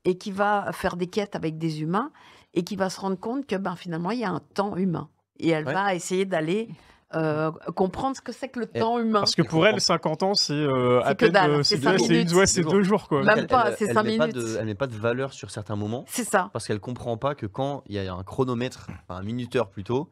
et 0.04 0.16
qui 0.18 0.30
va 0.32 0.70
faire 0.72 0.96
des 0.96 1.06
quêtes 1.06 1.36
avec 1.36 1.58
des 1.58 1.82
humains 1.82 2.10
et 2.54 2.64
qui 2.64 2.76
va 2.76 2.90
se 2.90 3.00
rendre 3.00 3.18
compte 3.18 3.46
que 3.46 3.56
ben, 3.56 3.76
finalement, 3.76 4.10
il 4.10 4.20
y 4.20 4.24
a 4.24 4.30
un 4.30 4.40
temps 4.54 4.76
humain. 4.76 5.08
Et 5.38 5.50
elle 5.50 5.66
Ouais. 5.66 5.72
va 5.74 5.94
essayer 5.94 6.24
d'aller 6.24 6.68
euh, 7.14 7.50
comprendre 7.74 8.14
ce 8.16 8.20
que 8.20 8.30
c'est 8.30 8.48
que 8.48 8.60
le 8.60 8.70
Et- 8.72 8.78
temps 8.78 9.00
humain. 9.00 9.18
Parce 9.20 9.34
que 9.34 9.42
pour 9.42 9.66
elle, 9.66 9.80
50 9.80 10.22
ans, 10.22 10.34
c'est 10.34 10.52
euh, 10.52 11.00
à 11.02 11.08
C'est 11.08 11.14
peine, 11.16 11.34
euh, 11.36 11.56
ouais, 11.58 12.62
deux 12.70 12.82
jours, 12.84 13.08
quoi. 13.08 13.24
Même 13.24 13.38
Elle- 13.38 13.46
pas, 13.48 13.74
c'est 13.76 13.86
elle 13.86 13.94
cinq 13.94 14.02
met 14.04 14.16
pas 14.16 14.28
minutes. 14.28 14.40
de- 14.40 14.56
elle 14.60 14.66
met 14.66 14.74
pas 14.76 14.86
de 14.86 14.94
valeur 14.94 15.32
sur 15.32 15.50
certains 15.50 15.74
moments 15.74 16.04
C'est 16.06 16.22
ça. 16.22 16.50
parce 16.52 16.68
qu'elle 16.68 16.78
comprend 16.78 17.16
pas 17.16 17.34
que 17.34 17.46
quand 17.46 17.82
il 17.86 17.96
y 17.96 17.98
a 17.98 18.14
un 18.14 18.22
chronomètre, 18.22 18.86
enfin 19.08 19.18
un 19.20 19.24
minuteur 19.24 19.70
plutôt, 19.70 20.08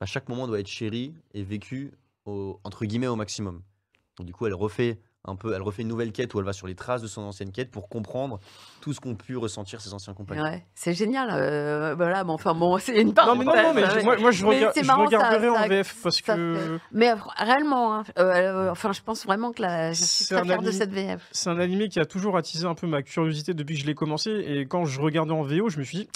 à 0.00 0.04
chaque 0.06 0.28
moment 0.28 0.46
doit 0.46 0.60
être 0.60 0.66
chéri 0.68 1.14
et 1.32 1.42
vécu 1.44 1.94
au, 2.26 2.60
entre 2.62 2.84
guillemets 2.84 3.06
au 3.06 3.16
maximum. 3.16 3.62
Donc 4.18 4.26
du 4.26 4.34
coup, 4.34 4.46
elle 4.46 4.52
refait 4.54 5.00
un 5.26 5.36
peu, 5.36 5.54
elle 5.54 5.62
refait 5.62 5.82
une 5.82 5.88
nouvelle 5.88 6.12
quête 6.12 6.34
où 6.34 6.38
elle 6.38 6.44
va 6.44 6.52
sur 6.52 6.66
les 6.66 6.74
traces 6.74 7.00
de 7.02 7.06
son 7.06 7.22
ancienne 7.22 7.50
quête 7.50 7.70
pour 7.70 7.88
comprendre 7.88 8.40
tout 8.80 8.92
ce 8.92 9.00
qu'ont 9.00 9.14
pu 9.14 9.36
ressentir 9.36 9.80
ses 9.80 9.94
anciens 9.94 10.12
compagnons. 10.12 10.42
Ouais, 10.42 10.66
c'est 10.74 10.92
génial. 10.92 11.30
euh, 11.32 11.94
voilà, 11.96 12.24
mais 12.24 12.30
enfin 12.32 12.52
bon, 12.54 12.76
c'est 12.80 13.00
une 13.00 13.08
Non, 13.08 13.14
parenthèse. 13.14 13.38
mais 13.38 13.44
non, 13.44 13.62
non, 13.68 13.74
mais 13.74 13.82
je- 14.00 14.04
moi, 14.04 14.16
moi, 14.18 14.30
je, 14.30 14.44
Mais 14.46 14.60
marrant, 14.84 15.08
ça- 15.10 15.16
regarderai 15.18 15.48
en 15.48 15.54
ça- 15.54 15.68
VF 15.68 15.96
parce 16.02 16.20
que 16.20 16.78
Mais 16.92 17.10
euh, 17.10 17.16
réellement, 17.38 17.94
hein, 17.94 18.04
euh, 18.18 18.22
euh, 18.22 18.70
enfin, 18.70 18.92
je 18.92 19.00
pense 19.00 19.24
vraiment 19.24 19.52
que 19.52 19.62
la, 19.62 19.92
je 19.92 20.02
suis 20.04 20.26
très 20.26 20.42
de 20.42 20.52
anime- 20.52 20.72
cette 20.72 20.90
VF. 20.92 21.26
c'est 21.32 21.48
un 21.50 21.58
animé 21.58 21.88
qui 21.88 22.00
a 22.00 22.04
toujours 22.04 22.36
attisé 22.36 22.66
un 22.66 22.74
peu 22.74 22.86
ma 22.86 23.02
curiosité 23.02 23.54
depuis 23.54 23.76
que 23.76 23.80
je 23.80 23.86
l'ai 23.86 23.94
commencé. 23.94 24.30
Et 24.30 24.66
quand 24.66 24.84
je 24.84 25.00
regardais 25.00 25.32
en 25.32 25.42
VO, 25.42 25.70
je 25.70 25.78
me 25.78 25.84
suis 25.84 25.98
dit, 25.98 26.08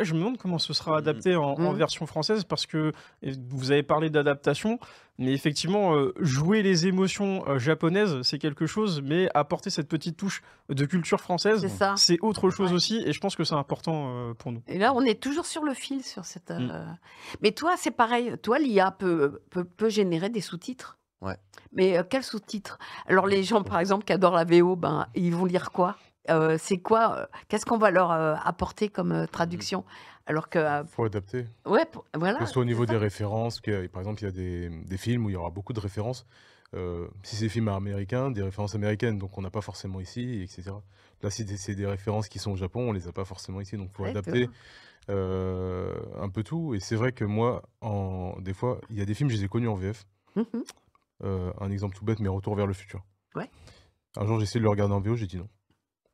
je 0.00 0.12
me 0.14 0.18
demande 0.18 0.36
comment 0.38 0.58
ce 0.58 0.72
sera 0.72 0.96
adapté 0.98 1.36
en, 1.36 1.52
en 1.54 1.72
Mhm. 1.72 1.76
version 1.78 2.06
française 2.06 2.44
parce 2.44 2.66
que 2.66 2.92
vous 3.22 3.70
avez 3.70 3.82
parlé 3.82 4.10
d'adaptation, 4.10 4.78
mais 5.18 5.32
effectivement, 5.32 5.94
euh, 5.94 6.12
jouer 6.20 6.62
les 6.62 6.86
émotions 6.86 7.44
euh, 7.48 7.58
japonaises, 7.58 8.20
c'est 8.22 8.38
quelque 8.38 8.66
chose, 8.66 9.00
mais 9.02 9.28
apporter 9.34 9.70
cette 9.70 9.88
petite 9.88 10.16
touche 10.16 10.42
de 10.68 10.84
culture 10.84 11.20
française, 11.20 11.66
C'est 11.96 12.18
autre 12.20 12.50
chose 12.50 12.70
Ouais. 12.70 12.76
aussi. 12.76 13.02
Et 13.06 13.12
je 13.12 13.20
pense 13.20 13.36
que 13.36 13.44
c'est 13.44 13.54
important 13.54 14.08
euh, 14.10 14.34
pour 14.34 14.52
nous. 14.52 14.62
Et 14.66 14.78
là, 14.78 14.92
on 14.94 15.02
est 15.02 15.20
toujours 15.22 15.46
sur 15.46 15.62
le 15.64 15.72
fil 15.72 16.02
sur 16.02 16.24
cette. 16.24 16.52
Mais 17.40 17.52
toi, 17.52 17.74
c'est 17.78 17.90
pareil. 17.90 18.34
Toi, 18.42 18.58
l'IA 18.58 18.90
peut, 18.90 19.40
peut, 19.50 19.64
peut 19.64 19.88
générer 19.88 20.28
des 20.28 20.40
sous-titres. 20.40 20.98
Ouais. 21.22 21.36
Mais 21.72 21.96
euh, 21.96 22.02
quels 22.08 22.22
sous-titres? 22.24 22.78
Alors, 23.06 23.26
les 23.26 23.42
gens, 23.42 23.62
par 23.62 23.78
exemple, 23.78 24.04
qui 24.04 24.12
adorent 24.12 24.34
la 24.34 24.44
VO, 24.44 24.76
ben, 24.76 25.06
ils 25.14 25.34
vont 25.34 25.46
lire 25.46 25.70
quoi? 25.72 25.96
Euh, 26.30 26.56
C'est 26.58 26.78
quoi 26.78 27.16
euh, 27.18 27.26
Qu'est-ce 27.48 27.66
qu'on 27.66 27.78
va 27.78 27.90
leur 27.90 28.10
euh, 28.10 28.34
apporter 28.44 28.88
comme 28.88 29.12
euh, 29.12 29.26
traduction? 29.26 29.84
Alors 30.26 30.48
que. 30.48 30.84
faut 30.88 31.04
adapter. 31.04 31.46
ouais, 31.66 31.84
pour- 31.86 32.04
voilà. 32.14 32.38
que 32.40 32.46
ce 32.46 32.52
soit 32.52 32.62
au 32.62 32.66
niveau 32.66 32.84
ça. 32.86 32.92
des 32.92 32.96
références, 32.98 33.60
que, 33.60 33.86
par 33.86 34.00
exemple, 34.02 34.22
il 34.22 34.24
y 34.24 34.28
a 34.28 34.32
des, 34.32 34.68
des 34.68 34.96
films 34.96 35.26
où 35.26 35.30
il 35.30 35.34
y 35.34 35.36
aura 35.36 35.50
beaucoup 35.50 35.72
de 35.72 35.80
références. 35.80 36.26
Si 37.22 37.36
c'est 37.36 37.44
des 37.46 37.48
films 37.48 37.68
américains, 37.68 38.30
des 38.30 38.42
références 38.42 38.74
américaines, 38.74 39.18
donc 39.18 39.38
on 39.38 39.40
n'a 39.42 39.50
pas 39.50 39.62
forcément 39.62 39.98
ici, 40.00 40.42
etc. 40.42 40.72
Là, 41.22 41.30
si 41.30 41.46
c'est- 41.56 41.74
des 41.74 41.86
références 41.86 42.28
qui 42.28 42.38
sont 42.38 42.50
au 42.50 42.56
Japon, 42.56 42.90
on 42.90 42.92
les 42.92 43.08
a 43.08 43.12
pas 43.12 43.24
forcément 43.24 43.60
ici, 43.62 43.76
donc 43.78 43.88
il 43.92 43.96
faut 43.96 44.02
Ouais, 44.02 44.10
adapter 44.10 44.50
un 45.08 46.28
peu 46.28 46.42
tout. 46.42 46.74
Et 46.74 46.80
c'est 46.80 46.96
vrai 46.96 47.12
que 47.12 47.24
moi, 47.24 47.62
en, 47.80 48.34
des 48.40 48.52
fois, 48.52 48.80
il 48.90 48.98
y 48.98 49.00
a 49.00 49.04
des 49.04 49.14
films, 49.14 49.30
je 49.30 49.36
les 49.36 49.44
ai 49.44 49.48
connus 49.48 49.68
en 49.68 49.74
VF. 49.74 50.06
Euh, 51.24 51.50
un 51.60 51.70
exemple 51.70 51.96
tout 51.96 52.04
bête, 52.04 52.20
mais 52.20 52.28
Retour 52.28 52.54
vers 52.56 52.66
le 52.66 52.74
futur. 52.74 53.02
Ouais. 53.34 53.48
Un 54.16 54.26
jour, 54.26 54.38
j'ai 54.38 54.42
essayé 54.44 54.60
de 54.60 54.64
le 54.64 54.70
regarder 54.70 54.92
en 54.94 55.00
VO, 55.00 55.16
j'ai 55.16 55.26
dit 55.26 55.38
non. 55.38 55.48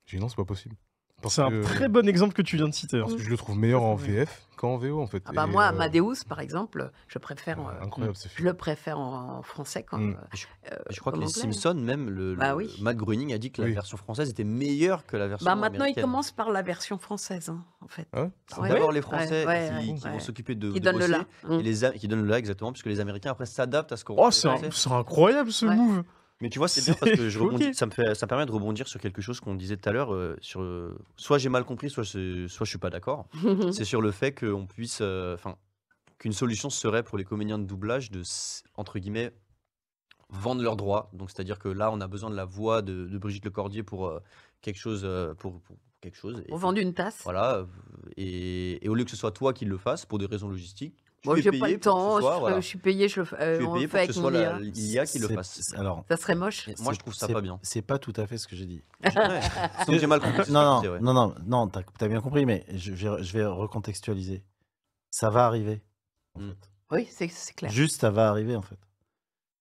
J'ai 0.07 0.17
dit 0.19 0.23
non, 0.23 0.29
c'est 0.29 0.37
pas 0.37 0.45
possible. 0.45 0.75
Parce 1.21 1.37
C'est 1.37 1.43
un 1.43 1.51
que- 1.51 1.63
très 1.63 1.89
bon 1.89 2.09
exemple 2.09 2.35
que 2.35 2.43
tu 2.43 2.57
viens 2.57 2.67
de 2.67 2.75
citer. 2.75 2.97
hein. 2.97 3.03
parce 3.03 3.15
que 3.15 3.23
je 3.23 3.31
le 3.31 3.37
trouve 3.37 3.57
meilleur 3.57 3.83
en. 3.83 3.95
VF 3.95 4.43
qu'en 4.57 4.77
VO, 4.77 5.01
en 5.01 5.07
fait. 5.07 5.23
Ah 5.27 5.31
bah 5.33 5.45
Et, 5.47 5.51
moi, 5.53 5.63
euh, 5.63 5.69
Amadeus, 5.69 6.25
par 6.29 6.41
exemple, 6.41 6.91
je 7.07 7.19
préfère. 7.21 7.61
euh, 7.61 7.81
incroyable 7.85 8.17
je 8.35 8.43
le 8.43 8.55
préfère 8.55 8.99
en, 8.99 9.41
français 9.43 9.85
quand. 9.85 9.99
Mm. 9.99 10.17
euh, 10.73 10.77
Et 10.91 10.93
je 10.93 10.99
crois 10.99 11.13
que 11.13 11.19
les. 11.19 11.29
Simpsons, 11.29 11.75
même 11.75 12.11
le, 12.11 12.35
Bah 12.35 12.51
le- 12.51 12.57
oui. 12.57 12.77
Matt 12.83 12.97
Groening 12.97 13.33
a 13.35 13.39
dit 13.39 13.53
que 13.53 13.63
la 13.63 13.69
Oui. 13.69 13.73
version 13.75 13.97
française 13.97 14.31
était 14.31 14.43
meilleure 14.43 15.07
que 15.07 15.17
la 15.17 15.29
version 15.29 15.45
Bah 15.45 15.55
maintenant, 15.55 15.85
il 15.85 15.95
commence 15.95 16.33
par 16.33 16.51
la 16.51 16.63
version 16.63 16.99
française, 16.99 17.51
hein, 17.51 17.63
en 17.83 17.89
fait. 17.89 18.09
Ah 18.13 18.23
ouais 18.23 18.31
C'est 18.49 18.61
Ouais. 18.61 18.69
d'abord 18.71 18.91
les 18.91 19.03
Français 19.03 19.47
ouais, 19.47 19.69
qui, 19.81 19.91
ouais, 19.91 19.95
qui 19.99 20.05
ouais. 20.05 20.11
vont 20.11 20.19
s'occuper 20.19 20.57
de, 20.57 20.73
Qui 20.73 20.81
de 20.81 20.85
donne 20.85 20.95
le 20.99 21.07
bosser, 21.07 21.13
là. 21.13 21.25
Mm. 21.49 21.61
et 21.61 21.63
les, 21.63 21.85
Am- 21.85 21.93
qui 21.93 22.09
donnent 22.09 22.23
le 22.23 22.29
là 22.31 22.39
exactement, 22.41 22.73
puisque 22.73 22.87
les 22.87 22.99
Américains 22.99 23.31
après 23.31 23.47
s'adaptent 23.47 23.93
à 23.93 23.97
ce 23.97 24.05
qu'on 24.05 24.17
Oh, 24.19 24.27
les 24.27 24.71
c'est 24.73 24.91
incroyable 24.91 25.53
ce 25.53 25.67
Ouais. 25.67 25.77
move. 25.77 26.03
Mais 26.43 26.51
tu 26.51 26.59
vois, 26.59 26.69
c'est 26.69 26.85
bien 26.85 26.95
parce 26.95 27.13
que 27.13 27.29
je 27.31 27.39
rebondis, 27.41 27.65
choqué. 27.65 27.75
ça, 27.75 27.87
me 27.87 27.91
fait, 27.93 28.15
ça 28.15 28.27
me 28.27 28.29
permet 28.29 28.45
de 28.47 28.53
rebondir 28.53 28.87
sur 28.89 29.01
quelque 29.01 29.23
chose 29.23 29.41
qu'on 29.41 29.55
disait 29.55 29.77
tout 29.79 29.89
à 29.89 29.93
l'heure. 29.93 30.13
euh, 30.13 30.37
sur, 30.43 30.61
euh, 30.61 30.99
soit 31.17 31.39
j'ai 31.39 31.49
mal 31.49 31.65
compris, 31.65 31.89
soit, 31.89 32.05
c'est- 32.05 32.49
soit 32.49 32.65
je 32.67 32.71
suis 32.71 32.79
pas 32.79 32.91
d'accord. 32.91 33.29
c'est 33.73 33.85
sur 33.85 34.03
le 34.03 34.11
fait 34.11 34.33
qu'on 34.39 34.67
puisse, 34.67 34.99
euh, 35.01 35.35
enfin, 35.35 35.57
qu'une 36.19 36.33
solution 36.33 36.69
serait 36.69 37.03
pour 37.03 37.17
les 37.17 37.25
comédiens 37.25 37.59
de 37.59 37.65
doublage 37.65 38.11
de, 38.11 38.21
s- 38.21 38.65
entre 38.77 38.99
guillemets, 38.99 39.33
vendre 40.31 40.63
leurs 40.63 40.77
droits. 40.77 41.11
Donc, 41.13 41.31
c'est-à-dire 41.31 41.59
que 41.59 41.69
là, 41.69 41.91
on 41.93 42.01
a 42.01 42.09
besoin 42.09 42.31
de 42.31 42.37
la 42.37 42.45
voix 42.45 42.83
de, 42.83 43.07
de 43.07 43.19
Brigitte 43.19 43.45
Lecordier 43.45 43.83
pour 43.83 44.07
euh, 44.09 44.21
quelque 44.63 44.79
chose, 44.79 45.03
euh, 45.05 45.35
pour, 45.35 45.61
pour 45.61 45.77
quelque 46.01 46.17
chose. 46.17 46.41
Et 46.49 46.53
On 46.53 46.57
vend 46.57 46.75
une 46.75 46.95
tasse. 46.95 47.21
Voilà. 47.25 47.57
euh, 47.59 47.67
Et, 48.17 48.85
et 48.85 48.89
au 48.89 48.95
lieu 48.95 49.05
que 49.05 49.11
ce 49.11 49.17
soit 49.17 49.31
toi 49.33 49.53
qui 49.53 49.65
le 49.65 49.77
fasses 49.79 50.07
pour 50.07 50.19
des 50.19 50.27
raisons 50.27 50.49
logistiques, 50.49 51.02
es 51.39 51.43
j'ai 51.43 51.51
payé 51.51 51.61
pas 51.61 51.69
le 51.69 51.73
pour 51.75 51.81
que 51.81 51.85
ce 51.85 51.89
temps. 51.91 52.21
soit, 52.21 52.35
je, 52.35 52.41
voilà. 52.41 52.61
je 52.61 52.67
suis 52.67 52.79
payé, 52.79 53.09
je 53.09 53.21
le 53.21 53.27
fais. 53.27 53.37
euh, 53.41 53.59
Tu 53.59 53.65
on 53.65 53.73
payé 53.75 53.83
le 53.85 53.89
pour 53.89 53.99
fait 54.01 54.07
que 54.09 54.13
ce 54.13 54.19
avec 54.19 54.23
soit 54.23 54.23
mon 54.23 54.29
la- 54.31 54.61
IA. 54.65 54.73
l'IA 54.73 55.07
qui 55.07 55.19
le 55.21 55.29
fasse. 55.29 55.75
Alors, 55.77 56.05
Ça 56.09 56.17
serait 56.17 56.35
moche. 56.35 56.69
Moi, 56.81 56.93
je 56.93 56.99
trouve 56.99 57.15
ça 57.15 57.29
pas 57.29 57.41
bien. 57.41 57.59
C'est 57.63 57.83
pas 57.83 57.99
tout 57.99 58.13
à 58.17 58.27
fait 58.27 58.39
ce 58.39 58.49
que 58.49 58.57
j'ai 58.57 58.67
dit. 58.67 58.83
J'ai 59.89 60.07
mal 60.07 60.21
compris. 60.21 60.51
non, 60.51 60.83
non, 60.83 61.01
non, 61.01 61.13
non, 61.15 61.35
non, 61.47 61.69
t'as 61.69 61.83
as 62.01 62.09
bien 62.09 62.21
compris, 62.21 62.45
mais 62.47 62.65
je 62.75 62.93
vais, 62.93 63.23
je 63.23 63.33
vais 63.33 63.45
recontextualiser. 63.45 64.43
Ça 65.11 65.31
va 65.31 65.47
arriver. 65.47 65.81
en 66.35 66.41
Mm. 66.41 66.49
fait. 66.51 66.71
Oui, 66.91 67.09
c'est 67.11 67.53
clair. 67.55 67.71
Juste, 67.71 68.01
ça 68.01 68.11
va 68.11 68.29
arriver, 68.29 68.57
en 68.57 68.63
fait. 68.63 68.79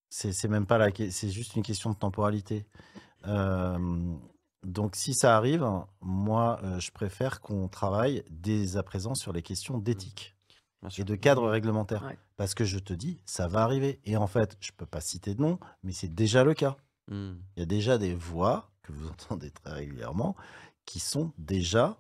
C'est 0.10 0.34
c'est 0.34 0.48
même 0.50 0.66
pas 0.66 0.78
la, 0.78 0.92
que- 0.92 1.10
c'est 1.10 1.30
juste 1.30 1.56
une 1.56 1.64
question 1.64 1.90
de 1.92 1.96
temporalité. 1.96 2.66
Euh, 3.28 3.78
donc, 4.64 4.96
si 4.96 5.14
ça 5.14 5.38
arrive, 5.38 5.66
moi, 6.02 6.60
euh, 6.64 6.80
je 6.80 6.92
préfère 6.92 7.40
qu'on 7.42 7.68
travaille 7.68 8.24
dès 8.30 8.76
à 8.78 8.84
présent 8.84 9.16
sur 9.16 9.32
les 9.32 9.42
questions 9.42 9.78
d'éthique 9.78 10.36
Bien 10.36 10.41
et 10.98 11.04
de 11.04 11.16
cadre 11.16 11.50
réglementaire. 11.50 12.04
Ouais. 12.04 12.18
Parce 12.38 12.54
que 12.54 12.66
je 12.66 12.80
te 12.80 12.94
dis, 12.94 13.22
ça 13.26 13.48
va 13.48 13.62
arriver. 13.62 14.00
Et 14.06 14.18
en 14.18 14.28
fait, 14.28 14.58
je 14.60 14.72
peux 14.76 14.86
pas 14.86 15.02
citer 15.02 15.36
de 15.36 15.42
nom, 15.42 15.60
mais 15.84 15.92
c'est 15.92 16.14
déjà 16.14 16.44
le 16.44 16.54
cas. 16.54 16.78
Mm. 17.08 17.34
Il 17.56 17.60
y 17.60 17.64
a 17.64 17.66
déjà 17.66 17.98
des 17.98 18.16
voix 18.16 18.72
que 18.82 18.92
vous 18.92 19.08
entendez 19.10 19.52
très 19.52 19.74
régulièrement 19.74 20.36
qui 20.86 21.00
sont 21.00 21.32
déjà 21.38 21.98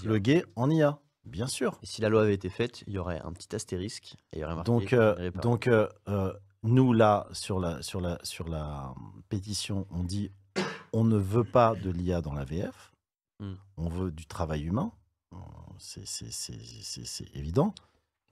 pluguées 0.00 0.44
en 0.54 0.70
IA, 0.70 1.00
bien 1.24 1.48
sûr. 1.48 1.78
Et 1.82 1.86
si 1.86 2.00
la 2.00 2.08
loi 2.08 2.22
avait 2.22 2.34
été 2.34 2.48
faite, 2.48 2.84
il 2.86 2.92
y 2.92 2.98
aurait 2.98 3.20
un 3.20 3.32
petit 3.32 3.54
astérisque 3.54 4.14
et 4.32 4.38
il 4.38 4.40
y 4.40 4.44
aurait 4.44 4.54
marqué 4.54 4.70
Donc, 4.70 4.92
euh, 4.92 5.30
donc 5.42 5.66
euh, 5.66 5.88
euh, 6.08 6.32
nous, 6.62 6.92
là, 6.92 7.26
sur 7.32 7.58
la, 7.58 7.82
sur, 7.82 8.00
la, 8.00 8.18
sur 8.22 8.48
la 8.48 8.94
pétition, 9.28 9.86
on 9.90 10.04
dit 10.04 10.30
on 10.92 11.04
ne 11.04 11.16
veut 11.16 11.44
pas 11.44 11.74
de 11.74 11.90
l'IA 11.90 12.20
dans 12.20 12.34
la 12.34 12.44
VF, 12.44 12.92
Hmm. 13.42 13.54
on 13.76 13.88
veut 13.88 14.12
du 14.12 14.24
travail 14.24 14.62
humain. 14.62 14.92
C'est 15.78 17.34
évident. 17.34 17.74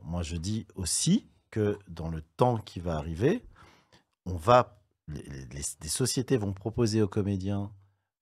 Moi, 0.02 0.22
je 0.22 0.36
dis 0.36 0.66
aussi 0.76 1.26
que 1.50 1.78
dans 1.88 2.08
le 2.08 2.22
temps 2.36 2.58
qui 2.58 2.80
va 2.80 2.96
arriver, 2.96 3.44
on 4.26 4.34
va, 4.36 4.78
les, 5.08 5.88
sociétés 5.88 6.36
vont 6.36 6.52
proposer 6.52 7.02
aux 7.02 7.08
comédiens 7.08 7.70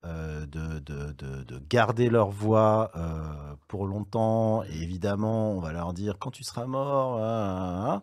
euh, 0.04 0.46
de, 0.46 0.78
de- 0.80 1.12
de- 1.12 1.44
de 1.44 1.58
garder 1.68 2.08
leur 2.08 2.30
voix 2.30 2.90
euh, 2.96 3.54
pour 3.68 3.86
longtemps. 3.86 4.62
Et 4.64 4.82
évidemment, 4.82 5.52
on 5.52 5.60
va 5.60 5.72
leur 5.72 5.92
dire 5.92 6.18
quand 6.18 6.30
tu 6.30 6.44
seras 6.44 6.66
mort. 6.66 7.18
ah, 7.18 7.22
ah, 7.22 8.02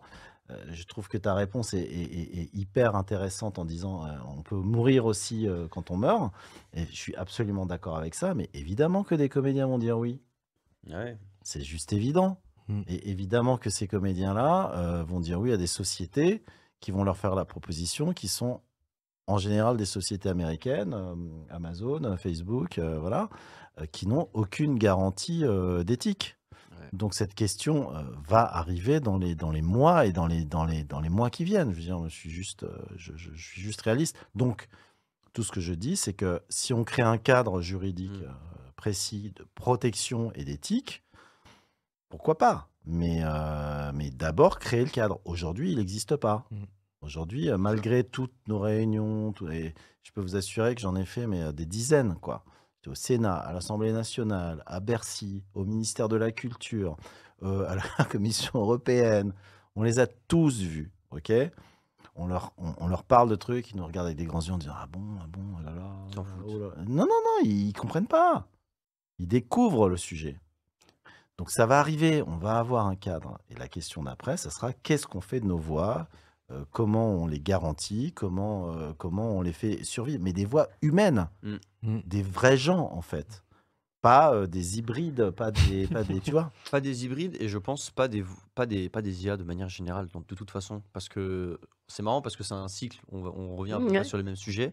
Euh, 0.50 0.64
je 0.72 0.84
trouve 0.84 1.08
que 1.08 1.18
ta 1.18 1.34
réponse 1.34 1.74
est, 1.74 1.80
est- 1.82 2.50
hyper 2.54 2.94
intéressante 2.94 3.58
en 3.58 3.64
disant 3.64 4.04
on 4.38 4.42
peut 4.42 4.54
mourir 4.56 5.04
aussi 5.06 5.48
quand 5.70 5.90
on 5.90 5.96
meurt. 5.96 6.32
Et 6.74 6.86
je 6.86 6.94
suis 6.96 7.16
absolument 7.16 7.66
d'accord 7.66 7.96
avec 7.96 8.14
ça. 8.14 8.34
Mais 8.34 8.48
évidemment 8.54 9.02
que 9.04 9.14
des 9.16 9.28
comédiens 9.28 9.66
vont 9.66 9.78
dire 9.78 9.98
oui. 9.98 10.20
Ouais. 10.88 11.16
C'est 11.42 11.62
juste 11.62 11.92
évident. 11.92 12.38
Mm. 12.68 12.82
Et 12.88 13.10
évidemment 13.10 13.58
que 13.58 13.70
ces 13.70 13.86
comédiens-là 13.88 14.72
euh, 14.76 15.02
vont 15.04 15.20
dire 15.20 15.40
oui 15.40 15.52
à 15.52 15.56
des 15.56 15.66
sociétés 15.66 16.42
qui 16.80 16.90
vont 16.90 17.04
leur 17.04 17.16
faire 17.16 17.34
la 17.34 17.44
proposition, 17.44 18.12
qui 18.12 18.28
sont 18.28 18.60
en 19.28 19.38
général 19.38 19.76
des 19.76 19.86
sociétés 19.86 20.28
américaines, 20.28 20.94
euh, 20.94 21.14
Amazon, 21.50 22.16
Facebook, 22.16 22.78
euh, 22.78 22.98
voilà, 22.98 23.28
euh, 23.80 23.86
qui 23.86 24.06
n'ont 24.06 24.28
aucune 24.34 24.78
garantie 24.78 25.44
euh, 25.44 25.82
d'éthique. 25.82 26.36
Ouais. 26.72 26.86
Donc 26.92 27.14
cette 27.14 27.34
question 27.34 27.92
euh, 27.96 28.02
va 28.28 28.42
arriver 28.44 29.00
dans 29.00 29.16
les, 29.18 29.34
dans 29.34 29.50
les 29.50 29.62
mois 29.62 30.06
et 30.06 30.12
dans 30.12 30.26
les, 30.26 30.44
dans, 30.44 30.64
les, 30.64 30.84
dans 30.84 31.00
les 31.00 31.08
mois 31.08 31.30
qui 31.30 31.42
viennent. 31.44 31.70
Je 31.72 31.76
veux 31.76 31.82
dire, 31.82 32.04
je 32.08 32.14
suis 32.14 32.30
juste, 32.30 32.62
euh, 32.64 32.78
je, 32.96 33.16
je- 33.16 33.32
je 33.34 33.44
suis 33.48 33.60
juste 33.62 33.80
réaliste. 33.82 34.16
Donc 34.36 34.68
tout 35.32 35.42
ce 35.42 35.50
que 35.50 35.60
je 35.60 35.72
dis, 35.74 35.96
c'est 35.96 36.12
que 36.14 36.40
si 36.48 36.72
on 36.72 36.84
crée 36.84 37.02
un 37.02 37.18
cadre 37.18 37.60
juridique 37.60 38.10
Mm. 38.20 38.24
euh, 38.24 38.30
précis 38.90 39.32
de 39.34 39.44
protection 39.56 40.30
et 40.36 40.44
d'éthique, 40.44 41.02
pourquoi 42.08 42.38
pas? 42.38 42.68
Mais, 42.84 43.18
euh, 43.24 43.90
mais 43.92 44.10
d'abord, 44.10 44.60
créer 44.60 44.84
le 44.84 44.90
cadre. 44.90 45.18
Aujourd'hui, 45.24 45.72
il 45.72 45.78
n'existe 45.78 46.14
pas. 46.14 46.44
Mm. 46.52 46.56
Aujourd'hui, 47.00 47.50
malgré 47.58 48.04
toutes 48.04 48.32
nos 48.46 48.60
réunions, 48.60 49.32
tout- 49.32 49.48
et 49.50 49.74
je 50.04 50.12
peux 50.12 50.20
vous 50.20 50.36
assurer 50.36 50.76
que 50.76 50.80
j'en 50.80 50.94
ai 50.94 51.04
fait 51.04 51.26
mais, 51.26 51.42
euh, 51.42 51.50
des 51.50 51.66
dizaines. 51.66 52.14
quoi. 52.20 52.44
J'étais 52.76 52.90
au 52.90 52.94
Sénat, 52.94 53.34
à 53.34 53.52
l'Assemblée 53.52 53.90
nationale, 53.90 54.62
à 54.66 54.78
Bercy, 54.78 55.42
au 55.54 55.64
ministère 55.64 56.08
de 56.08 56.14
la 56.14 56.30
Culture, 56.30 56.96
euh, 57.42 57.66
à 57.68 57.74
la 57.74 57.82
Commission 58.08 58.60
européenne. 58.60 59.32
On 59.74 59.82
les 59.82 59.98
a 59.98 60.06
tous 60.06 60.60
vus. 60.60 60.92
ok? 61.10 61.32
On 62.14 62.28
leur, 62.28 62.52
on, 62.56 62.72
on 62.78 62.86
leur 62.86 63.02
parle 63.02 63.28
de 63.28 63.34
trucs, 63.34 63.72
ils 63.72 63.76
nous 63.78 63.84
regardent 63.84 64.06
avec 64.06 64.16
des 64.16 64.26
grands 64.26 64.40
yeux 64.42 64.52
en 64.52 64.58
disant 64.58 64.74
Ah 64.76 64.86
bon, 64.86 65.02
ah 65.20 65.26
bon, 65.28 65.42
oh 65.58 65.62
là 65.64 65.72
là. 65.72 65.90
Oh 66.46 66.58
là. 66.60 66.68
Non, 66.86 67.02
non, 67.02 67.06
non, 67.06 67.42
ils, 67.42 67.70
ils 67.70 67.72
comprennent 67.72 68.06
pas. 68.06 68.46
Ils 69.18 69.28
découvrent 69.28 69.88
le 69.88 69.96
sujet. 69.96 70.38
Donc 71.38 71.50
ça 71.50 71.66
va 71.66 71.78
arriver, 71.80 72.22
on 72.22 72.36
va 72.38 72.58
avoir 72.58 72.86
un 72.86 72.96
cadre. 72.96 73.38
Et 73.50 73.54
la 73.56 73.68
question 73.68 74.02
d'après, 74.02 74.36
ça 74.36 74.50
sera 74.50 74.72
qu'est-ce 74.72 75.06
qu'on 75.06 75.20
fait 75.20 75.40
de 75.40 75.46
nos 75.46 75.58
voix 75.58 76.08
Euh, 76.52 76.64
Comment 76.70 77.08
on 77.12 77.26
les 77.26 77.40
garantit? 77.40 78.12
Comment, 78.12 78.72
euh, 78.72 78.92
comment 78.96 79.32
on 79.36 79.42
les 79.42 79.52
fait 79.52 79.82
survivre? 79.82 80.22
Mais 80.22 80.32
des 80.32 80.44
voix 80.44 80.68
humaines, 80.80 81.28
Mm. 81.42 81.56
Mm. 81.82 81.98
des 82.06 82.22
vrais 82.22 82.56
gens 82.56 82.88
en 82.92 83.02
fait. 83.02 83.42
Pas 84.00 84.32
euh, 84.32 84.46
des 84.46 84.78
hybrides, 84.78 85.30
pas 85.30 85.50
des, 85.50 85.88
pas 85.88 86.04
des 86.04 86.20
tu 86.20 86.30
vois? 86.30 86.52
Pas 86.70 86.80
des 86.80 87.04
hybrides 87.04 87.36
et 87.40 87.48
je 87.48 87.58
pense 87.58 87.90
pas 87.90 88.06
des, 88.06 88.24
pas 88.54 88.64
des, 88.64 88.88
pas 88.88 89.02
des 89.02 89.24
IA 89.24 89.36
de 89.36 89.42
manière 89.42 89.68
générale, 89.68 90.06
donc 90.12 90.28
de 90.28 90.34
toute 90.36 90.52
façon. 90.52 90.82
Parce 90.92 91.08
que 91.08 91.58
c'est 91.88 92.04
marrant 92.04 92.22
parce 92.22 92.36
que 92.36 92.44
c'est 92.44 92.54
un 92.54 92.68
cycle, 92.68 93.00
on, 93.10 93.22
va- 93.22 93.30
on 93.34 93.56
revient 93.56 93.72
à 93.72 93.78
peu 93.80 93.86
près 93.86 94.04
sur 94.04 94.16
les 94.18 94.22
mêmes 94.24 94.36
sujets. 94.36 94.72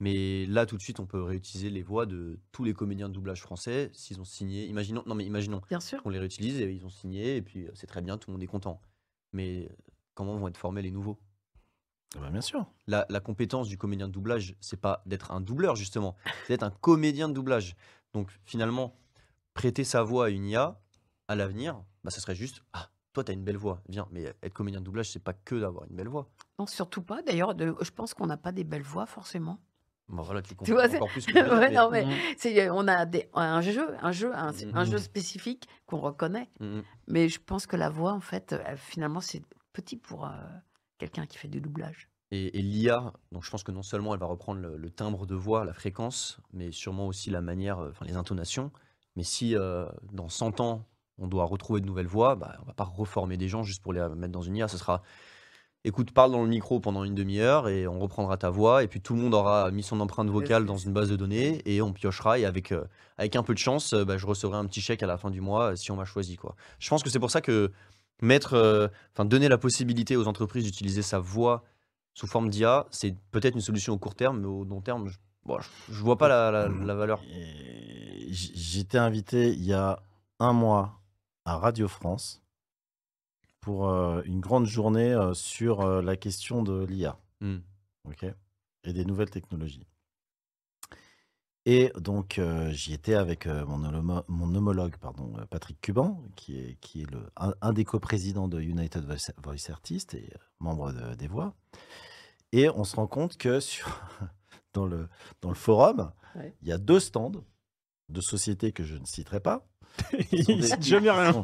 Mais 0.00 0.46
là, 0.46 0.66
tout 0.66 0.76
de 0.76 0.82
suite, 0.82 0.98
on 1.00 1.06
peut 1.06 1.22
réutiliser 1.22 1.70
les 1.70 1.82
voix 1.82 2.04
de 2.06 2.40
tous 2.52 2.64
les 2.64 2.74
comédiens 2.74 3.08
de 3.08 3.14
doublage 3.14 3.40
français 3.42 3.90
s'ils 3.92 4.20
ont 4.20 4.24
signé. 4.24 4.66
Imaginons, 4.66 5.02
non 5.06 5.14
mais 5.14 5.24
imaginons 5.24 5.60
Bien 5.68 5.80
sûr. 5.80 6.02
qu'on 6.02 6.10
les 6.10 6.18
réutilise 6.18 6.60
et 6.60 6.72
ils 6.72 6.84
ont 6.84 6.90
signé 6.90 7.36
et 7.36 7.42
puis 7.42 7.66
euh, 7.66 7.70
c'est 7.74 7.86
très 7.86 8.02
bien, 8.02 8.18
tout 8.18 8.30
le 8.30 8.32
monde 8.34 8.42
est 8.42 8.46
content. 8.48 8.80
Mais 9.32 9.68
euh, 9.70 9.74
comment 10.14 10.36
vont 10.36 10.48
être 10.48 10.56
formés 10.56 10.82
les 10.82 10.90
nouveaux? 10.90 11.18
Ah 12.16 12.20
bah, 12.20 12.30
bien 12.30 12.40
sûr. 12.40 12.66
la, 12.86 13.06
la 13.08 13.20
compétence 13.20 13.68
du 13.68 13.78
comédien 13.78 14.08
de 14.08 14.12
doublage, 14.12 14.56
c'est 14.60 14.80
pas 14.80 15.02
d'être 15.06 15.30
un 15.32 15.40
doubleur 15.40 15.74
justement, 15.76 16.16
c'est 16.42 16.54
d'être 16.54 16.62
un 16.64 16.70
comédien 16.70 17.28
de 17.28 17.34
doublage. 17.34 17.76
Donc 18.14 18.30
finalement, 18.44 18.96
prêter 19.54 19.84
sa 19.84 20.02
voix 20.02 20.26
à 20.26 20.28
une 20.30 20.46
IA 20.46 20.80
à 21.28 21.34
l'avenir, 21.36 21.82
bah, 22.02 22.10
ça 22.10 22.20
serait 22.20 22.34
juste 22.36 22.62
ah 22.72 22.90
toi 23.12 23.22
t'as 23.22 23.32
une 23.32 23.44
belle 23.44 23.56
voix, 23.56 23.80
viens. 23.88 24.08
Mais 24.10 24.24
être 24.42 24.52
comédien 24.54 24.80
de 24.80 24.84
doublage, 24.84 25.10
c'est 25.10 25.22
pas 25.22 25.32
que 25.34 25.54
d'avoir 25.54 25.84
une 25.88 25.94
belle 25.94 26.08
voix. 26.08 26.28
Non, 26.58 26.66
surtout 26.66 27.02
pas. 27.02 27.22
D'ailleurs, 27.22 27.54
de- 27.54 27.76
je 27.80 27.90
pense 27.92 28.12
qu'on 28.12 28.26
n'a 28.26 28.36
pas 28.36 28.50
des 28.50 28.64
belles 28.64 28.82
voix 28.82 29.06
forcément. 29.06 29.60
Bah, 30.08 30.22
voilà, 30.22 30.42
tu 30.42 30.54
vois, 30.72 30.88
c'est- 30.88 30.96
encore 30.96 31.10
plus. 31.10 31.24
que 31.26 31.32
Ouais, 31.32 31.70
mais- 31.70 31.74
non, 31.74 31.90
mais 31.90 32.70
on 32.70 32.86
a 32.88 33.06
des- 33.06 33.28
un 33.34 33.60
jeu, 33.62 33.96
un 34.02 34.12
jeu, 34.12 34.32
un, 34.34 34.52
un 34.74 34.84
jeu 34.84 34.92
Mhm. 34.96 34.98
spécifique 34.98 35.66
qu'on 35.86 35.98
reconnaît. 35.98 36.50
mhm. 36.60 36.82
Mais 37.08 37.28
je 37.28 37.40
pense 37.40 37.66
que 37.66 37.76
la 37.76 37.88
voix, 37.88 38.12
en 38.12 38.20
fait, 38.20 38.52
euh, 38.52 38.76
finalement, 38.76 39.20
c'est 39.20 39.42
petit 39.72 39.96
pour 39.96 40.26
euh, 40.26 40.30
quelqu'un 40.98 41.26
qui 41.26 41.38
fait 41.38 41.48
du 41.48 41.60
doublage. 41.60 42.08
Et, 42.30 42.58
et 42.58 42.62
l'IA, 42.62 43.12
donc 43.32 43.44
je 43.44 43.50
pense 43.50 43.62
que 43.62 43.70
non 43.72 43.82
seulement 43.82 44.12
elle 44.14 44.20
va 44.20 44.26
reprendre 44.26 44.60
le, 44.60 44.76
le 44.76 44.90
timbre 44.90 45.24
de 45.26 45.34
voix, 45.34 45.64
la 45.64 45.72
fréquence, 45.72 46.38
mais 46.52 46.70
sûrement 46.72 47.06
aussi 47.06 47.30
la 47.30 47.40
manière, 47.40 47.78
euh, 47.78 47.90
enfin 47.90 48.04
les 48.06 48.16
intonations. 48.16 48.72
Mais 49.16 49.22
si 49.22 49.56
euh, 49.56 49.86
dans 50.12 50.28
100 50.28 50.60
ans, 50.60 50.84
on 51.18 51.28
doit 51.28 51.44
retrouver 51.44 51.80
de 51.80 51.86
nouvelles 51.86 52.08
voix, 52.08 52.34
bah, 52.34 52.56
on 52.62 52.64
va 52.66 52.72
pas 52.72 52.84
reformer 52.84 53.36
des 53.36 53.46
gens 53.48 53.62
juste 53.62 53.82
pour 53.82 53.92
les 53.92 54.00
mettre 54.16 54.32
dans 54.32 54.42
une 54.42 54.56
IA. 54.56 54.66
Ce 54.68 54.76
sera, 54.78 55.02
écoute, 55.84 56.10
parle 56.12 56.32
dans 56.32 56.42
le 56.42 56.48
micro 56.48 56.80
pendant 56.80 57.04
une 57.04 57.14
demi-heure 57.14 57.68
et 57.68 57.86
on 57.86 57.98
reprendra 57.98 58.36
ta 58.36 58.50
voix. 58.50 58.82
Et 58.82 58.88
puis 58.88 59.00
tout 59.00 59.14
le 59.14 59.20
monde 59.20 59.34
aura 59.34 59.70
mis 59.70 59.82
son 59.82 60.00
empreinte 60.00 60.28
vocale 60.30 60.64
dans 60.66 60.76
une 60.78 60.92
base 60.92 61.08
de 61.10 61.16
données 61.16 61.60
et 61.66 61.80
on 61.82 61.92
piochera. 61.92 62.38
Et 62.38 62.44
avec, 62.44 62.72
euh, 62.72 62.84
avec 63.18 63.36
un 63.36 63.42
peu 63.42 63.52
de 63.54 63.58
chance, 63.58 63.92
euh, 63.92 64.04
bah, 64.04 64.16
je 64.16 64.26
recevrai 64.26 64.56
un 64.56 64.64
petit 64.66 64.80
chèque 64.80 65.02
à 65.02 65.06
la 65.06 65.18
fin 65.18 65.30
du 65.30 65.40
mois 65.40 65.72
euh, 65.72 65.76
si 65.76 65.90
on 65.90 65.96
m'a 65.96 66.04
choisi. 66.04 66.36
Quoi. 66.36 66.54
Je 66.78 66.88
pense 66.88 67.02
que 67.02 67.10
c'est 67.10 67.20
pour 67.20 67.30
ça 67.30 67.40
que 67.40 67.70
mettre, 68.22 68.90
enfin 69.12 69.24
donner 69.24 69.48
la 69.48 69.58
possibilité 69.58 70.16
aux 70.16 70.28
entreprises 70.28 70.64
d'utiliser 70.64 71.02
sa 71.02 71.18
voix 71.18 71.64
sous 72.14 72.28
forme 72.28 72.48
d'IA, 72.48 72.86
c'est 72.90 73.14
peut-être 73.32 73.54
une 73.56 73.60
solution 73.60 73.92
au 73.92 73.98
court 73.98 74.14
terme, 74.14 74.38
mais 74.40 74.46
au 74.46 74.62
long 74.64 74.80
terme, 74.80 75.08
je, 75.08 75.18
bon, 75.44 75.58
je, 75.60 75.92
je 75.92 76.00
vois 76.00 76.16
pas 76.16 76.28
la, 76.28 76.50
la- 76.52 76.68
la 76.68 76.94
valeur. 76.94 77.20
J'étais 78.30 78.98
invité 78.98 79.50
il 79.52 79.64
y 79.64 79.72
a 79.72 80.00
un 80.38 80.52
mois 80.52 81.00
à 81.44 81.56
Radio 81.58 81.88
France 81.88 82.40
pour 83.64 83.88
euh, 83.88 84.20
une 84.26 84.40
grande 84.40 84.66
journée 84.66 85.12
euh, 85.14 85.32
sur 85.32 85.80
euh, 85.80 86.02
la 86.02 86.16
question 86.16 86.62
de 86.62 86.84
l'IA 86.84 87.18
ok, 88.04 88.26
et 88.84 88.92
des 88.92 89.04
nouvelles 89.06 89.30
technologies. 89.30 89.86
Et 91.66 91.90
donc, 91.98 92.38
euh, 92.38 92.70
j'y 92.72 92.92
étais 92.92 93.14
avec 93.14 93.46
euh, 93.46 93.64
mon, 93.64 93.82
homo- 93.84 94.24
mon 94.28 94.54
homologue, 94.54 94.96
pardon, 94.98 95.32
euh, 95.38 95.46
Patrick 95.46 95.80
Cuban, 95.80 96.22
qui 96.36 96.58
est, 96.58 96.76
qui 96.80 97.00
est 97.02 97.10
le, 97.10 97.30
un, 97.36 97.54
un 97.62 97.72
des 97.72 97.84
coprésidents 97.86 98.48
de 98.48 98.60
United 98.60 99.02
Voice, 99.06 99.32
Voice 99.42 99.70
Artists 99.70 100.12
et 100.12 100.30
euh, 100.34 100.38
membre 100.60 100.92
de- 100.92 101.14
des 101.14 101.26
voix. 101.26 101.54
Et 102.52 102.68
on 102.68 102.84
se 102.84 102.96
rend 102.96 103.06
compte 103.06 103.38
que 103.38 103.60
sur, 103.60 103.86
dans, 104.74 104.84
le, 104.84 105.08
dans 105.40 105.48
le 105.48 105.54
forum, 105.54 106.12
Ouais. 106.36 106.52
il 106.62 106.68
y 106.68 106.72
a 106.72 106.78
deux 106.78 106.98
stands 107.00 107.30
de 108.10 108.20
sociétés 108.20 108.72
que 108.72 108.82
je 108.84 108.96
ne 108.96 109.06
citerai 109.06 109.38
pas. 109.40 109.66
Il 110.32 110.44
des- 110.44 110.62
cite 110.62 110.82
jamais 110.84 111.10
rien. 111.10 111.42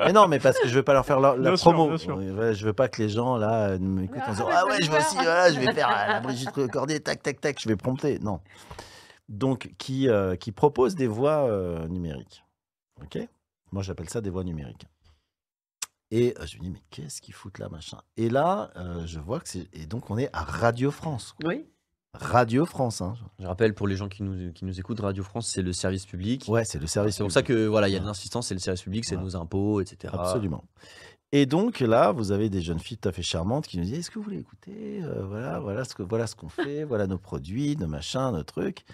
Mais 0.00 0.12
non, 0.12 0.28
mais 0.28 0.38
parce 0.38 0.58
que 0.58 0.68
je 0.68 0.74
veux 0.74 0.82
pas 0.82 0.92
leur 0.92 1.04
faire 1.06 1.20
leur- 1.20 1.36
la 1.36 1.50
Bien 1.50 1.56
sûr, 1.56 1.72
promo. 1.72 1.88
bien 1.88 1.98
sûr. 1.98 2.16
Ouais, 2.16 2.30
ouais, 2.30 2.54
je 2.54 2.64
veux 2.64 2.72
pas 2.72 2.88
que 2.88 3.00
les 3.02 3.08
gens 3.08 3.36
là 3.36 3.70
euh, 3.70 3.78
m'écoutent 3.78 4.18
en 4.18 4.22
Ah, 4.26 4.30
disant 4.30 4.48
ah 4.50 4.60
faut 4.62 4.68
ouais 4.70 4.82
je 4.82 4.90
vais 4.90 4.98
aussi 4.98 5.14
faire. 5.14 5.22
voilà, 5.24 5.52
je 5.52 5.60
vais 5.60 5.72
faire 5.72 5.88
euh, 5.88 6.06
la 6.12 6.20
Brigitte 6.20 6.66
Cordier 6.68 7.00
tac 7.00 7.22
tac 7.22 7.40
tac 7.40 7.60
je 7.60 7.68
vais 7.68 7.76
prompter 7.76 8.18
non 8.20 8.40
donc 9.28 9.72
qui 9.78 10.08
euh, 10.08 10.36
qui 10.36 10.52
propose 10.52 10.94
des 10.94 11.06
voix 11.06 11.46
euh, 11.48 11.86
numériques 11.88 12.44
ok 13.02 13.18
moi 13.72 13.82
j'appelle 13.82 14.08
ça 14.08 14.20
des 14.20 14.30
voix 14.30 14.42
numériques 14.44 14.86
et 16.10 16.34
euh, 16.40 16.46
je 16.46 16.56
me 16.58 16.62
dis 16.62 16.70
mais 16.70 16.82
qu'est-ce 16.90 17.20
qu'ils 17.20 17.34
foutent 17.34 17.58
là 17.58 17.68
machin? 17.68 17.98
Et 18.16 18.30
là 18.30 18.70
euh, 18.76 19.02
je 19.06 19.20
vois 19.20 19.40
que 19.40 19.48
c'est 19.48 19.68
et 19.74 19.86
donc 19.86 20.08
on 20.10 20.16
est 20.18 20.30
à 20.32 20.42
Radio 20.42 20.90
France 20.90 21.34
Oui. 21.44 21.66
Radio 22.14 22.64
France 22.64 23.00
hein. 23.02 23.14
Je 23.38 23.46
rappelle 23.46 23.74
pour 23.74 23.86
les 23.86 23.96
gens 23.96 24.08
qui 24.08 24.22
nous, 24.22 24.52
qui 24.52 24.64
nous 24.64 24.78
écoutent, 24.80 25.00
Radio 25.00 25.22
France, 25.22 25.46
c'est 25.48 25.62
le 25.62 25.72
service 25.72 26.06
public. 26.06 26.44
ouais 26.48 26.64
c'est 26.64 26.78
le 26.78 26.86
service 26.86 27.16
C'est 27.16 27.22
pour 27.22 27.30
ça 27.32 27.42
que 27.42 27.66
voilà, 27.66 27.88
il 27.88 27.92
y 27.92 27.96
a 27.96 28.00
de 28.00 28.06
l'insistance, 28.06 28.48
c'est 28.48 28.54
le 28.54 28.60
service 28.60 28.82
public, 28.82 29.04
c'est 29.04 29.14
Voilà. 29.14 29.24
nos 29.30 29.36
impôts, 29.36 29.80
etc. 29.80 30.14
Absolument. 30.16 30.64
Et 31.30 31.44
donc 31.44 31.80
là, 31.80 32.10
vous 32.10 32.32
avez 32.32 32.48
des 32.48 32.62
jeunes 32.62 32.78
filles 32.78 32.96
tout 32.96 33.08
à 33.10 33.12
fait 33.12 33.22
charmantes 33.22 33.66
qui 33.66 33.76
nous 33.76 33.84
disent 33.84 33.98
Est-ce 33.98 34.10
que 34.10 34.18
vous 34.18 34.24
voulez 34.24 34.38
écouter 34.38 35.00
Euh, 35.02 35.26
Voilà, 35.26 35.60
voilà 35.60 35.84
ce 35.84 35.94
que 35.94 36.02
voilà 36.02 36.26
ce 36.26 36.34
qu'on 36.34 36.48
fait, 36.48 36.84
voilà 36.84 37.06
nos 37.06 37.18
produits, 37.18 37.76
nos 37.76 37.86
machins, 37.86 38.30
nos 38.32 38.42
trucs. 38.42 38.84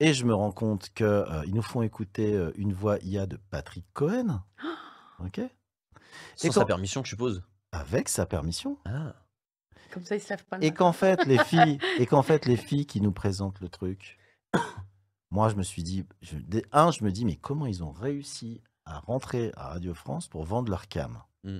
Et 0.00 0.14
je 0.14 0.24
me 0.24 0.34
rends 0.34 0.52
compte 0.52 0.88
que 0.94 1.04
euh, 1.04 1.42
ils 1.46 1.54
nous 1.54 1.60
font 1.62 1.82
écouter 1.82 2.34
euh, 2.34 2.50
une 2.56 2.72
voix 2.72 2.96
IA 3.02 3.26
de 3.26 3.38
Patrick 3.50 3.84
Cohen. 3.92 4.40
Ok. 5.24 5.40
Sans 6.34 6.48
Et 6.48 6.50
sa 6.50 6.64
permission, 6.64 7.04
je 7.04 7.10
suppose. 7.10 7.42
Avec 7.70 8.08
sa 8.08 8.26
permission. 8.26 8.76
Ah. 8.86 9.14
Comme 9.92 10.04
ça, 10.04 10.16
ils 10.16 10.22
pas 10.48 10.58
Et 10.60 10.72
qu'en 10.72 10.92
fait, 10.92 11.26
les 11.26 11.38
filles, 11.44 11.78
et 11.98 12.06
qu'en 12.06 12.22
fait, 12.22 12.46
les 12.46 12.56
filles 12.56 12.86
qui 12.86 13.00
nous 13.00 13.12
présentent 13.12 13.60
le 13.60 13.68
truc, 13.68 14.18
moi, 15.30 15.50
je 15.50 15.56
me 15.56 15.62
suis 15.62 15.82
dit, 15.82 16.06
je, 16.22 16.36
un, 16.72 16.90
je 16.90 17.04
me 17.04 17.12
dis, 17.12 17.24
mais 17.24 17.36
comment 17.36 17.66
ils 17.66 17.84
ont 17.84 17.92
réussi 17.92 18.62
à 18.86 19.00
rentrer 19.00 19.52
à 19.56 19.68
Radio 19.68 19.92
France 19.92 20.28
pour 20.28 20.44
vendre 20.44 20.70
leur 20.70 20.88
cam? 20.88 21.22
Mm. 21.44 21.58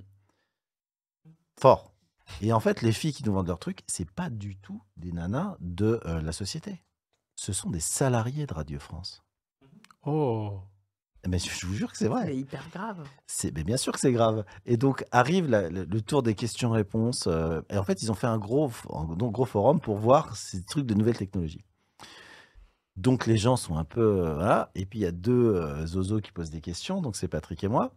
Fort. 1.61 1.93
Et 2.41 2.53
en 2.53 2.61
fait, 2.61 2.81
les 2.81 2.93
filles 2.93 3.13
qui 3.13 3.25
nous 3.25 3.35
vendent 3.35 3.49
leur 3.49 3.59
truc, 3.59 3.83
c'est 3.87 4.11
pas 4.11 4.31
du 4.31 4.57
tout 4.57 4.83
des 4.97 5.13
nanas 5.13 5.57
de 5.61 6.01
euh, 6.07 6.23
la 6.23 6.33
société. 6.33 6.83
Ce 7.37 7.53
sont 7.53 7.71
des 7.71 7.81
salariés 7.81 8.47
de 8.47 8.55
Radio 8.55 8.79
France. 8.79 9.23
Oh. 10.05 10.61
Mais 11.29 11.39
je 11.39 11.67
vous 11.67 11.75
jure 11.75 11.93
que 11.93 11.97
c'est 11.97 12.09
vrai. 12.09 12.27
C'est 12.27 12.37
hyper 12.37 12.65
grave. 12.75 13.05
C'est, 13.27 13.55
mais 13.55 13.63
bien 13.63 13.77
sûr 13.77 13.93
que 13.93 14.01
c'est 14.01 14.13
grave. 14.13 14.45
Et 14.67 14.77
donc 14.77 15.05
arrive 15.13 15.49
la- 15.49 15.69
le, 15.71 15.85
le 15.85 16.01
tour 16.01 16.23
des 16.25 16.35
questions-réponses. 16.35 17.29
euh, 17.29 17.61
et 17.71 17.79
en 17.79 17.85
fait, 17.85 18.03
ils 18.03 18.11
ont 18.11 18.15
fait 18.15 18.27
un 18.27 18.39
gros, 18.39 18.71
un 18.93 19.05
donc, 19.15 19.33
gros 19.33 19.45
forum 19.45 19.79
pour 19.81 19.99
voir 19.99 20.37
ces 20.37 20.65
trucs 20.65 20.85
de 20.87 20.95
nouvelles 20.95 21.17
technologies. 21.17 21.65
Donc 22.97 23.27
les 23.27 23.39
gens 23.39 23.57
sont 23.57 23.77
un 23.77 23.85
peu 23.85 24.01
euh, 24.27 24.35
voilà. 24.35 24.71
Et 24.75 24.85
puis 24.85 24.99
il 24.99 25.03
y 25.03 25.07
a 25.07 25.13
deux 25.13 25.55
euh, 25.55 25.87
zozos 25.87 26.21
qui 26.21 26.33
posent 26.33 26.51
des 26.51 26.61
questions. 26.61 27.01
Donc 27.01 27.17
c'est 27.17 27.29
Patrick 27.29 27.63
et 27.65 27.69
moi. 27.69 27.95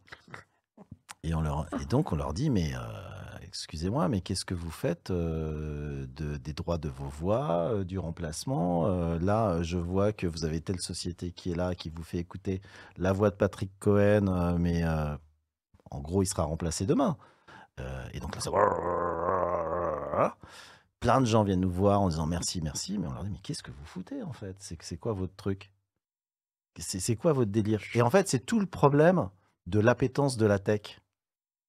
Et, 1.23 1.33
on 1.33 1.41
leur, 1.41 1.65
et 1.81 1.85
donc 1.85 2.11
on 2.13 2.15
leur 2.15 2.33
dit 2.33 2.51
mais 2.51 2.75
euh, 2.75 2.79
excusez-moi, 3.41 4.07
mais 4.07 4.21
qu'est-ce 4.21 4.45
que 4.45 4.53
vous 4.53 4.69
faites 4.69 5.09
de, 6.05 6.37
des 6.37 6.53
droits 6.53 6.77
de 6.77 6.89
vos 6.89 7.07
voix, 7.07 7.69
euh, 7.71 7.83
du 7.83 7.99
remplacement 7.99 8.87
Euh, 8.87 9.19
Là, 9.19 9.49
euh, 9.49 9.63
je 9.63 9.77
vois 9.77 10.13
que 10.13 10.27
vous 10.27 10.45
avez 10.45 10.61
telle 10.61 10.79
société 10.79 11.31
qui 11.31 11.51
est 11.51 11.55
là, 11.55 11.75
qui 11.75 11.89
vous 11.89 12.03
fait 12.03 12.17
écouter 12.17 12.61
la 12.97 13.13
voix 13.13 13.29
de 13.29 13.35
Patrick 13.35 13.71
Cohen, 13.79 14.57
mais 14.59 14.83
en 15.91 15.99
gros, 16.01 16.23
il 16.23 16.27
sera 16.27 16.43
remplacé 16.43 16.85
demain. 16.85 17.17
Et 18.13 18.19
donc 18.19 18.35
là. 18.35 18.41
Plein 20.99 21.21
de 21.21 21.25
gens 21.25 21.43
viennent 21.43 21.59
nous 21.59 21.69
voir 21.69 22.01
en 22.01 22.09
disant 22.09 22.25
merci, 22.25 22.61
merci, 22.61 22.97
mais 22.97 23.07
on 23.07 23.13
leur 23.13 23.23
dit 23.23 23.29
mais 23.29 23.39
qu'est-ce 23.39 23.61
que 23.61 23.71
vous 23.71 23.85
foutez 23.85 24.23
en 24.23 24.33
fait? 24.33 24.55
C'est 24.59 24.97
quoi 24.97 25.13
votre 25.13 25.35
truc? 25.35 25.71
C'est 26.79 26.99
c'est 26.99 27.15
quoi 27.15 27.33
votre 27.33 27.51
délire? 27.51 27.81
Et 27.93 28.01
en 28.01 28.09
fait, 28.09 28.27
c'est 28.27 28.45
tout 28.45 28.59
le 28.59 28.65
problème 28.65 29.29
de 29.67 29.79
l'appétence 29.79 30.37
de 30.37 30.45
la 30.45 30.57
tech. 30.57 30.99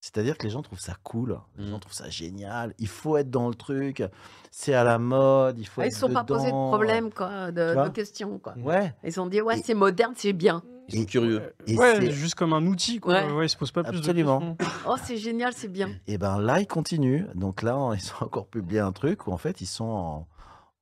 C'est-à-dire 0.06 0.38
que 0.38 0.44
les 0.44 0.50
gens 0.50 0.62
trouvent 0.62 0.78
ça 0.78 0.94
cool, 1.02 1.36
les 1.58 1.66
gens 1.66 1.80
trouvent 1.80 1.92
ça 1.92 2.08
génial, 2.08 2.74
il 2.78 2.86
faut 2.86 3.16
être 3.16 3.28
dans 3.28 3.48
le 3.48 3.56
truc, 3.56 4.04
c'est 4.52 4.72
à 4.72 4.84
la 4.84 4.98
mode, 4.98 5.58
il 5.58 5.66
faut 5.66 5.80
Ah, 5.80 5.86
ils 5.86 5.88
être 5.88 5.94
ne 5.94 5.98
sont 5.98 6.12
pas 6.12 6.22
posés 6.22 6.46
de 6.46 6.50
problème, 6.52 7.12
quoi, 7.12 7.50
de, 7.50 7.88
questions. 7.88 8.38
Quoi. 8.38 8.54
Ouais, 8.58 8.94
Ils 9.02 9.10
se 9.10 9.16
sont 9.16 9.26
dit, 9.26 9.40
ouais, 9.40 9.60
c'est 9.64 9.74
moderne, 9.74 10.12
c'est 10.16 10.32
bien. 10.32 10.62
Ils 10.90 11.00
sont 11.00 11.04
curieux. 11.06 11.52
Et 11.66 11.76
ouais, 11.76 11.96
c'est- 11.96 12.10
juste 12.12 12.36
comme 12.36 12.52
un 12.52 12.64
outil, 12.66 13.00
quoi. 13.00 13.14
Ouais. 13.14 13.32
Ouais, 13.32 13.46
ils 13.46 13.48
se 13.48 13.56
posent 13.56 13.72
pas 13.72 13.82
plus 13.82 13.98
Absolument. 13.98 14.38
de 14.52 14.54
questions. 14.54 14.80
Oh, 14.88 14.94
c'est 15.02 15.16
génial, 15.16 15.52
c'est 15.52 15.66
bien. 15.66 15.90
Et 16.06 16.18
ben 16.18 16.38
là, 16.38 16.60
ils 16.60 16.68
continuent. 16.68 17.24
Donc 17.34 17.62
là, 17.62 17.76
on- 17.76 17.92
ils 17.94 18.12
ont 18.20 18.26
encore 18.26 18.46
publié 18.46 18.78
un 18.78 18.92
truc 18.92 19.26
où 19.26 19.32
en 19.32 19.38
fait, 19.38 19.60
ils 19.60 19.66
sont 19.66 19.84
en, 19.84 20.28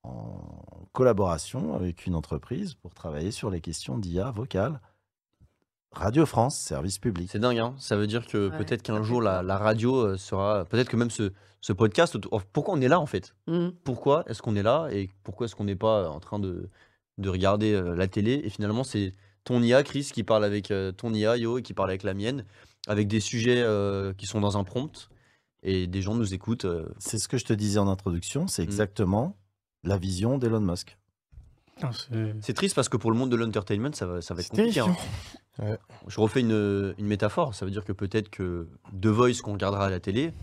en 0.03 0.87
collaboration 0.93 1.73
avec 1.73 2.05
une 2.05 2.13
entreprise 2.13 2.75
pour 2.75 2.93
travailler 2.93 3.31
sur 3.31 3.49
les 3.49 3.59
questions 3.61 3.97
d'IA 3.97 4.29
vocale. 4.29 4.79
Radio 5.95 6.25
France, 6.25 6.57
service 6.59 6.99
public. 6.99 7.29
C'est 7.31 7.39
dingue, 7.39 7.57
hein. 7.59 7.73
Ça 7.77 7.95
veut 7.95 8.07
dire 8.07 8.27
que 8.27 8.49
Ouais, 8.49 8.57
peut-être 8.57 8.81
qu'un 8.83 9.01
jour 9.03 9.21
la, 9.21 9.41
radio 9.57 9.95
euh, 9.95 10.17
sera. 10.17 10.65
Peut-être 10.65 10.89
que 10.89 10.97
même 10.97 11.09
ce, 11.09 11.31
ce 11.61 11.73
podcast. 11.73 12.17
Pourquoi 12.51 12.73
on 12.75 12.81
est 12.81 12.87
là 12.87 12.99
en 12.99 13.05
fait? 13.05 13.33
Mm. 13.47 13.69
Pourquoi 13.83 14.23
est-ce 14.27 14.41
qu'on 14.41 14.55
est 14.55 14.63
là 14.63 14.87
et 14.91 15.09
pourquoi 15.23 15.45
est-ce 15.45 15.55
qu'on 15.55 15.63
n'est 15.63 15.75
pas 15.75 16.09
en 16.09 16.19
train 16.19 16.39
de, 16.39 16.69
de 17.17 17.29
regarder 17.29 17.73
euh, 17.73 17.95
la 17.95 18.07
télé? 18.07 18.41
Et 18.43 18.49
finalement, 18.49 18.83
c'est 18.83 19.13
ton 19.45 19.61
IA, 19.63 19.83
Chris, 19.83 20.09
qui 20.13 20.23
parle 20.23 20.43
avec 20.43 20.69
euh, 20.71 20.91
ton 20.91 21.13
IA, 21.13 21.37
Yo, 21.37 21.59
et 21.59 21.61
qui 21.61 21.73
parle 21.73 21.89
avec 21.89 22.03
la 22.03 22.13
mienne, 22.13 22.45
avec 22.87 23.07
des 23.07 23.19
sujets 23.21 23.61
euh, 23.61 24.13
qui 24.13 24.25
sont 24.25 24.41
dans 24.41 24.57
un 24.57 24.63
prompt 24.63 25.09
et 25.63 25.87
des 25.87 26.01
gens 26.01 26.13
nous 26.15 26.33
écoutent. 26.33 26.65
euh, 26.65 26.87
C'est 26.99 27.17
ce 27.19 27.27
que 27.27 27.37
je 27.37 27.45
te 27.45 27.53
disais 27.53 27.79
en 27.79 27.87
introduction, 27.87 28.47
c'est 28.47 28.63
exactement 28.63 29.37
la 29.83 29.97
vision 29.97 30.37
d'Elon 30.37 30.59
Musk. 30.61 30.97
C'est- 32.41 32.53
triste 32.53 32.75
parce 32.75 32.89
que 32.89 32.97
pour 32.97 33.11
le 33.11 33.17
monde 33.17 33.29
de 33.31 33.35
l'entertainment, 33.35 33.91
ça 33.93 34.05
va, 34.05 34.21
ça 34.21 34.33
va 34.33 34.41
être 34.41 34.47
C'est 34.47 34.55
compliqué. 34.57 34.79
hein. 34.81 34.95
Je 36.07 36.19
refais 36.19 36.41
une, 36.41 36.93
une 36.97 37.05
métaphore. 37.07 37.55
Ça 37.55 37.65
veut 37.65 37.71
dire 37.71 37.85
que 37.85 37.93
peut-être 37.93 38.29
que 38.29 38.67
The 39.01 39.07
Voice 39.07 39.41
qu'on 39.43 39.53
regardera 39.53 39.85
à 39.87 39.89
la 39.89 39.99
télé 39.99 40.33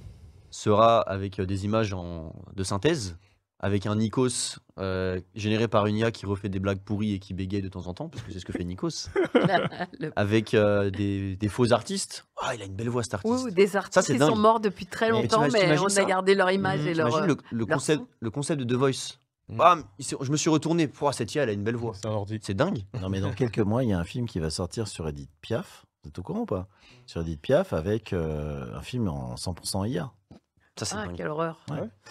sera 0.50 1.00
avec 1.00 1.38
euh, 1.40 1.46
des 1.46 1.64
images 1.64 1.92
en- 1.94 2.34
de 2.54 2.62
synthèse, 2.64 3.16
avec 3.58 3.86
un 3.86 3.94
Nikos 3.96 4.58
euh, 4.78 5.20
généré 5.34 5.68
par 5.68 5.86
une 5.86 5.96
IA 5.96 6.10
qui 6.10 6.26
refait 6.26 6.48
des 6.48 6.58
blagues 6.58 6.80
pourries 6.80 7.12
et 7.14 7.18
qui 7.20 7.32
bégaye 7.32 7.62
de 7.62 7.68
temps 7.68 7.86
en 7.86 7.94
temps, 7.94 8.08
parce 8.08 8.22
que 8.24 8.32
c'est 8.32 8.40
ce 8.40 8.44
que 8.44 8.52
fait 8.52 8.64
Nikos, 8.64 9.08
avec 10.16 10.54
euh, 10.54 10.90
des, 10.90 11.36
des 11.36 11.48
faux 11.48 11.72
artistes. 11.72 12.26
Ah, 12.40 12.54
il 12.54 12.62
a 12.62 12.64
une 12.64 12.74
belle 12.74 12.88
voix 12.88 13.02
cet 13.02 13.14
artiste. 13.14 13.44
ou 13.46 13.50
des 13.50 13.76
artistes 13.76 14.04
c'est 14.06 14.14
qui 14.14 14.18
dingue. 14.18 14.30
sont 14.30 14.36
morts 14.36 14.60
depuis 14.60 14.86
très 14.86 15.10
longtemps, 15.10 15.46
mais 15.52 15.78
on 15.78 15.88
ça 15.88 16.02
a 16.02 16.04
gardé 16.04 16.34
leur 16.34 16.50
image 16.50 16.84
et 16.86 16.94
leur. 16.94 17.20
Le, 17.26 17.36
le 17.50 17.58
leur 17.58 17.68
concept, 17.68 18.00
son 18.00 18.08
le 18.20 18.30
concept 18.30 18.62
de 18.62 18.74
The 18.74 18.78
Voice. 18.78 19.18
Mm. 19.48 19.56
Bam, 19.56 19.84
je 19.98 20.30
me 20.30 20.36
suis 20.36 20.50
retourné. 20.50 20.88
Pouah, 20.88 21.12
cette 21.12 21.34
IA, 21.34 21.42
elle 21.44 21.48
a 21.50 21.52
une 21.52 21.64
belle 21.64 21.76
voix. 21.76 21.94
C'est 21.94 22.06
un 22.06 22.10
ordi. 22.12 22.38
C'est 22.42 22.54
dingue. 22.54 22.84
Non, 23.00 23.08
mais 23.08 23.20
dans 23.20 23.32
quelques 23.32 23.58
mois, 23.58 23.82
il 23.84 23.90
y 23.90 23.92
a 23.92 23.98
un 23.98 24.04
film 24.04 24.26
qui 24.26 24.38
va 24.38 24.50
sortir 24.50 24.88
sur 24.88 25.08
Edith 25.08 25.30
Piaf. 25.40 25.84
Vous 26.02 26.08
êtes 26.08 26.18
au 26.18 26.22
courant 26.22 26.40
ou 26.40 26.46
pas? 26.46 26.68
Sur 27.06 27.20
Edith 27.22 27.40
Piaf 27.40 27.72
avec 27.72 28.12
euh, 28.12 28.74
un 28.76 28.82
film 28.82 29.08
en 29.08 29.34
100% 29.34 29.88
IA. 29.88 30.10
Ça, 30.78 30.84
c'est 30.86 30.96
Ah, 30.96 31.06
dingue. 31.06 31.16
quelle 31.16 31.28
horreur. 31.28 31.60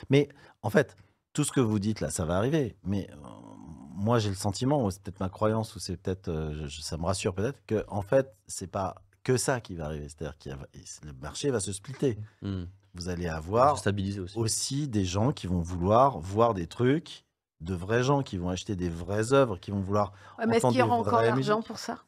Mais 0.10 0.30
en 0.62 0.70
fait, 0.70 0.96
tout 1.34 1.44
ce 1.44 1.52
que 1.52 1.60
vous 1.62 1.80
dites 1.80 2.00
là, 2.02 2.10
ça 2.12 2.26
va 2.26 2.38
arriver. 2.38 2.76
Mais 2.84 3.10
euh, 3.12 3.16
moi, 3.96 4.20
j'ai 4.20 4.30
le 4.30 4.36
sentiment, 4.36 4.84
ou 4.86 4.92
c'est 4.92 5.02
peut-être 5.02 5.20
ma 5.20 5.30
croyance, 5.30 5.76
ou 5.76 5.80
c'est 5.80 5.98
peut-être, 5.98 6.28
euh, 6.30 6.68
ça 6.70 6.98
me 6.98 7.06
rassure 7.06 7.34
peut-être, 7.34 7.60
que 7.66 7.84
en 7.88 8.02
fait, 8.02 8.34
c'est 8.48 8.68
pas 8.68 8.96
que 9.24 9.38
ça 9.38 9.62
qui 9.62 9.76
va 9.76 9.86
arriver. 9.86 10.08
C'est-à-dire 10.10 10.38
que 10.38 10.50
le 11.06 11.14
marché 11.14 11.50
va 11.52 11.60
se 11.60 11.72
splitter. 11.74 12.18
Hmm. 12.42 12.64
Vous 12.94 13.10
allez 13.10 13.28
avoir 13.28 13.78
stabiliser 13.78 14.20
aussi. 14.20 14.38
aussi 14.38 14.88
des 14.88 15.06
gens 15.06 15.32
qui 15.32 15.48
vont 15.48 15.60
vouloir 15.62 16.20
voir 16.20 16.54
des 16.54 16.68
trucs, 16.68 17.26
de 17.62 17.74
vrais 17.74 18.04
gens 18.04 18.22
qui 18.24 18.38
vont 18.38 18.50
acheter 18.50 18.76
des 18.76 18.90
vraies 18.90 19.34
œuvres, 19.34 19.58
qui 19.60 19.72
vont 19.72 19.80
vouloir. 19.80 20.12
Ouais, 20.40 20.46
mais 20.48 20.58
est-ce 20.58 20.68
qu'il 20.68 20.78
y 20.78 20.82
aura 20.82 20.96
Entendre 20.96 21.04
des 21.04 21.10
encore 21.16 21.22
l'argent 21.24 21.62
pour 21.62 21.78
ça? 21.80 22.00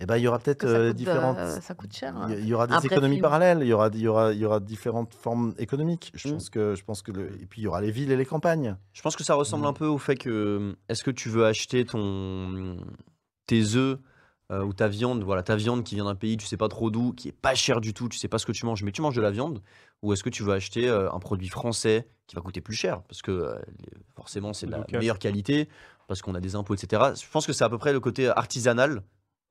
Eh 0.00 0.06
ben, 0.06 0.16
il 0.16 0.22
y 0.22 0.26
aura 0.28 0.40
peut-être 0.40 0.64
euh, 0.64 0.88
coûte, 0.88 0.96
différentes. 0.96 1.38
euh, 1.38 1.60
ça 1.60 1.74
coûte 1.74 1.94
cher. 1.94 2.16
hein. 2.16 2.26
Il 2.30 2.44
y- 2.44 2.48
y 2.48 2.54
aura 2.54 2.66
des 2.66 2.74
économies 2.86 3.16
film. 3.16 3.22
parallèles, 3.22 3.58
il 3.60 3.68
y 3.68 3.72
aura, 3.72 3.88
il 3.92 4.00
y 4.00 4.08
aura, 4.08 4.32
il 4.32 4.38
y 4.40 4.44
aura 4.44 4.58
différentes 4.58 5.14
formes 5.14 5.54
économiques. 5.58 6.10
Je 6.14 6.26
Mm. 6.28 6.32
pense 6.32 6.50
que, 6.50 6.74
je 6.74 6.82
pense 6.82 7.02
que 7.02 7.12
le... 7.12 7.26
et 7.40 7.46
puis 7.46 7.60
il 7.60 7.64
y 7.64 7.66
aura 7.68 7.80
les 7.80 7.92
villes 7.92 8.10
et 8.10 8.16
les 8.16 8.26
campagnes. 8.26 8.76
Je 8.94 9.02
pense 9.02 9.14
que 9.14 9.22
ça 9.22 9.34
ressemble 9.34 9.64
Mm. 9.64 9.68
un 9.68 9.72
peu 9.74 9.86
au 9.86 9.98
fait 9.98 10.16
que 10.16 10.74
est-ce 10.88 11.04
que 11.04 11.12
tu 11.12 11.28
veux 11.28 11.46
acheter 11.46 11.84
ton 11.84 12.78
tes 13.46 13.76
œufs 13.76 13.98
euh, 14.52 14.62
ou 14.62 14.72
ta 14.72 14.86
viande, 14.86 15.24
voilà, 15.24 15.42
ta 15.42 15.56
viande 15.56 15.82
qui 15.82 15.94
vient 15.96 16.04
d'un 16.04 16.14
pays 16.14 16.36
tu 16.36 16.46
sais 16.46 16.56
pas 16.56 16.68
trop 16.68 16.90
d'où, 16.90 17.12
qui 17.12 17.28
est 17.28 17.32
pas 17.32 17.54
cher 17.54 17.80
du 17.80 17.94
tout, 17.94 18.08
tu 18.08 18.18
sais 18.18 18.28
pas 18.28 18.38
ce 18.38 18.46
que 18.46 18.52
tu 18.52 18.64
manges, 18.66 18.82
mais 18.84 18.92
tu 18.92 19.02
manges 19.02 19.16
de 19.16 19.20
la 19.22 19.30
viande, 19.30 19.62
ou 20.02 20.12
est-ce 20.12 20.22
que 20.22 20.30
tu 20.30 20.42
veux 20.42 20.52
acheter 20.52 20.88
euh, 20.88 21.10
un 21.12 21.18
produit 21.18 21.48
français 21.48 22.06
qui 22.26 22.36
va 22.36 22.42
coûter 22.42 22.60
plus 22.60 22.74
cher? 22.74 23.02
Parce 23.04 23.22
que 23.22 23.30
euh, 23.30 23.58
forcément 24.14 24.52
c'est 24.52 24.66
de 24.66 24.72
la 24.72 24.78
Local. 24.78 25.00
meilleure 25.00 25.18
qualité, 25.18 25.68
parce 26.06 26.22
qu'on 26.22 26.34
a 26.34 26.40
des 26.40 26.54
impôts, 26.54 26.74
etc. 26.74 27.14
Je 27.20 27.28
pense 27.30 27.46
que 27.46 27.52
c'est 27.52 27.64
à 27.64 27.68
peu 27.70 27.78
près 27.78 27.92
le 27.92 28.00
côté 28.00 28.28
artisanal 28.28 29.02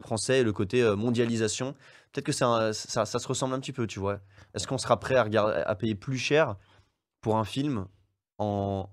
français 0.01 0.39
et 0.39 0.43
le 0.43 0.51
côté 0.53 0.83
mondialisation. 0.95 1.73
Peut-être 2.11 2.25
que 2.25 2.43
un- 2.43 2.73
ça, 2.73 3.05
ça 3.05 3.19
se 3.19 3.27
ressemble 3.27 3.53
un 3.53 3.59
petit 3.59 3.71
peu, 3.71 3.87
tu 3.87 3.99
vois. 3.99 4.19
Est-ce 4.53 4.67
qu'on 4.67 4.77
sera 4.77 4.99
prêt 4.99 5.15
à, 5.15 5.23
regarder, 5.23 5.61
à 5.65 5.75
payer 5.75 5.95
plus 5.95 6.17
cher 6.17 6.55
pour 7.21 7.37
un 7.37 7.45
film 7.45 7.85
en, 8.39 8.89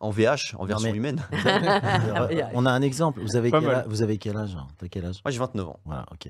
en 0.00 0.10
VH, 0.10 0.54
en 0.58 0.64
version 0.64 0.90
mais- 0.90 0.96
humaine 0.96 1.22
Euh, 1.46 2.42
On 2.54 2.64
a 2.66 2.70
un 2.70 2.82
exemple. 2.82 3.20
Vous 3.20 3.36
avez, 3.36 3.50
quel, 3.50 3.68
âge- 3.68 3.84
vous 3.88 4.02
avez 4.02 4.18
quel 4.18 4.36
âge 4.36 4.56
hein? 4.56 4.66
T'as 4.78 4.88
quel 4.88 5.04
âge? 5.06 5.20
Moi 5.24 5.30
j'ai 5.32 5.38
29 5.38 5.68
ans. 5.68 5.80
Voilà, 5.84 6.06
ok. 6.12 6.28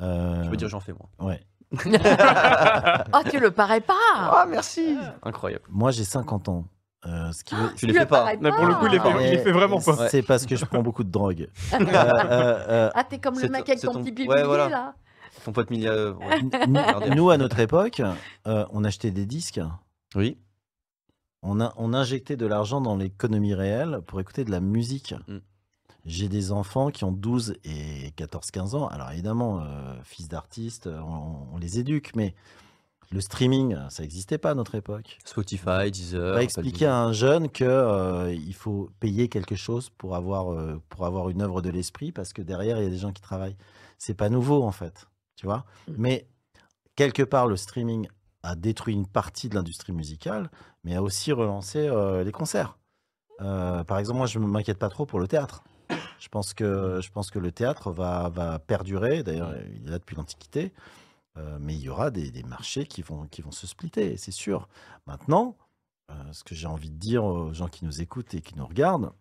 Euh, 0.00 0.44
Je 0.44 0.50
peux 0.50 0.56
dire 0.56 0.68
j'en 0.68 0.80
fais 0.80 0.92
moi. 0.92 1.08
ouais. 1.30 1.40
oh, 1.74 3.18
tu 3.30 3.38
le 3.40 3.50
parais 3.50 3.80
pas 3.82 3.94
Ah 4.16 4.46
merci 4.48 4.96
Incroyable. 5.22 5.64
Moi, 5.68 5.90
j'ai 5.90 6.04
50 6.04 6.48
ans. 6.48 6.64
Euh, 7.06 7.30
ce 7.32 7.44
qui 7.44 7.54
veut- 7.54 7.74
Tu 7.76 7.86
les 7.86 7.92
le 7.92 8.00
fais 8.00 8.06
pas. 8.06 8.34
Là, 8.34 8.52
pour 8.52 8.64
le 8.66 8.74
coup, 8.74 8.86
il 8.86 8.92
les 8.92 8.98
fait- 9.00 9.24
il 9.24 9.30
les 9.32 9.38
fait 9.38 9.52
vraiment 9.52 9.80
pas. 9.80 10.08
C'est 10.08 10.22
parce 10.22 10.46
que 10.46 10.56
je 10.56 10.64
prends 10.64 10.82
beaucoup 10.82 11.04
de 11.04 11.10
drogue. 11.10 11.48
Euh, 11.74 11.76
euh, 11.80 12.64
euh, 12.68 12.90
Ah, 12.94 13.04
t'es 13.04 13.18
comme 13.18 13.34
C'est 13.34 13.46
le 13.46 13.52
mec 13.52 13.68
avec 13.68 13.78
c'est 13.78 13.86
ton 13.86 13.92
ton- 13.94 14.02
petit 14.02 14.12
pipi 14.12 14.28
ouais, 14.28 14.42
voilà. 14.44 14.68
là. 14.68 14.94
Ton 15.44 15.52
pote 15.52 15.70
Milia. 15.70 15.92
euh, 15.92 16.14
ouais. 16.14 17.14
nous, 17.14 17.30
à 17.30 17.36
notre 17.36 17.58
époque, 17.60 18.00
euh, 18.46 18.64
on 18.72 18.82
achetait 18.84 19.10
des 19.10 19.26
disques. 19.26 19.60
Oui. 20.14 20.38
On, 21.48 21.60
a, 21.60 21.72
on 21.76 21.94
injectait 21.94 22.36
de 22.36 22.46
l'argent 22.46 22.80
dans 22.80 22.96
l'économie 22.96 23.54
réelle 23.54 24.00
pour 24.06 24.20
écouter 24.20 24.44
de 24.44 24.50
la 24.50 24.60
musique. 24.60 25.14
Mm. 25.26 25.38
J'ai 26.04 26.28
des 26.28 26.52
enfants 26.52 26.90
qui 26.90 27.04
ont 27.04 27.12
12 27.12 27.56
et 27.64 28.10
14-15 28.16 28.76
ans. 28.76 28.88
Alors 28.88 29.10
évidemment, 29.10 29.60
euh, 29.60 29.94
fils 30.04 30.28
d'artistes, 30.28 30.86
on, 30.86 31.54
on 31.54 31.58
les 31.58 31.78
éduque, 31.78 32.14
mais 32.14 32.34
le 33.10 33.20
streaming, 33.22 33.76
ça 33.88 34.02
n'existait 34.02 34.36
pas 34.36 34.50
à 34.50 34.54
notre 34.54 34.74
époque. 34.74 35.18
Spotify, 35.24 35.90
Deezer. 35.90 36.32
On 36.32 36.34
va 36.34 36.42
expliquer 36.42 36.86
à 36.86 36.98
un 36.98 37.12
jeune 37.12 37.48
que 37.48 37.64
euh, 37.64 38.32
il 38.32 38.54
faut 38.54 38.90
payer 39.00 39.28
quelque 39.28 39.56
chose 39.56 39.88
pour 39.88 40.14
avoir, 40.14 40.52
euh, 40.52 40.80
pour 40.90 41.06
avoir 41.06 41.30
une 41.30 41.40
œuvre 41.40 41.62
de 41.62 41.70
l'esprit 41.70 42.12
parce 42.12 42.34
que 42.34 42.42
derrière, 42.42 42.78
il 42.78 42.84
y 42.84 42.86
a 42.86 42.90
des 42.90 42.98
gens 42.98 43.12
qui 43.12 43.22
travaillent. 43.22 43.56
C'est 43.96 44.14
pas 44.14 44.28
nouveau 44.28 44.62
en 44.62 44.72
fait, 44.72 45.08
tu 45.36 45.46
vois. 45.46 45.64
Mm. 45.88 45.92
Mais 45.96 46.28
quelque 46.96 47.22
part, 47.22 47.46
le 47.46 47.56
streaming 47.56 48.08
a 48.42 48.54
détruit 48.54 48.94
une 48.94 49.06
partie 49.06 49.48
de 49.48 49.54
l'industrie 49.54 49.92
musicale, 49.92 50.50
mais 50.88 50.96
a 50.96 51.02
aussi 51.02 51.32
relancé 51.32 51.86
euh, 51.86 52.24
les 52.24 52.32
concerts. 52.32 52.78
Euh, 53.42 53.84
par 53.84 53.98
exemple, 53.98 54.16
moi, 54.18 54.26
je 54.26 54.38
ne 54.38 54.46
m'inquiète 54.46 54.78
pas 54.78 54.88
trop 54.88 55.04
pour 55.04 55.20
le 55.20 55.28
théâtre. 55.28 55.62
Je 56.18 56.28
pense 56.28 56.54
que, 56.54 57.00
je 57.02 57.10
pense 57.10 57.30
que 57.30 57.38
le 57.38 57.52
théâtre 57.52 57.92
va, 57.92 58.30
va 58.30 58.58
perdurer. 58.58 59.22
D'ailleurs, 59.22 59.54
il 59.76 59.86
est 59.86 59.90
là 59.90 59.98
depuis 59.98 60.16
l'Antiquité. 60.16 60.72
Euh, 61.36 61.58
mais 61.60 61.74
il 61.74 61.80
y 61.80 61.90
aura 61.90 62.10
des, 62.10 62.30
des 62.30 62.42
marchés 62.42 62.86
qui 62.86 63.02
vont, 63.02 63.26
qui 63.26 63.42
vont 63.42 63.50
se 63.52 63.66
splitter, 63.66 64.16
c'est 64.16 64.32
sûr. 64.32 64.66
Maintenant, 65.06 65.56
euh, 66.10 66.14
ce 66.32 66.42
que 66.42 66.54
j'ai 66.54 66.66
envie 66.66 66.90
de 66.90 66.96
dire 66.96 67.22
aux 67.24 67.52
gens 67.52 67.68
qui 67.68 67.84
nous 67.84 68.00
écoutent 68.00 68.32
et 68.34 68.40
qui 68.40 68.56
nous 68.56 68.66
regardent, 68.66 69.12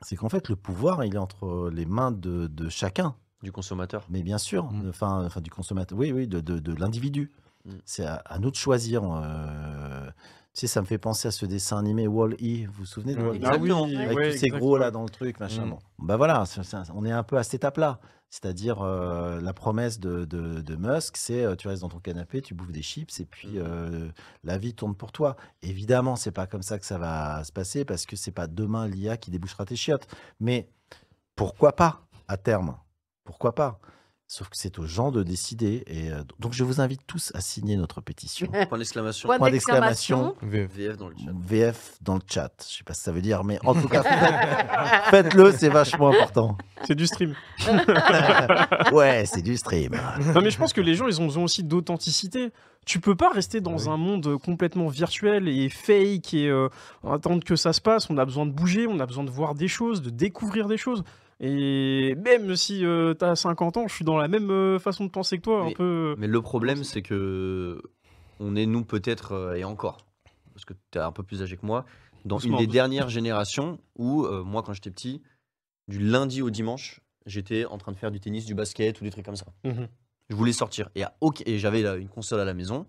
c'est 0.00 0.16
qu'en 0.16 0.30
fait, 0.30 0.48
le 0.48 0.56
pouvoir, 0.56 1.04
il 1.04 1.14
est 1.14 1.18
entre 1.18 1.70
les 1.72 1.84
mains 1.86 2.10
de, 2.10 2.46
de 2.46 2.68
chacun. 2.70 3.14
Du 3.42 3.52
consommateur. 3.52 4.06
Mais 4.08 4.22
bien 4.22 4.38
sûr, 4.38 4.72
Mm. 4.72 4.88
enfin, 4.88 5.26
enfin 5.26 5.42
du 5.42 5.50
consommateur, 5.50 5.98
oui, 5.98 6.10
oui, 6.10 6.26
de, 6.26 6.40
de, 6.40 6.58
de 6.58 6.72
l'individu. 6.74 7.32
Mm. 7.66 7.70
C'est 7.84 8.06
à, 8.06 8.14
à 8.24 8.38
nous 8.38 8.50
de 8.50 8.56
choisir. 8.56 9.02
euh, 9.04 10.10
sais, 10.60 10.66
ça 10.66 10.80
me 10.80 10.86
fait 10.86 10.98
penser 10.98 11.28
à 11.28 11.30
ce 11.30 11.46
dessin 11.46 11.78
animé 11.78 12.06
Wall-E. 12.06 12.66
Vous 12.66 12.72
vous 12.72 12.86
souvenez 12.86 13.14
de. 13.14 13.22
Wall-E? 13.22 13.40
Ah 13.44 13.56
oui. 13.58 13.96
Avec 13.96 14.16
ouais, 14.16 14.32
tous 14.32 14.38
ces 14.38 14.48
gros 14.48 14.76
là 14.78 14.90
dans 14.90 15.02
le 15.02 15.08
truc, 15.08 15.38
machin. 15.40 15.66
Mm. 15.66 15.70
Bon. 15.70 15.78
Bah 15.98 16.16
voilà, 16.16 16.44
on 16.94 17.04
est 17.04 17.12
un 17.12 17.22
peu 17.22 17.36
à 17.36 17.42
cette 17.42 17.54
étape-là. 17.54 18.00
C'est-à-dire, 18.28 18.82
euh, 18.82 19.40
la 19.40 19.52
promesse 19.52 20.00
de, 20.00 20.24
de, 20.24 20.60
de 20.60 20.76
Musk, 20.76 21.16
c'est 21.16 21.44
euh, 21.44 21.54
tu 21.54 21.68
restes 21.68 21.82
dans 21.82 21.88
ton 21.88 22.00
canapé, 22.00 22.42
tu 22.42 22.54
bouffes 22.54 22.72
des 22.72 22.82
chips 22.82 23.20
et 23.20 23.24
puis 23.24 23.50
Mhm. 23.50 23.64
euh, 23.64 24.08
la 24.42 24.58
vie 24.58 24.74
tourne 24.74 24.96
pour 24.96 25.12
toi. 25.12 25.36
Évidemment, 25.62 26.16
c'est 26.16 26.32
pas 26.32 26.46
comme 26.46 26.62
ça 26.62 26.78
que 26.78 26.84
ça 26.84 26.98
va 26.98 27.44
se 27.44 27.52
passer 27.52 27.84
parce 27.84 28.04
que 28.04 28.16
c'est 28.16 28.32
pas 28.32 28.48
demain 28.48 28.88
l'IA 28.88 29.16
qui 29.16 29.30
débouchera 29.30 29.64
tes 29.64 29.76
chiottes. 29.76 30.08
Mais 30.40 30.68
pourquoi 31.36 31.76
pas 31.76 32.02
à 32.28 32.36
terme? 32.36 32.76
Pourquoi 33.24 33.54
pas? 33.54 33.78
Sauf 34.28 34.48
que 34.48 34.56
c'est 34.56 34.80
aux 34.80 34.86
gens 34.86 35.12
de 35.12 35.22
décider. 35.22 35.84
Et 35.86 36.10
euh, 36.10 36.22
donc, 36.40 36.52
je 36.52 36.64
vous 36.64 36.80
invite 36.80 37.00
tous 37.06 37.30
à 37.36 37.40
signer 37.40 37.76
notre 37.76 38.00
pétition. 38.00 38.48
Point 38.68 38.78
d'exclamation. 38.78 39.28
Point 39.28 39.50
d'exclamation. 39.50 40.34
VF. 40.42 40.68
VF 40.74 40.96
dans 40.96 41.08
le 41.08 41.14
chat. 41.16 41.30
VF 41.32 41.98
dans 42.02 42.14
le 42.16 42.20
chat. 42.28 42.52
Je 42.68 42.76
sais 42.78 42.84
pas 42.84 42.92
ce 42.94 42.98
que 43.00 43.04
ça 43.04 43.12
veut 43.12 43.20
dire, 43.22 43.44
mais 43.44 43.60
en 43.64 43.74
tout 43.74 43.86
cas, 43.88 44.02
faites- 45.10 45.10
faites-le, 45.10 45.52
c'est 45.52 45.68
vachement 45.68 46.08
important. 46.08 46.58
C'est 46.84 46.96
du 46.96 47.06
stream. 47.06 47.34
Ouais, 48.92 49.24
c'est 49.26 49.42
du 49.42 49.56
stream. 49.56 49.92
Non, 50.34 50.40
mais 50.40 50.50
je 50.50 50.58
pense 50.58 50.72
que 50.72 50.80
les 50.80 50.94
gens, 50.94 51.06
ils 51.06 51.20
ont 51.20 51.26
besoin 51.26 51.44
aussi 51.44 51.62
d'authenticité. 51.62 52.50
Tu 52.84 53.00
peux 53.00 53.14
pas 53.16 53.30
rester 53.30 53.60
dans 53.60 53.76
oui. 53.78 53.88
un 53.88 53.96
monde 53.96 54.38
complètement 54.38 54.86
virtuel 54.88 55.48
et 55.48 55.68
fake 55.68 56.34
et 56.34 56.48
euh, 56.48 56.68
attendre 57.08 57.42
que 57.44 57.56
ça 57.56 57.72
se 57.72 57.80
passe. 57.80 58.08
On 58.10 58.18
a 58.18 58.24
besoin 58.24 58.46
de 58.46 58.52
bouger, 58.52 58.86
on 58.86 59.00
a 59.00 59.06
besoin 59.06 59.24
de 59.24 59.30
voir 59.30 59.54
des 59.54 59.68
choses, 59.68 60.02
de 60.02 60.10
découvrir 60.10 60.68
des 60.68 60.76
choses. 60.76 61.02
Et 61.40 62.14
même 62.16 62.56
si 62.56 62.78
tu 62.80 63.24
as 63.24 63.36
50 63.36 63.76
ans, 63.76 63.88
je 63.88 63.94
suis 63.94 64.04
dans 64.04 64.16
la 64.16 64.28
même 64.28 64.50
euh, 64.50 64.78
façon 64.78 65.04
de 65.04 65.10
penser 65.10 65.36
que 65.38 65.42
toi, 65.42 65.62
un 65.62 65.66
Mais- 65.66 65.74
peu. 65.74 66.14
Mais 66.18 66.26
le 66.26 66.40
problème, 66.42 66.82
c'est 66.84 67.02
que 67.02 67.82
on 68.40 68.56
est, 68.56 68.66
nous, 68.66 68.84
peut-être, 68.84 69.32
euh, 69.32 69.54
et 69.54 69.64
encore, 69.64 70.06
parce 70.54 70.64
que 70.64 70.72
tu 70.90 70.98
es 70.98 71.00
un 71.00 71.12
peu 71.12 71.22
plus 71.22 71.42
âgé 71.42 71.56
que 71.56 71.64
moi, 71.66 71.84
dans 72.24 72.36
Doucement, 72.36 72.58
une 72.58 72.66
des 72.66 72.72
dernières 72.72 73.08
générations 73.08 73.78
où, 73.96 74.24
euh, 74.24 74.42
moi, 74.44 74.62
quand 74.62 74.72
j'étais 74.72 74.90
petit, 74.90 75.22
du 75.88 75.98
lundi 75.98 76.42
au 76.42 76.50
dimanche, 76.50 77.00
j'étais 77.26 77.64
en 77.66 77.78
train 77.78 77.92
de 77.92 77.96
faire 77.96 78.10
du 78.10 78.18
tennis, 78.20 78.44
du 78.46 78.54
basket 78.54 79.00
ou 79.00 79.04
des 79.04 79.10
trucs 79.10 79.24
comme 79.24 79.36
ça. 79.36 79.46
Mhm. 79.64 79.88
Je 80.28 80.34
voulais 80.34 80.52
sortir. 80.52 80.88
Et, 80.96 81.04
à 81.04 81.14
et 81.44 81.58
j'avais 81.58 81.82
une 82.00 82.08
console 82.08 82.40
à 82.40 82.44
la 82.44 82.54
maison. 82.54 82.86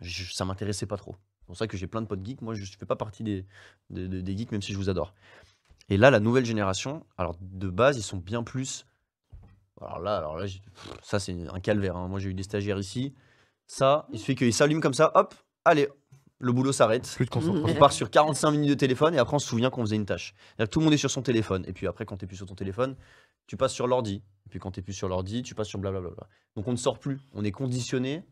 Je- 0.00 0.32
ça 0.32 0.44
m'intéressait 0.44 0.86
pas 0.86 0.96
trop. 0.96 1.16
C'est 1.40 1.46
pour 1.46 1.56
ça 1.56 1.66
que 1.66 1.76
j'ai 1.76 1.86
plein 1.86 2.00
de 2.00 2.06
potes 2.06 2.24
geeks. 2.24 2.40
Moi, 2.40 2.54
je 2.54 2.60
ne 2.62 2.66
fais 2.66 2.86
pas 2.86 2.96
partie 2.96 3.22
des- 3.22 3.44
des 3.90 4.36
geeks, 4.36 4.52
même 4.52 4.62
si 4.62 4.72
je 4.72 4.78
vous 4.78 4.88
adore. 4.88 5.12
Et 5.88 5.96
là, 5.96 6.10
la 6.10 6.20
nouvelle 6.20 6.44
génération, 6.44 7.04
alors 7.18 7.36
de 7.40 7.68
base, 7.68 7.98
ils 7.98 8.02
sont 8.02 8.16
bien 8.18 8.42
plus. 8.42 8.86
Alors 9.80 9.98
là, 10.00 10.16
alors 10.16 10.36
là 10.38 10.46
ça, 11.02 11.18
c'est 11.18 11.36
un 11.48 11.60
calvaire. 11.60 11.96
hein. 11.96 12.08
Moi, 12.08 12.20
j'ai 12.20 12.30
eu 12.30 12.34
des 12.34 12.44
stagiaires 12.44 12.78
ici. 12.78 13.14
Ça, 13.66 14.06
il 14.12 14.18
suffit 14.18 14.34
qu'ils 14.34 14.54
s'allument 14.54 14.80
comme 14.80 14.94
ça, 14.94 15.10
hop, 15.14 15.34
allez, 15.64 15.88
le 16.38 16.52
boulot 16.52 16.72
s'arrête. 16.72 17.10
Plus 17.16 17.24
de 17.24 17.30
concentration. 17.30 17.68
On 17.76 17.78
part 17.78 17.92
sur 17.92 18.10
45 18.10 18.50
minutes 18.50 18.68
de 18.70 18.74
téléphone 18.74 19.14
et 19.14 19.18
après 19.18 19.34
on 19.36 19.38
se 19.38 19.46
souvient 19.46 19.70
qu'on 19.70 19.82
faisait 19.82 19.96
une 19.96 20.06
tâche. 20.06 20.34
C'est-à-dire 20.36 20.68
que 20.68 20.72
tout 20.72 20.80
le 20.80 20.84
monde 20.84 20.94
est 20.94 20.98
sur 20.98 21.10
son 21.10 21.22
téléphone. 21.22 21.64
Et 21.66 21.72
puis 21.72 21.86
après, 21.86 22.04
quand 22.04 22.16
tu 22.16 22.26
plus 22.26 22.36
sur 22.36 22.46
ton 22.46 22.54
téléphone, 22.54 22.96
tu 23.46 23.56
passes 23.56 23.72
sur 23.72 23.86
l'ordi. 23.86 24.22
Et 24.46 24.48
puis 24.50 24.58
quand 24.58 24.72
tu 24.72 24.82
plus 24.82 24.92
sur 24.92 25.08
l'ordi, 25.08 25.42
tu 25.42 25.54
passes 25.54 25.68
sur 25.68 25.78
blablabla. 25.78 26.10
Donc 26.56 26.66
on 26.66 26.72
ne 26.72 26.76
sort 26.76 26.98
plus. 26.98 27.20
On 27.32 27.44
est 27.44 27.52
conditionné 27.52 28.24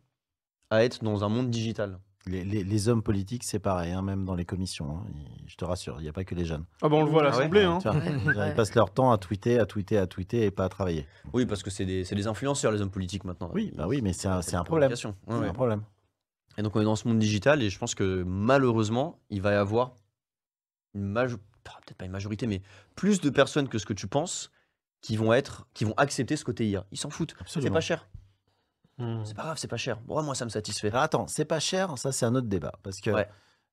à 0.71 0.85
être 0.85 1.03
dans 1.05 1.25
un 1.25 1.29
monde 1.29 1.51
digital. 1.51 1.99
Les, 2.27 2.45
les- 2.45 2.65
les 2.65 2.89
hommes 2.89 3.03
politiques, 3.03 3.45
c'est 3.45 3.59
pareil, 3.59 3.93
hein, 3.93 4.03
même 4.03 4.25
dans 4.27 4.35
les 4.35 4.45
commissions. 4.45 4.99
hein. 4.99 5.05
Je 5.47 5.57
te 5.57 5.65
rassure, 5.65 5.97
il 5.99 6.03
n'y 6.03 6.09
a 6.09 6.13
pas 6.13 6.23
que 6.25 6.35
les 6.35 6.45
jeunes. 6.45 6.65
Ah 6.83 6.89
bah 6.91 6.97
on 6.97 7.05
le 7.05 7.11
voit 7.11 7.23
à 7.25 7.29
Ah 7.33 7.37
ouais 7.39 7.49
l'Assemblée. 7.49 7.63
hein. 7.65 7.79
Tu 7.81 7.89
vois, 7.89 7.97
Ouais, 8.45 8.51
Ils 8.51 8.55
passent 8.55 8.75
leur 8.75 8.93
temps 8.93 9.11
à 9.11 9.17
tweeter, 9.19 9.59
à 9.59 9.65
tweeter, 9.67 9.97
à 9.97 10.07
tweeter 10.07 10.45
et 10.45 10.51
pas 10.51 10.67
à 10.67 10.69
travailler. 10.69 11.07
Oui, 11.33 11.47
parce 11.47 11.63
que 11.63 11.71
c'est 11.71 11.87
des, 11.87 12.05
c'est 12.05 12.15
des 12.15 12.27
influenceurs, 12.27 12.73
les 12.73 12.83
hommes 12.83 12.91
politiques 12.91 13.25
maintenant. 13.25 13.51
Oui, 13.55 13.71
Ils- 13.73 13.77
bah 13.77 13.87
oui, 13.89 14.03
mais 14.03 14.13
c'est 14.13 14.29
un, 14.29 14.43
c'est 14.43 14.51
problème. 14.57 14.91
communication. 14.91 15.11
Ouais, 15.27 15.35
C'est 15.37 15.41
ouais. 15.41 15.49
un 15.49 15.53
problème. 15.55 15.83
Et 16.59 16.63
donc 16.63 16.77
on 16.77 16.81
est 16.81 16.85
dans 16.85 16.97
ce 16.97 17.09
monde 17.09 17.19
digital 17.19 17.63
et 17.63 17.71
je 17.71 17.79
pense 17.79 17.95
que 17.95 18.23
malheureusement, 18.25 19.19
il 19.31 19.41
va 19.41 19.53
y 19.53 19.55
avoir 19.55 19.95
une 20.95 21.05
majo- 21.11 21.39
ah, 21.69 21.79
peut-être 21.87 21.97
pas 21.97 22.05
une 22.05 22.11
majorité, 22.13 22.47
mais 22.47 22.61
plus 22.97 23.21
de 23.21 23.31
personnes 23.31 23.69
que 23.69 23.79
ce 23.79 23.87
que 23.87 23.93
tu 23.95 24.07
penses 24.09 24.51
qui 25.01 25.17
vont 25.17 25.33
être, 25.33 25.67
qui 25.73 25.85
vont 25.85 25.95
accepter 25.97 26.37
ce 26.37 26.45
côté 26.45 26.69
IA. 26.69 26.85
Ils 26.93 26.99
s'en 26.99 27.09
foutent. 27.09 27.35
C'est 27.39 27.43
Absolument. 27.43 27.75
pas 27.75 27.81
cher. 27.81 28.09
C'est 29.25 29.35
pas 29.35 29.43
grave, 29.43 29.57
c'est 29.59 29.69
pas 29.69 29.77
cher. 29.77 29.99
Bon, 30.07 30.23
moi 30.23 30.35
ça 30.35 30.45
me 30.45 30.51
satisfait. 30.51 30.91
Attends, 30.93 31.27
c'est 31.27 31.45
pas 31.45 31.61
cher, 31.61 31.97
ça 31.99 32.13
c'est 32.13 32.27
un 32.27 32.35
autre 32.35 32.49
débat. 32.49 32.73
Parce 32.83 33.01
que 33.01 33.11
Ouais. 33.11 33.29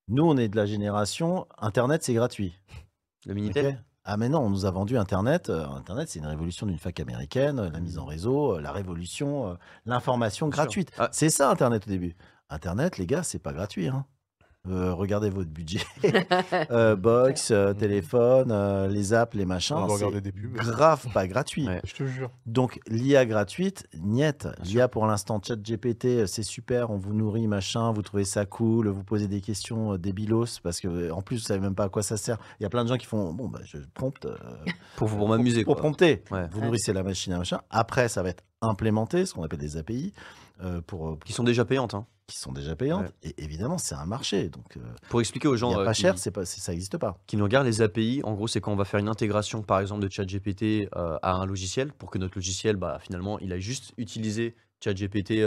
nous, 0.08 0.24
on 0.24 0.36
est 0.36 0.48
de 0.48 0.56
la 0.56 0.66
génération, 0.66 1.46
Internet 1.58 2.02
c'est 2.02 2.14
gratuit. 2.14 2.54
Le 3.26 3.34
Minitel. 3.34 3.82
ah 4.04 4.16
mais 4.16 4.28
non, 4.28 4.40
on 4.40 4.50
nous 4.50 4.64
a 4.64 4.70
vendu 4.70 4.96
Internet. 4.96 5.50
Euh, 5.50 5.66
Internet, 5.68 6.08
c'est 6.08 6.18
une 6.20 6.26
révolution 6.26 6.66
d'une 6.66 6.78
fac 6.78 6.98
américaine, 7.00 7.58
euh, 7.58 7.70
la 7.70 7.80
mise 7.80 7.98
en 7.98 8.04
réseau, 8.06 8.56
euh, 8.56 8.60
la 8.60 8.72
révolution, 8.72 9.48
euh, 9.50 9.54
l'information 9.86 10.48
gratuite. 10.48 10.92
Ah. 10.98 11.08
C'est 11.12 11.30
ça 11.30 11.50
Internet 11.50 11.86
au 11.86 11.90
début. 11.90 12.16
Internet, 12.48 12.96
les 12.96 13.06
gars, 13.06 13.22
c'est 13.22 13.38
pas 13.38 13.52
gratuit. 13.52 13.88
hein. 13.88 14.06
Euh, 14.68 14.92
regardez 14.92 15.30
votre 15.30 15.50
budget. 15.50 15.80
Euh, 16.70 16.96
box, 16.96 17.50
euh, 17.50 17.72
téléphone, 17.72 18.50
euh, 18.50 18.88
les 18.88 19.12
apps, 19.14 19.34
les 19.34 19.44
machins. 19.46 19.76
On 19.76 19.86
regarder 19.86 20.20
des 20.20 20.32
pubs. 20.32 20.52
grave 20.56 21.06
pas 21.12 21.26
gratuit. 21.26 21.66
Ouais. 21.66 21.80
Je 21.84 21.94
te 21.94 22.04
jure. 22.06 22.30
Donc 22.46 22.80
l'IA 22.88 23.24
gratuite, 23.26 23.86
niette. 23.98 24.48
L'IA 24.64 24.88
pour 24.88 25.06
l'instant, 25.06 25.40
chat 25.42 25.56
GPT, 25.56 26.26
c'est 26.26 26.42
super, 26.42 26.90
on 26.90 26.96
vous 26.98 27.14
nourrit, 27.14 27.46
machin, 27.46 27.92
vous 27.92 28.02
trouvez 28.02 28.24
ça 28.24 28.44
cool, 28.46 28.88
vous 28.88 29.04
posez 29.04 29.28
des 29.28 29.40
questions 29.40 29.94
euh, 29.94 29.98
débilos, 29.98 30.60
parce 30.62 30.80
que 30.80 31.10
en 31.10 31.22
plus, 31.22 31.36
vous 31.36 31.42
savez 31.42 31.60
même 31.60 31.74
pas 31.74 31.84
à 31.84 31.88
quoi 31.88 32.02
ça 32.02 32.16
sert. 32.16 32.38
Il 32.60 32.62
y 32.62 32.66
a 32.66 32.70
plein 32.70 32.84
de 32.84 32.88
gens 32.88 32.96
qui 32.96 33.06
font, 33.06 33.32
bon, 33.32 33.48
bah, 33.48 33.60
je 33.64 33.78
prompte 33.94 34.26
euh, 34.26 34.36
Pour, 34.96 35.08
pour 35.08 35.28
m'amuser. 35.28 35.64
pour 35.64 35.74
quoi. 35.74 35.82
prompter. 35.82 36.22
Ouais. 36.30 36.46
Vous 36.50 36.58
Ouais. 36.60 36.66
nourrissez 36.66 36.92
la 36.92 37.02
machine 37.02 37.32
à 37.32 37.38
machin. 37.38 37.60
Après, 37.70 38.08
ça 38.08 38.22
va 38.22 38.30
être 38.30 38.44
implémenté, 38.60 39.24
ce 39.24 39.34
qu'on 39.34 39.44
appelle 39.44 39.60
des 39.60 39.76
API, 39.76 40.12
euh, 40.62 40.80
pour, 40.80 41.08
euh, 41.08 41.18
Qui 41.24 41.32
sont 41.32 41.44
déjà 41.44 41.64
payantes. 41.64 41.94
hein. 41.94 42.06
qui 42.26 42.36
sont 42.38 42.52
déjà 42.52 42.76
payantes. 42.76 43.06
Ouais. 43.24 43.30
Et 43.30 43.42
évidemment, 43.44 43.78
c'est 43.78 43.94
un 43.94 44.04
marché. 44.06 44.48
Donc, 44.50 44.76
euh, 44.76 44.80
Pour 45.08 45.20
expliquer 45.20 45.48
aux 45.48 45.56
gens 45.56 45.72
a 45.76 45.80
euh, 45.80 45.84
pas 45.86 45.94
qui, 45.94 46.02
cher, 46.02 46.18
c'est 46.18 46.30
pas, 46.30 46.44
ça 46.44 46.72
n'existe 46.72 46.98
pas. 46.98 47.18
qui 47.26 47.36
nous 47.36 47.44
regardent 47.44 47.66
les 47.66 47.80
API, 47.80 48.20
en 48.24 48.34
gros, 48.34 48.46
c'est 48.48 48.60
quand 48.60 48.72
on 48.72 48.76
va 48.76 48.84
faire 48.84 49.00
une 49.00 49.08
intégration, 49.08 49.62
par 49.62 49.80
exemple, 49.80 50.02
de 50.06 50.10
ChatGPT 50.10 50.88
à 50.94 51.32
un 51.34 51.46
logiciel, 51.46 51.92
pour 51.92 52.10
que 52.10 52.18
notre 52.18 52.36
logiciel, 52.36 52.76
bah, 52.76 52.98
finalement, 53.00 53.38
il 53.38 53.52
a 53.52 53.58
juste 53.58 53.92
utilisé 53.96 54.54
ChatGPT 54.84 55.40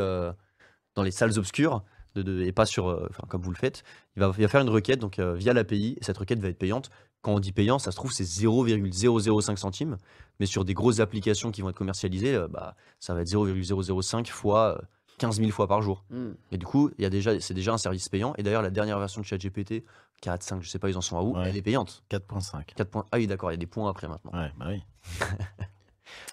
dans 0.95 1.03
les 1.03 1.11
salles 1.11 1.37
obscures, 1.37 1.83
de, 2.15 2.21
de- 2.23 2.41
et 2.41 2.51
pas 2.51 2.65
sur, 2.65 2.89
euh, 2.89 3.07
enfin, 3.09 3.23
comme 3.29 3.41
vous 3.41 3.51
le 3.51 3.55
faites. 3.57 3.83
Il 4.17 4.19
va, 4.19 4.31
il 4.37 4.41
va 4.41 4.47
faire 4.49 4.59
une 4.61 4.69
requête 4.69 4.99
donc 4.99 5.19
euh, 5.19 5.33
via 5.33 5.53
l'API, 5.53 5.97
et 6.01 6.03
cette 6.03 6.17
requête 6.17 6.39
va 6.39 6.49
être 6.49 6.57
payante. 6.57 6.89
Quand 7.21 7.33
on 7.35 7.39
dit 7.39 7.51
payant, 7.53 7.79
ça 7.79 7.91
se 7.91 7.95
trouve, 7.95 8.11
c'est 8.11 8.25
0,005 8.25 9.57
centimes, 9.57 9.97
mais 10.39 10.45
sur 10.45 10.65
des 10.65 10.73
grosses 10.73 10.99
applications 10.99 11.51
qui 11.51 11.61
vont 11.61 11.69
être 11.69 11.77
commercialisées, 11.77 12.35
euh, 12.35 12.47
bah, 12.47 12.75
ça 12.99 13.13
va 13.13 13.21
être 13.21 13.27
0,005 13.29 14.27
fois 14.29 14.81
15 15.21 15.37
000 15.39 15.51
fois 15.51 15.67
par 15.67 15.81
jour. 15.83 16.03
Mm. 16.09 16.31
Et 16.51 16.57
du 16.57 16.65
coup, 16.65 16.89
il 16.97 17.03
y 17.03 17.05
a 17.05 17.09
déjà, 17.09 17.39
c'est 17.39 17.53
déjà 17.53 17.71
un 17.73 17.77
service 17.77 18.09
payant. 18.09 18.33
Et 18.37 18.43
d'ailleurs, 18.43 18.61
la 18.63 18.71
dernière 18.71 18.97
version 18.99 19.21
de 19.21 19.25
ChatGPT, 19.25 19.83
4.5, 20.23 20.61
je 20.61 20.69
sais 20.69 20.79
pas, 20.79 20.89
ils 20.89 20.97
en 20.97 21.01
sont 21.01 21.17
à 21.17 21.21
où, 21.21 21.35
Ouais. 21.37 21.43
elle 21.49 21.55
est 21.57 21.61
payante. 21.61 22.03
4.5. 22.09 22.65
4 22.75 22.89
points. 22.89 23.05
Ah 23.11 23.17
oui, 23.17 23.27
d'accord, 23.27 23.51
il 23.51 23.53
y 23.53 23.55
a 23.55 23.57
des 23.57 23.67
points 23.67 23.89
après 23.89 24.07
maintenant. 24.07 24.31
Ouais, 24.33 24.51
bah 24.57 24.65
oui. 24.69 24.81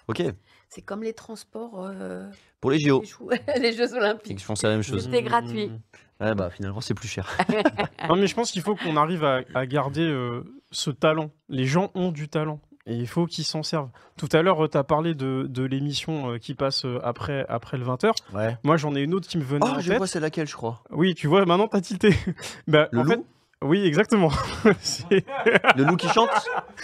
Ok, 0.07 0.23
C'est 0.69 0.81
comme 0.81 1.03
les 1.03 1.13
transports, 1.13 1.85
euh, 1.85 2.29
pour 2.59 2.71
les 2.71 2.79
JO, 2.79 3.01
les, 3.01 3.07
Jeux- 3.07 3.61
les 3.61 3.73
Jeux 3.73 3.87
ils 3.91 3.97
Olympiques. 3.97 4.41
font 4.43 4.55
la 4.63 4.69
même 4.69 4.81
chose. 4.81 5.03
C'était 5.03 5.21
gratuit. 5.23 5.71
Ouais, 6.19 6.35
bah 6.35 6.49
finalement, 6.49 6.81
c'est 6.81 6.93
plus 6.95 7.07
cher. 7.07 7.29
Non, 8.09 8.15
mais 8.15 8.27
je 8.27 8.35
pense 8.35 8.51
qu'il 8.51 8.61
faut 8.63 8.75
qu'on 8.75 8.97
arrive 8.97 9.23
à, 9.23 9.41
à 9.53 9.65
garder 9.67 10.01
euh, 10.01 10.43
ce 10.71 10.89
talent. 10.89 11.29
Les 11.47 11.65
gens 11.65 11.91
ont 11.93 12.11
du 12.11 12.27
talent. 12.27 12.59
Et 12.89 12.95
il 12.95 13.07
faut 13.07 13.25
qu'ils 13.27 13.45
s'en 13.45 13.63
servent. 13.63 13.89
Tout 14.17 14.27
à 14.33 14.41
l'heure, 14.41 14.67
tu 14.69 14.77
as 14.77 14.83
parlé 14.83 15.13
de, 15.13 15.45
de 15.47 15.63
l'émission 15.63 16.31
euh, 16.33 16.37
qui 16.39 16.55
passe 16.55 16.85
euh, 16.85 16.99
après, 17.03 17.45
après 17.47 17.77
le 17.77 17.85
20h. 17.85 18.11
Ouais. 18.33 18.57
Moi, 18.63 18.77
j'en 18.77 18.95
ai 18.95 19.01
une 19.01 19.13
autre 19.13 19.27
qui 19.27 19.37
me 19.37 19.43
venait 19.43 19.65
Oh, 19.65 19.75
en 19.75 19.79
je 19.79 19.89
tête. 19.89 19.97
vois 19.99 20.07
c'est 20.07 20.19
laquelle, 20.19 20.47
je 20.47 20.55
crois. 20.55 20.81
Oui, 20.89 21.13
tu 21.15 21.27
vois, 21.27 21.45
maintenant, 21.45 21.67
t'as 21.67 21.81
tilté. 21.81 22.13
bah, 22.67 22.89
Le 22.91 22.99
en 22.99 23.03
loup 23.03 23.09
fait- 23.11 23.21
Oui, 23.61 23.85
exactement. 23.85 24.31
Le 24.65 25.83
loup 25.83 25.95
qui 25.97 26.07
chante 26.09 26.29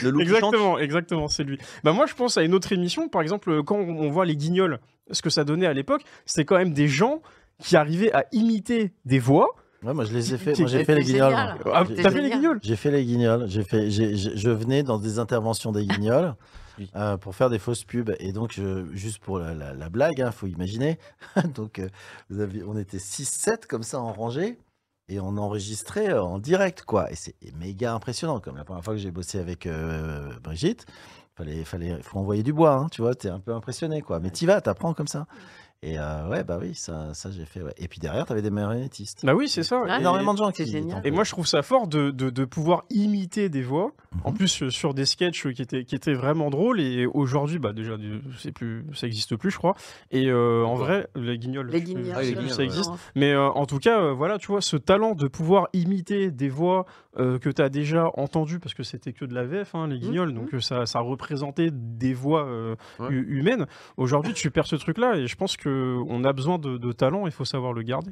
Le 0.01 0.09
loup 0.11 0.19
qui 0.19 0.27
chante 0.27 0.35
exactement, 0.53 0.77
exactement, 0.79 1.27
c'est 1.27 1.43
lui. 1.43 1.57
Bah, 1.83 1.91
moi, 1.93 2.05
je 2.05 2.13
pense 2.13 2.37
à 2.37 2.43
une 2.43 2.53
autre 2.53 2.71
émission. 2.71 3.09
Par 3.09 3.21
exemple, 3.21 3.63
quand 3.63 3.75
on 3.77 3.95
on 4.05 4.09
voit 4.09 4.25
les 4.25 4.35
guignols, 4.35 4.79
ce 5.11 5.21
que 5.21 5.29
ça 5.29 5.43
donnait 5.43 5.65
à 5.67 5.73
l'époque, 5.73 6.03
c'était 6.25 6.45
quand 6.45 6.57
même 6.57 6.73
des 6.73 6.87
gens 6.87 7.21
qui 7.59 7.75
arrivaient 7.77 8.13
à 8.13 8.25
imiter 8.31 8.91
des 9.05 9.19
voix. 9.19 9.55
Ouais, 9.85 9.93
moi 9.93 10.03
je 10.05 10.13
les 10.13 10.33
ai 10.33 10.37
fait. 10.39 10.57
Moi 10.59 10.67
j'ai 10.67 10.79
qui- 10.79 10.85
fait 10.85 10.95
les 10.95 11.03
guignols. 11.03 11.33
Ah, 11.33 11.83
t'as 11.85 12.09
fait 12.11 12.21
les 12.21 12.29
guignols? 12.31 12.59
J'ai 12.63 12.75
fait 12.75 12.91
les 12.91 13.05
guignols. 13.05 13.45
J'ai 13.47 13.63
fait, 13.63 13.89
je 13.91 14.49
venais 14.49 14.83
dans 14.83 14.97
des 14.97 15.19
interventions 15.19 15.71
des 15.71 15.85
guignols. 15.85 16.33
Oui. 16.77 16.89
euh, 16.97 17.15
pour 17.15 17.33
faire 17.35 17.49
des 17.49 17.57
fausses 17.57 17.85
pubs. 17.85 18.13
Et 18.19 18.33
donc, 18.33 18.51
je- 18.51 18.85
juste 18.93 19.19
pour 19.19 19.39
la, 19.39 19.53
la- 19.53 19.73
la 19.73 19.89
blague, 19.89 20.17
il 20.17 20.31
faut 20.33 20.45
imaginer. 20.45 20.99
donc, 21.55 21.79
euh, 21.79 21.87
vous 22.29 22.41
avez- 22.41 22.63
on 22.65 22.77
était 22.77 22.97
6-7 22.99 23.65
comme 23.65 23.83
ça 23.83 24.01
en 24.01 24.11
rangée. 24.11 24.57
Et 25.07 25.21
on 25.21 25.37
enregistrait 25.37 26.09
euh, 26.09 26.21
en 26.21 26.37
direct, 26.37 26.81
quoi. 26.81 27.09
Et 27.11 27.15
c'est 27.15 27.35
méga 27.57 27.93
impressionnant. 27.93 28.41
Comme 28.41 28.57
la 28.57 28.65
première 28.65 28.83
fois 28.83 28.93
que 28.93 28.99
j'ai 28.99 29.11
bossé 29.11 29.39
avec 29.39 29.67
euh, 29.67 30.33
Brigitte, 30.43 30.85
fallait, 31.37 31.63
fallait, 31.63 32.01
faut 32.01 32.17
envoyer 32.19 32.43
du 32.43 32.51
bois, 32.51 32.73
hein, 32.73 32.87
tu 32.91 33.01
vois. 33.03 33.15
T'es 33.15 33.29
un 33.29 33.39
peu 33.39 33.53
impressionné, 33.53 34.01
quoi. 34.01 34.19
Mais 34.19 34.29
t'y 34.31 34.45
vas, 34.45 34.59
t'apprends 34.59 34.93
comme 34.93 35.07
ça. 35.07 35.27
Et 35.81 35.99
euh, 35.99 36.27
ouais, 36.29 36.43
bah 36.43 36.57
oui, 36.59 36.73
ça, 36.73 37.13
ça 37.13 37.29
j'ai 37.29 37.45
fait. 37.45 37.61
ouais. 37.61 37.73
Et 37.77 37.87
puis 37.87 37.99
derrière, 37.99 38.25
t'avais 38.25 38.41
des 38.41 38.49
marionnettistes. 38.49 39.23
Bah 39.23 39.35
oui, 39.35 39.47
c'est 39.47 39.61
ça. 39.61 39.83
Et- 39.87 39.99
Énormément 39.99 40.33
de 40.33 40.39
gens 40.39 40.51
qui. 40.51 40.65
génial. 40.65 40.99
Et 41.05 41.11
moi, 41.11 41.23
je 41.23 41.29
trouve 41.31 41.45
ça 41.45 41.61
fort 41.61 41.87
de, 41.87 42.09
de, 42.09 42.29
de 42.31 42.45
pouvoir 42.45 42.85
imiter 42.89 43.49
des 43.49 43.61
voix. 43.61 43.91
En 44.23 44.31
Mhm. 44.31 44.37
plus, 44.37 44.63
euh, 44.63 44.69
sur 44.71 44.93
des 44.93 45.05
sketchs 45.05 45.47
qui 45.53 45.61
étaient, 45.61 45.83
qui 45.83 45.93
étaient 45.93 46.13
vraiment 46.13 46.49
drôles. 46.49 46.79
Et 46.79 47.05
aujourd'hui, 47.05 47.59
bah, 47.59 47.71
déjà, 47.73 47.97
c'est 48.39 48.51
plus, 48.51 48.85
ça 48.93 49.05
n'existe 49.05 49.35
plus, 49.35 49.51
je 49.51 49.57
crois. 49.57 49.75
Et 50.09 50.27
euh, 50.31 50.63
en 50.63 50.75
vrai, 50.75 51.07
les 51.15 51.37
guignols. 51.37 51.69
Les 51.69 51.81
guignols. 51.83 52.13
Ah, 52.15 52.21
les 52.21 52.33
ça 52.49 52.57
ouais. 52.59 52.63
existe. 52.63 52.91
Mais 53.15 53.33
euh, 53.33 53.49
en 53.49 53.65
tout 53.67 53.77
cas, 53.79 53.99
euh, 54.01 54.11
voilà, 54.13 54.37
tu 54.39 54.47
vois, 54.47 54.61
ce 54.61 54.77
talent 54.77 55.13
de 55.13 55.27
pouvoir 55.27 55.67
imiter 55.73 56.31
des 56.31 56.49
voix 56.49 56.85
euh, 57.17 57.37
que 57.39 57.49
tu 57.49 57.61
as 57.61 57.69
déjà 57.69 58.09
entendues, 58.15 58.59
parce 58.59 58.73
que 58.73 58.83
c'était 58.83 59.13
que 59.13 59.23
de 59.23 59.33
la 59.33 59.45
VF, 59.45 59.73
hein, 59.75 59.87
les 59.87 59.99
guignols, 59.99 60.29
Mhm. 60.29 60.35
donc 60.35 60.53
euh, 60.53 60.59
ça, 60.59 60.85
ça 60.85 60.99
représentait 60.99 61.69
des 61.71 62.13
voix 62.13 62.45
euh, 62.45 62.75
Ouais. 62.99 63.07
humaines. 63.11 63.67
Aujourd'hui, 63.95 64.33
tu 64.33 64.51
perds 64.51 64.67
ce 64.67 64.75
truc-là, 64.75 65.15
et 65.17 65.27
je 65.27 65.35
pense 65.37 65.55
qu'on 65.65 66.23
a 66.23 66.33
besoin 66.33 66.57
de, 66.59 66.77
de 66.77 66.91
talent, 66.91 67.25
il 67.25 67.31
faut 67.33 67.45
savoir 67.45 67.73
le 67.73 67.81
garder. 67.81 68.11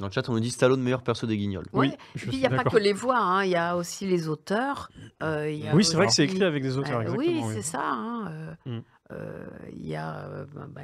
Dans 0.00 0.06
le 0.06 0.12
chat, 0.12 0.28
on 0.28 0.32
nous 0.32 0.40
dit 0.40 0.50
Stallone, 0.50 0.80
meilleur 0.82 1.02
perso 1.02 1.26
des 1.26 1.36
guignols. 1.36 1.66
Ouais. 1.72 1.88
Oui, 1.88 1.94
Et 2.16 2.18
je 2.18 2.26
puis, 2.26 2.36
il 2.36 2.40
n'y 2.40 2.46
a 2.46 2.50
pas 2.50 2.64
que 2.64 2.76
les 2.78 2.92
voix, 2.94 3.18
hein, 3.18 3.44
il 3.44 3.50
y 3.50 3.56
a 3.56 3.76
aussi 3.76 4.06
les 4.06 4.26
auteurs. 4.28 4.90
euh, 5.22 5.48
il 5.50 5.62
y 5.64 5.68
a 5.68 5.74
Oui, 5.74 5.84
c'est 5.84 5.96
vrai 5.96 6.06
que 6.06 6.12
c'est 6.12 6.24
écrit 6.24 6.42
avec 6.42 6.62
des 6.62 6.76
auteurs, 6.78 6.98
Euh, 7.00 7.02
exactement. 7.02 7.26
oui, 7.40 7.42
oui. 7.44 7.52
c'est 7.54 7.62
ça. 7.62 7.82
hein, 7.84 8.26
euh, 8.30 8.54
Mm. 8.66 8.82
euh, 9.12 9.46
Il 9.72 9.86
y 9.86 9.94
a, 9.94 10.26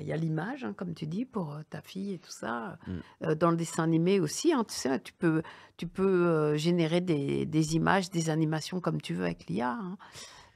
il 0.01 0.07
y 0.07 0.13
a 0.13 0.17
l'image, 0.17 0.63
hein, 0.63 0.75
comme 0.77 0.95
tu 0.95 1.07
dis, 1.07 1.25
pour 1.25 1.55
euh, 1.55 1.63
ta 1.71 1.81
fille 1.81 2.13
et 2.15 2.19
tout 2.19 2.31
ça. 2.31 2.79
Mm. 2.87 2.93
Euh, 3.25 3.35
dans 3.35 3.51
le 3.51 3.57
dessin 3.57 3.83
animé 3.83 4.21
aussi, 4.21 4.53
hein, 4.53 4.65
tu 4.69 4.75
sais, 4.75 5.01
tu 5.01 5.15
peux, 5.15 5.43
tu 5.79 5.87
peux 5.89 6.27
euh, 6.27 6.57
générer 6.57 7.01
des, 7.01 7.47
des 7.47 7.77
images, 7.77 8.11
des 8.11 8.29
animations 8.31 8.81
comme 8.81 9.01
tu 9.01 9.15
veux 9.15 9.25
avec 9.25 9.47
l'IA. 9.49 9.79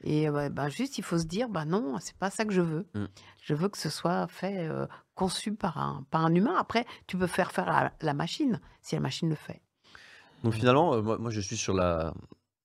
Et 0.04 0.28
euh, 0.28 0.48
ben, 0.48 0.68
juste, 0.68 0.98
il 0.98 1.04
faut 1.04 1.18
se 1.18 1.24
dire, 1.24 1.48
bah 1.48 1.64
non, 1.64 1.96
c'est 2.00 2.16
pas 2.16 2.30
ça 2.30 2.44
que 2.44 2.52
je 2.52 2.60
veux. 2.60 2.86
Mm. 2.94 3.04
Je 3.44 3.54
veux 3.54 3.68
que 3.68 3.78
ce 3.78 3.90
soit 3.90 4.26
fait, 4.28 4.68
euh, 4.68 4.86
conçu 5.14 5.54
par 5.54 5.78
un, 5.78 6.04
par 6.10 6.24
un 6.24 6.34
humain. 6.34 6.56
Après, 6.58 6.86
tu 7.06 7.16
peux 7.16 7.26
faire 7.26 7.52
faire 7.52 7.66
la, 7.66 7.92
la 8.00 8.14
machine, 8.14 8.60
si 8.80 8.94
la 8.94 9.00
machine 9.00 9.28
le 9.28 9.34
fait. 9.34 9.60
Donc 10.42 10.54
finalement, 10.54 10.94
euh, 10.94 11.02
moi, 11.02 11.18
moi, 11.18 11.30
je 11.30 11.40
suis 11.40 11.56
sur 11.56 11.74
la, 11.74 12.12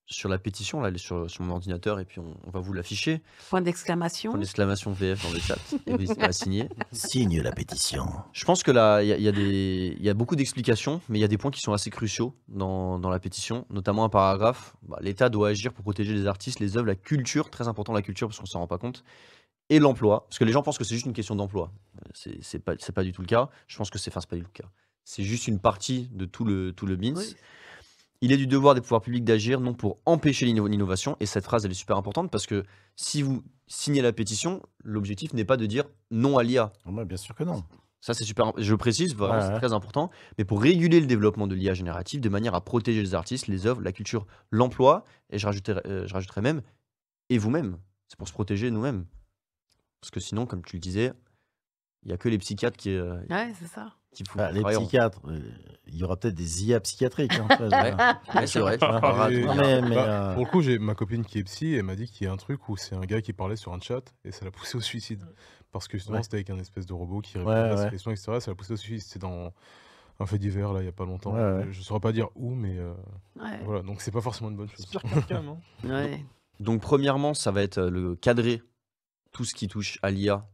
sur 0.10 0.30
la 0.30 0.38
pétition, 0.38 0.80
là, 0.80 0.88
elle 0.88 0.95
est 0.95 0.99
sur, 0.99 1.30
sur 1.30 1.43
mon 1.43 1.51
ordinateur, 1.53 1.99
et 1.99 2.05
puis 2.05 2.20
on, 2.20 2.34
on 2.45 2.49
va 2.49 2.60
vous 2.62 2.72
l'afficher. 2.72 3.22
Point 3.49 3.60
d'exclamation. 3.62 4.32
Point 4.32 4.39
d'exclamation 4.39 4.91
VF 4.93 5.22
dans 5.24 5.32
le 5.34 5.39
chat, 5.39 5.58
et 5.86 5.93
n'hésitez 5.97 6.20
pas 6.20 6.28
à 6.28 6.32
signer. 6.32 6.70
Signe 6.93 7.41
la 7.41 7.51
pétition. 7.51 8.05
Je 8.32 8.45
pense 8.45 8.64
que 8.64 8.72
là, 8.72 9.03
il 9.03 9.10
y, 9.10 9.12
a- 9.14 9.18
il 9.18 9.24
y 9.24 9.28
a 9.28 9.32
des- 9.34 9.95
il 9.99 10.05
y 10.05 10.10
a 10.10 10.14
beaucoup 10.14 10.36
d'explications, 10.38 11.01
mais 11.10 11.20
il 11.20 11.22
y 11.22 11.26
a 11.26 11.28
des 11.28 11.38
points 11.38 11.51
qui 11.51 11.60
sont 11.62 11.74
assez 11.74 11.89
cruciaux 11.89 12.34
dans, 12.47 12.99
dans 12.99 13.10
la 13.10 13.20
pétition, 13.20 13.66
notamment 13.70 14.05
un 14.05 14.10
paragraphe. 14.10 14.76
bah, 14.88 14.97
L'État 15.01 15.28
doit 15.30 15.49
agir 15.49 15.74
pour 15.74 15.84
protéger 15.84 16.14
les 16.14 16.26
artistes, 16.26 16.60
les 16.62 16.78
œuvres, 16.78 16.88
la 16.88 16.95
culture, 16.95 17.49
très 17.49 17.68
important 17.68 17.91
la 17.93 18.01
culture 18.01 18.28
parce 18.30 18.39
qu'on 18.39 18.45
s'en 18.45 18.60
rend 18.60 18.68
pas 18.68 18.78
compte, 18.78 19.03
et 19.70 19.80
l'emploi, 19.80 20.26
parce 20.30 20.39
que 20.39 20.45
les 20.45 20.53
gens 20.53 20.64
pensent 20.64 20.78
que 20.78 20.86
c'est 20.86 20.95
juste 20.95 21.05
une 21.08 21.12
question 21.14 21.36
d'emploi. 21.36 21.74
C'est 22.14 22.60
pas, 22.60 22.76
pas 22.78 23.03
du 23.03 23.12
tout 23.12 23.22
le 23.22 23.28
cas. 23.28 23.49
Je 23.68 23.78
pense 23.78 23.89
que 23.89 23.97
c'est 23.97 24.10
enfin, 24.10 24.22
c'est 24.22 24.30
pas 24.30 24.38
du 24.38 24.43
tout 24.43 24.51
le 24.55 24.62
cas. 24.64 24.70
C'est 25.03 25.24
juste 25.24 25.47
une 25.49 25.60
partie 25.60 26.10
de 26.14 26.24
tout 26.26 26.45
le, 26.45 26.72
tout 26.72 26.86
le 26.86 26.95
bins. 26.95 27.14
Oui. 27.18 27.36
Il 28.22 28.32
est 28.32 28.38
du 28.38 28.47
devoir 28.47 28.74
des 28.76 28.82
pouvoirs 28.82 29.01
publics 29.01 29.24
d'agir, 29.24 29.59
non 29.59 29.74
pour 29.74 29.97
empêcher 30.05 30.45
l'inno- 30.45 30.68
l'innovation. 30.68 31.15
Et 31.20 31.26
cette 31.26 31.43
phrase, 31.43 31.65
elle 31.65 31.72
est 31.72 31.76
super 31.76 31.97
importante 31.97 32.32
parce 32.32 32.47
que 32.47 32.63
si 32.95 33.22
vous 33.22 33.43
signez 33.68 34.01
la 34.01 34.11
pétition, 34.13 34.63
l'objectif 34.84 35.34
n'est 35.34 35.45
pas 35.45 35.57
de 35.57 35.65
dire 35.68 35.84
non 36.09 36.38
à 36.38 36.43
l'IA. 36.43 36.74
Moi, 36.86 37.05
bien 37.05 37.18
sûr 37.18 37.36
que 37.36 37.43
non. 37.43 37.63
Ça, 37.99 38.13
c'est 38.13 38.24
super. 38.24 38.53
Je 38.57 38.72
le 38.72 38.78
précise, 38.78 39.15
vraiment, 39.15 39.36
Ouais, 39.36 39.41
c'est 39.41 39.53
ouais. 39.53 39.57
très 39.59 39.74
important. 39.74 40.09
Mais 40.38 40.45
pour 40.45 40.61
réguler 40.61 40.99
le 40.99 41.07
développement 41.07 41.45
de 41.47 41.55
l'IA 41.55 41.74
générative 41.74 42.22
de 42.22 42.30
manière 42.30 42.55
à 42.55 42.61
protéger 42.61 43.01
les 43.01 43.13
artistes, 43.15 43.47
les 43.47 43.65
œuvres, 43.68 43.82
la 43.82 43.91
culture, 43.91 44.26
l'emploi, 44.51 45.03
et 45.32 45.38
je 45.39 45.45
rajouterais, 45.45 45.82
euh, 45.88 46.07
je 46.07 46.13
rajouterais 46.13 46.41
même, 46.41 46.61
et 47.30 47.38
vous-même. 47.38 47.78
C'est 48.07 48.18
pour 48.18 48.28
se 48.28 48.34
protéger 48.34 48.72
nous-mêmes. 48.72 49.05
Parce 49.99 50.11
que 50.11 50.20
sinon, 50.20 50.45
comme 50.45 50.63
tu 50.63 50.76
le 50.78 50.80
disais, 50.80 51.11
il 52.03 52.07
n'y 52.09 52.13
a 52.13 52.18
que 52.18 52.30
les 52.30 52.38
psychiatres 52.38 52.78
qui, 52.78 52.91
euh, 52.91 53.20
Ouais, 53.30 53.51
c'est 53.59 53.68
ça. 53.68 53.93
Qui 54.18 54.24
font 54.26 54.38
Bah, 54.39 54.51
les 54.51 54.63
psychiatres, 54.63 55.22
euh, 55.28 55.39
il 55.88 55.95
y 55.95 56.03
aura 56.03 56.18
peut-être 56.18 56.34
des 56.36 56.65
IA 56.65 56.80
psychiatriques. 56.80 57.34
hein, 57.34 57.47
tu 57.49 57.57
vois, 57.57 57.68
Ouais, 57.68 57.93
je- 58.34 58.38
ouais, 58.39 58.47
c'est 58.47 58.59
vrai. 58.59 58.78
tu 58.78 58.84
Ah, 58.86 58.99
parleras 58.99 59.32
Et- 59.32 59.41
de- 59.41 59.45
Non, 59.45 59.55
mais- 59.55 59.82
mais, 59.82 59.95
bah, 59.95 60.05
euh, 60.32 60.34
Pour 60.34 60.45
le 60.45 60.49
coup, 60.51 60.61
j'ai 60.61 60.80
ma 60.80 60.95
copine 60.95 61.24
qui 61.24 61.39
est 61.39 61.43
psy, 61.43 61.74
elle 61.76 61.84
m'a 61.84 61.95
dit 61.95 62.07
qu'il 62.09 62.26
y 62.26 62.30
a 62.30 62.34
un 62.34 62.38
truc 62.38 62.68
où 62.70 62.78
c'est 62.78 62.95
un 62.95 63.01
gars 63.01 63.22
qui 63.22 63.34
parlait 63.34 63.55
sur 63.55 63.74
un 63.74 63.80
chat 63.80 64.01
et 64.26 64.32
ça 64.32 64.43
l'a 64.45 64.51
poussé 64.51 64.78
au 64.78 64.82
suicide. 64.82 65.24
Parce 65.72 65.88
que 65.88 65.97
justement, 65.97 66.18
Ouais. 66.18 66.24
c'était 66.24 66.38
avec 66.38 66.49
un 66.49 66.57
espèce 66.59 66.86
de 66.86 66.93
robot 66.93 67.22
qui 67.22 67.38
Ouais, 67.38 67.43
répondait 67.43 67.59
à 67.59 67.76
ouais. 67.76 67.84
ses 67.86 67.89
questions, 67.91 68.11
etc. 68.11 68.39
Ça 68.39 68.51
l'a 68.51 68.55
poussé 68.55 68.74
au 68.74 68.78
suicide. 68.78 69.01
C'était 69.07 69.20
dans 69.20 69.53
un 70.20 70.26
fait 70.26 70.39
divers, 70.39 70.74
là, 70.74 70.82
il 70.82 70.86
y 70.86 70.89
a 70.89 70.93
pas 70.93 71.05
longtemps. 71.05 71.34
Ouais, 71.34 71.39
ouais. 71.57 71.68
Je 71.72 71.78
ne 71.80 71.84
saurais 71.84 71.99
pas 71.99 72.11
dire 72.11 72.30
où, 72.36 72.55
mais 72.55 72.78
euh, 72.80 72.93
Ouais. 73.39 73.59
voilà. 73.63 73.82
Donc, 73.84 74.01
c'est 74.01 74.11
pas 74.11 74.22
forcément 74.22 74.49
une 74.49 74.55
bonne 74.57 74.70
chose. 74.70 74.86
Pire 74.88 75.03
qu'Arkham, 75.03 75.47
hein. 75.49 75.57
Ouais. 75.88 76.24
Donc, 76.59 76.82
premièrement, 76.82 77.34
ça 77.36 77.51
va 77.51 77.61
être 77.61 77.78
euh, 77.78 77.89
le 77.91 78.15
cadrer 78.15 78.63
tout 79.32 79.45
ce 79.45 79.53
qui 79.53 79.68
touche 79.68 79.99
à 80.01 80.09
l'IA, 80.09 80.47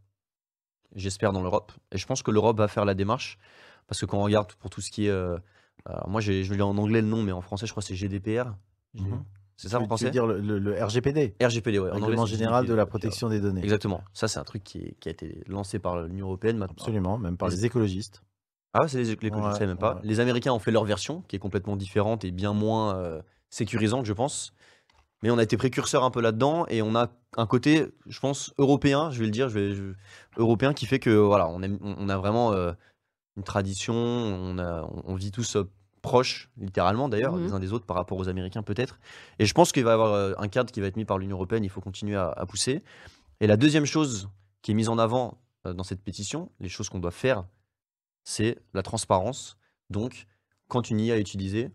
j'espère, 0.95 1.31
dans 1.33 1.41
l'Europe. 1.41 1.71
Et 1.91 1.97
je 1.97 2.05
pense 2.05 2.21
que 2.23 2.31
l'Europe 2.31 2.57
va 2.57 2.67
faire 2.67 2.85
la 2.85 2.93
démarche. 2.93 3.37
Parce 3.87 3.99
que 3.99 4.05
quand 4.05 4.17
on 4.19 4.23
regarde 4.23 4.53
pour 4.53 4.69
tout 4.69 4.81
ce 4.81 4.91
qui 4.91 5.05
est. 5.07 5.09
euh, 5.09 5.37
alors 5.85 6.07
moi, 6.09 6.21
je 6.21 6.31
lire 6.31 6.67
en 6.67 6.77
anglais 6.77 7.01
le 7.01 7.07
nom, 7.07 7.21
mais 7.23 7.31
en 7.31 7.41
français, 7.41 7.65
je 7.65 7.71
crois 7.71 7.81
que 7.81 7.87
c'est 7.87 7.95
GDPR. 7.95 8.53
Mhm. 8.93 9.23
C'est 9.57 9.69
ça 9.69 9.79
en 9.79 9.85
français? 9.85 10.09
dire 10.09 10.25
le, 10.25 10.39
le- 10.39 10.59
le 10.59 10.83
RGPD, 10.83 11.35
RGPD, 11.41 11.79
anglais, 11.79 11.91
Règlement 11.91 12.25
général 12.25 12.65
de 12.65 12.73
la 12.73 12.85
protection 12.85 13.29
des 13.29 13.39
données. 13.39 13.61
Exactement. 13.63 14.03
Ça, 14.13 14.27
c'est 14.27 14.39
un 14.39 14.43
truc 14.43 14.63
qui, 14.63 14.79
est- 14.79 14.95
qui 14.99 15.09
a 15.09 15.11
été 15.11 15.43
lancé 15.47 15.79
par 15.79 16.01
l'Union 16.01 16.25
Européenne 16.27 16.57
maintenant. 16.57 16.75
Absolument, 16.79 17.17
même 17.17 17.37
par 17.37 17.49
Les- 17.49 17.55
les 17.57 17.65
écologistes. 17.65 18.23
Ah 18.73 18.81
ouais, 18.81 18.87
c'est 18.87 18.97
les, 18.97 19.05
je 19.05 19.11
Ouais, 19.13 19.51
savais 19.53 19.67
même 19.67 19.77
pas. 19.77 19.99
Les 20.03 20.19
Américains 20.19 20.51
ont 20.53 20.59
fait 20.59 20.71
leur 20.71 20.83
version, 20.85 21.21
qui 21.27 21.35
est 21.35 21.39
complètement 21.39 21.75
différente 21.75 22.25
et 22.25 22.31
bien 22.31 22.53
moins 22.53 22.95
euh, 22.95 23.21
sécurisante, 23.51 24.05
je 24.05 24.13
pense. 24.13 24.53
Mais 25.23 25.31
on 25.31 25.37
a 25.39 25.43
été 25.43 25.57
précurseur 25.57 26.03
un 26.03 26.11
peu 26.11 26.21
là-dedans 26.21 26.65
et 26.67 26.81
on 26.83 26.93
a 26.95 27.07
un 27.37 27.47
côté, 27.47 27.87
je 28.07 28.19
pense, 28.19 28.53
européen, 28.59 29.09
je 29.09 29.19
vais 29.19 29.25
le 29.25 29.31
dire, 29.31 29.49
je 29.49 29.57
vais, 29.57 29.73
je- 29.73 29.93
européen 30.37 30.73
qui 30.73 30.85
fait 30.85 30.99
que 30.99 31.09
voilà, 31.09 31.47
on, 31.47 31.63
aime- 31.63 31.79
on 31.81 32.09
a 32.09 32.17
vraiment 32.17 32.51
euh, 32.53 32.73
une 33.37 33.43
tradition, 33.43 33.95
on, 33.95 34.59
a, 34.59 34.83
on, 34.83 35.01
on 35.05 35.15
vit 35.15 35.31
tous 35.31 35.55
euh, 35.55 35.63
proches, 36.01 36.49
littéralement 36.57 37.07
d'ailleurs, 37.09 37.37
Mhm. 37.37 37.45
les 37.45 37.51
uns 37.53 37.59
des 37.59 37.71
autres 37.73 37.85
par 37.85 37.95
rapport 37.95 38.17
aux 38.19 38.27
Américains 38.27 38.61
peut-être. 38.63 38.99
Et 39.39 39.45
je 39.45 39.53
pense 39.53 39.71
qu'il 39.71 39.83
va 39.85 39.91
y 39.91 39.93
avoir 39.93 40.11
euh, 40.13 40.33
un 40.37 40.49
cadre 40.49 40.71
qui 40.71 40.81
va 40.81 40.87
être 40.87 40.97
mis 40.97 41.05
par 41.05 41.17
l'Union 41.17 41.37
Européenne, 41.37 41.63
il 41.63 41.69
faut 41.69 41.81
continuer 41.81 42.17
à, 42.17 42.29
à 42.29 42.45
pousser. 42.45 42.83
Et 43.39 43.47
la 43.47 43.55
deuxième 43.57 43.85
chose 43.85 44.29
qui 44.61 44.71
est 44.71 44.75
mise 44.75 44.89
en 44.89 44.97
avant 44.99 45.39
dans 45.63 45.83
cette 45.83 46.03
pétition, 46.03 46.51
les 46.59 46.67
choses 46.67 46.89
qu'on 46.89 46.99
doit 46.99 47.11
faire, 47.11 47.45
c'est 48.25 48.59
la 48.73 48.83
transparence. 48.83 49.57
Donc, 49.89 50.27
quand 50.67 50.89
une 50.89 50.99
IA 50.99 51.15
est 51.17 51.21
utilisée, 51.21 51.71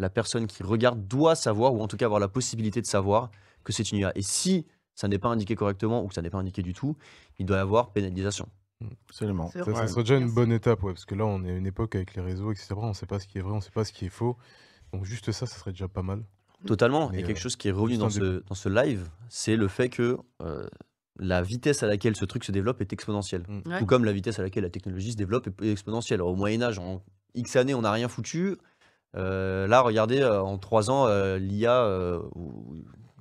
la 0.00 0.10
personne 0.10 0.46
qui 0.46 0.62
regarde 0.62 1.06
doit 1.06 1.34
savoir, 1.34 1.74
ou 1.74 1.82
en 1.82 1.86
tout 1.86 1.96
cas 1.96 2.06
avoir 2.06 2.20
la 2.20 2.28
possibilité 2.28 2.80
de 2.80 2.86
savoir 2.86 3.30
que 3.64 3.72
c'est 3.72 3.92
une 3.92 3.98
IA. 3.98 4.12
Et 4.16 4.22
si 4.22 4.66
ça 4.94 5.08
n'est 5.08 5.18
pas 5.18 5.28
indiqué 5.28 5.54
correctement 5.54 6.02
ou 6.02 6.08
que 6.08 6.14
ça 6.14 6.22
n'est 6.22 6.30
pas 6.30 6.38
indiqué 6.38 6.62
du 6.62 6.72
tout, 6.72 6.96
il 7.38 7.46
doit 7.46 7.58
y 7.58 7.60
avoir 7.60 7.92
pénalisation. 7.92 8.48
Absolument. 9.08 9.50
C'est 9.52 9.62
Ça, 9.62 9.74
ça 9.74 9.88
serait 9.88 10.02
déjà 10.02 10.16
une 10.16 10.32
bonne 10.32 10.52
étape, 10.52 10.82
ouais, 10.82 10.94
parce 10.94 11.04
que 11.04 11.14
là, 11.14 11.26
on 11.26 11.44
est 11.44 11.50
à 11.50 11.54
une 11.54 11.66
époque 11.66 11.94
avec 11.94 12.14
les 12.14 12.22
réseaux, 12.22 12.50
etc. 12.50 12.68
On 12.76 12.88
ne 12.88 12.92
sait 12.94 13.06
pas 13.06 13.20
ce 13.20 13.26
qui 13.26 13.38
est 13.38 13.42
vrai, 13.42 13.52
on 13.52 13.56
ne 13.56 13.60
sait 13.60 13.70
pas 13.70 13.84
ce 13.84 13.92
qui 13.92 14.06
est 14.06 14.10
faux. 14.10 14.38
Donc, 14.94 15.04
juste 15.04 15.30
ça, 15.32 15.44
ça 15.44 15.58
serait 15.58 15.72
déjà 15.72 15.86
pas 15.86 16.02
mal. 16.02 16.24
Totalement. 16.66 17.10
Mais, 17.10 17.20
Et 17.20 17.22
quelque 17.22 17.36
euh, 17.36 17.40
chose 17.40 17.56
qui 17.56 17.68
est 17.68 17.72
revenu 17.72 17.98
dans 17.98 18.08
ce, 18.08 18.42
dans 18.46 18.54
ce 18.54 18.70
live, 18.70 19.10
c'est 19.28 19.56
le 19.56 19.68
fait 19.68 19.90
que 19.90 20.18
euh, 20.42 20.66
la 21.18 21.42
vitesse 21.42 21.82
à 21.82 21.86
laquelle 21.86 22.16
ce 22.16 22.24
truc 22.24 22.42
se 22.44 22.52
développe 22.52 22.80
est 22.80 22.92
exponentielle. 22.94 23.44
Mm. 23.48 23.68
Ouais. 23.68 23.78
Tout 23.80 23.86
comme 23.86 24.06
la 24.06 24.12
vitesse 24.12 24.38
à 24.38 24.42
laquelle 24.42 24.64
la 24.64 24.70
technologie 24.70 25.12
se 25.12 25.16
développe 25.16 25.46
est 25.62 25.70
exponentielle. 25.70 26.20
Alors, 26.20 26.28
au 26.28 26.36
Moyen-Âge, 26.36 26.78
en 26.78 27.02
X 27.34 27.56
années, 27.56 27.74
on 27.74 27.82
n'a 27.82 27.92
rien 27.92 28.08
foutu. 28.08 28.56
Euh, 29.16 29.66
là, 29.66 29.80
regardez, 29.80 30.20
euh, 30.20 30.40
en 30.40 30.56
trois 30.58 30.90
ans, 30.90 31.06
euh, 31.06 31.38
l'IA, 31.38 31.82
euh, 31.84 32.20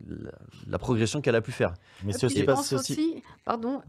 la, 0.07 0.31
la 0.67 0.77
progression 0.79 1.21
qu'elle 1.21 1.35
a 1.35 1.41
pu 1.41 1.51
faire. 1.51 1.73
Mais 2.03 2.13
c'est 2.13 2.25
aussi 2.27 2.43
c'est 2.45 2.51
aussi. 2.75 2.75
aussi, 2.75 3.23
pardon, 3.45 3.81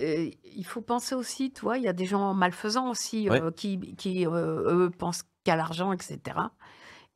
il 0.00 0.64
faut 0.64 0.80
penser 0.80 1.14
aussi, 1.14 1.50
toi, 1.50 1.76
il 1.76 1.84
y 1.84 1.88
a 1.88 1.92
des 1.92 2.06
gens 2.06 2.34
malfaisants 2.34 2.88
aussi 2.90 3.28
Ouais. 3.28 3.42
euh, 3.42 3.50
qui, 3.50 3.78
qui 3.96 4.26
euh, 4.26 4.86
eux, 4.86 4.90
pensent 4.96 5.22
qu'à 5.44 5.56
l'argent, 5.56 5.92
etc. 5.92 6.18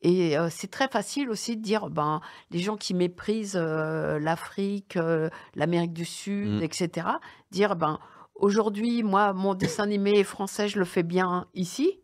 Et 0.05 0.37
euh, 0.37 0.49
c'est 0.51 0.69
très 0.71 0.89
facile 0.89 1.31
aussi 1.31 1.57
de 1.57 1.63
dire, 1.63 1.89
ben, 1.89 2.21
les 2.51 2.59
gens 2.59 2.77
qui 2.77 2.93
méprisent 2.93 3.55
euh, 3.57 4.19
l'Afrique, 4.19 4.97
euh, 4.97 5.29
l'Amérique 5.55 5.93
du 5.93 6.05
Sud, 6.05 6.59
Mm. 6.59 6.63
etc., 6.63 7.07
dire, 7.53 7.77
ben, 7.77 8.01
aujourd'hui, 8.35 9.05
moi, 9.05 9.33
mon 9.33 9.55
dessin 9.55 9.85
animé 9.85 10.25
français, 10.25 10.67
je 10.67 10.81
le 10.81 10.85
fais 10.85 11.05
bien 11.05 11.47
ici. 11.55 12.01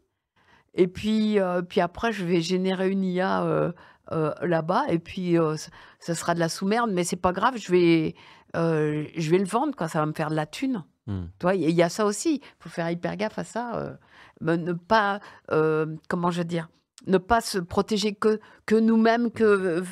Et 0.79 0.87
puis, 0.87 1.41
euh, 1.41 1.61
puis 1.61 1.81
après, 1.81 2.13
je 2.13 2.25
vais 2.25 2.41
générer 2.41 2.89
une 2.89 3.03
IA 3.03 3.43
euh, 3.43 3.73
euh, 4.13 4.33
là-bas. 4.43 4.85
Et 4.89 5.01
puis, 5.01 5.37
ça 5.99 6.15
sera 6.15 6.35
de 6.35 6.41
la 6.41 6.49
sous-merde, 6.49 6.91
mais 6.93 7.03
c'est 7.03 7.17
pas 7.17 7.33
grave. 7.33 7.57
Je 7.59 7.71
vais, 7.71 8.15
je 8.55 9.31
vais 9.31 9.39
le 9.39 9.45
vendre, 9.45 9.75
quoi. 9.77 9.89
Ça 9.89 9.99
va 9.99 10.07
me 10.07 10.13
faire 10.13 10.31
de 10.31 10.37
la 10.37 10.47
thune. 10.47 10.85
Hmm. 11.09 11.27
Il 11.53 11.71
y 11.71 11.83
a 11.83 11.89
ça 11.89 12.07
aussi. 12.07 12.37
Il 12.37 12.63
faut 12.63 12.69
faire 12.69 12.89
hyper 12.91 13.17
gaffe 13.17 13.39
à 13.39 13.45
ça. 13.45 13.99
mais 14.41 14.57
ne 14.57 14.73
pas, 14.73 15.19
comment 16.09 16.31
je 16.31 16.39
veux 16.39 16.45
dire, 16.45 16.69
ne 17.09 17.19
pas 17.19 17.41
se 17.41 17.59
protéger 17.59 18.15
que, 18.15 18.41
que 18.65 18.77
nous-mêmes, 18.77 19.33
que 19.33 19.83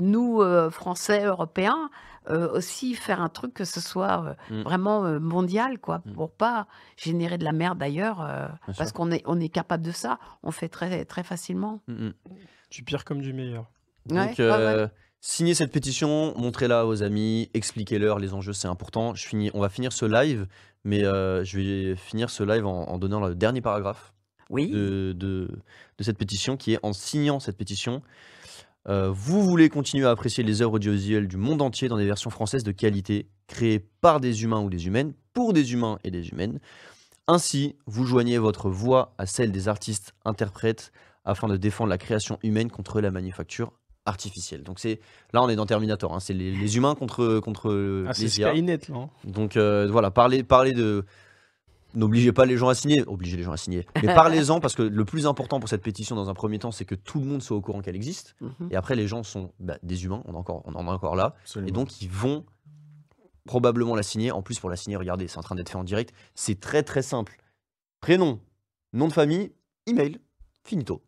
nous, 0.00 0.42
Français, 0.70 1.24
Européens, 1.24 1.88
euh, 2.30 2.50
aussi 2.52 2.94
faire 2.94 3.20
un 3.20 3.28
truc 3.28 3.52
que 3.54 3.64
ce 3.64 3.80
soit 3.80 4.24
euh, 4.50 4.54
Mm. 4.54 4.62
vraiment 4.62 5.04
euh, 5.04 5.18
mondial, 5.20 5.78
quoi, 5.78 6.02
Mm. 6.06 6.12
pour 6.12 6.30
pas 6.32 6.66
générer 6.96 7.38
de 7.38 7.44
la 7.44 7.52
merde 7.52 7.82
ailleurs, 7.82 8.20
euh, 8.22 8.46
Bien 8.66 8.74
parce 8.76 8.92
qu'on 8.92 9.10
est, 9.10 9.22
on 9.26 9.38
est 9.40 9.48
capable 9.48 9.84
de 9.84 9.92
ça, 9.92 10.18
on 10.42 10.50
fait 10.50 10.68
très, 10.68 11.04
très 11.04 11.22
facilement. 11.22 11.80
Mm, 11.88 12.06
mm. 12.08 12.12
Du 12.70 12.82
pire 12.82 13.04
comme 13.04 13.20
du 13.20 13.32
meilleur. 13.32 13.70
Ouais, 14.10 14.26
Donc, 14.28 14.38
ouais, 14.38 14.48
ouais. 14.50 14.86
signez 15.20 15.54
cette 15.54 15.72
pétition, 15.72 16.34
montrez-la 16.36 16.84
vos 16.84 17.02
amis, 17.02 17.50
expliquez-leur 17.54 18.18
les 18.18 18.34
enjeux, 18.34 18.52
c'est 18.52 18.68
important. 18.68 19.14
Je 19.14 19.26
finis, 19.26 19.50
on 19.54 19.60
va 19.60 19.68
finir 19.68 19.92
ce 19.92 20.04
live, 20.06 20.46
mais 20.84 21.04
euh, 21.04 21.44
je 21.44 21.58
vais 21.58 21.96
finir 21.96 22.30
ce 22.30 22.42
live 22.42 22.66
en, 22.66 22.84
en 22.88 22.98
donnant 22.98 23.20
le 23.26 23.34
dernier 23.34 23.60
paragraphe 23.62 24.12
Oui. 24.50 24.70
de, 24.70 25.12
de- 25.16 25.50
de 25.98 26.04
cette 26.04 26.18
pétition, 26.18 26.56
qui 26.56 26.72
est 26.74 26.78
en 26.82 26.92
signant 26.92 27.38
cette 27.40 27.56
pétition. 27.56 28.02
Euh, 28.88 29.10
vous 29.10 29.42
voulez 29.42 29.68
continuer 29.68 30.06
à 30.06 30.10
apprécier 30.10 30.44
les 30.44 30.60
œuvres 30.62 30.74
audiovisuelles 30.74 31.28
du 31.28 31.36
monde 31.36 31.62
entier 31.62 31.88
dans 31.88 31.96
des 31.96 32.04
versions 32.06 32.30
françaises 32.30 32.64
de 32.64 32.72
qualité, 32.72 33.28
créées 33.46 33.78
par 34.00 34.20
des 34.20 34.42
humains 34.42 34.60
ou 34.60 34.70
des 34.70 34.86
humaines, 34.86 35.14
pour 35.32 35.52
des 35.52 35.72
humains 35.72 35.98
et 36.04 36.10
des 36.10 36.28
humaines. 36.28 36.60
Ainsi, 37.26 37.76
vous 37.86 38.04
joignez 38.04 38.36
votre 38.38 38.68
voix 38.68 39.14
à 39.16 39.26
celle 39.26 39.50
des 39.52 39.68
artistes 39.68 40.14
interprètes 40.24 40.92
afin 41.24 41.48
de 41.48 41.56
défendre 41.56 41.88
la 41.88 41.96
création 41.98 42.38
humaine 42.42 42.70
contre 42.70 43.00
la 43.00 43.10
manufacture 43.10 43.72
artificielle. 44.04 44.62
Donc 44.62 44.78
c'est 44.78 45.00
là 45.32 45.42
on 45.42 45.48
est 45.48 45.56
dans 45.56 45.64
Terminator, 45.64 46.12
hein, 46.14 46.20
c'est 46.20 46.34
les, 46.34 46.50
les 46.54 46.76
humains 46.76 46.94
contre 46.94 47.38
contre 47.40 48.04
Ah, 48.06 48.12
les 48.18 48.38
IA. 48.38 48.50
Skynet, 48.50 48.80
hein. 48.92 49.08
Donc 49.24 49.56
euh, 49.56 49.88
voilà, 49.90 50.10
parlez 50.10 50.42
parlez 50.42 50.72
de 50.72 51.06
N'obligez 51.94 52.32
pas 52.32 52.44
les 52.44 52.56
gens 52.56 52.68
à 52.68 52.74
signer, 52.74 53.04
obligez 53.06 53.36
les 53.36 53.42
gens 53.44 53.52
à 53.52 53.56
signer. 53.56 53.86
Mais 54.02 54.14
parlez-en 54.14 54.60
parce 54.60 54.74
que 54.74 54.82
le 54.82 55.04
plus 55.04 55.26
important 55.26 55.60
pour 55.60 55.68
cette 55.68 55.82
pétition 55.82 56.16
dans 56.16 56.28
un 56.28 56.34
premier 56.34 56.58
temps, 56.58 56.70
c'est 56.72 56.84
que 56.84 56.94
tout 56.94 57.20
le 57.20 57.26
monde 57.26 57.42
soit 57.42 57.56
au 57.56 57.60
courant 57.60 57.80
qu'elle 57.82 57.96
existe. 57.96 58.34
Mhm. 58.40 58.68
Et 58.70 58.76
après, 58.76 58.96
les 58.96 59.06
gens 59.06 59.22
sont 59.22 59.52
bah, 59.60 59.78
des 59.82 60.04
humains, 60.04 60.22
on, 60.26 60.32
est 60.34 60.36
encore, 60.36 60.62
on 60.64 60.74
en 60.74 60.86
est 60.86 60.90
encore 60.90 61.14
là. 61.16 61.34
Absolument. 61.42 61.68
Et 61.68 61.72
donc, 61.72 62.02
ils 62.02 62.10
vont 62.10 62.44
probablement 63.46 63.94
la 63.94 64.02
signer. 64.02 64.32
En 64.32 64.42
plus, 64.42 64.58
pour 64.58 64.70
la 64.70 64.76
signer, 64.76 64.96
regardez, 64.96 65.28
c'est 65.28 65.38
en 65.38 65.42
train 65.42 65.54
d'être 65.54 65.68
fait 65.70 65.76
en 65.78 65.84
direct. 65.84 66.12
C'est 66.34 66.58
très 66.60 66.82
très 66.82 67.02
simple. 67.02 67.36
Prénom, 68.00 68.40
nom 68.92 69.08
de 69.08 69.12
famille, 69.12 69.52
email, 69.86 70.18
finito. 70.64 71.02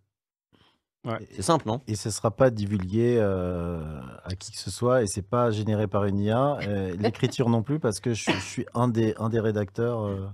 Ouais. 1.04 1.18
C'est 1.30 1.42
simple, 1.42 1.68
non? 1.68 1.82
Et 1.86 1.94
ce 1.94 2.08
ne 2.08 2.12
sera 2.12 2.32
pas 2.32 2.50
divulgué 2.50 3.16
euh, 3.20 4.00
à 4.24 4.34
qui 4.34 4.50
que 4.50 4.58
ce 4.58 4.70
soit 4.72 5.02
et 5.02 5.06
c'est 5.06 5.22
pas 5.22 5.50
généré 5.52 5.86
par 5.86 6.04
une 6.04 6.18
IA. 6.18 6.58
euh, 6.62 6.96
L'écriture 6.98 7.48
non 7.48 7.62
plus 7.62 7.78
parce 7.78 8.00
que 8.00 8.12
je, 8.12 8.22
suis- 8.22 8.32
je 8.32 8.44
suis 8.44 8.66
un 8.74 8.88
des, 8.88 9.14
un 9.18 9.28
des 9.28 9.38
rédacteurs, 9.38 10.04
euh, 10.04 10.26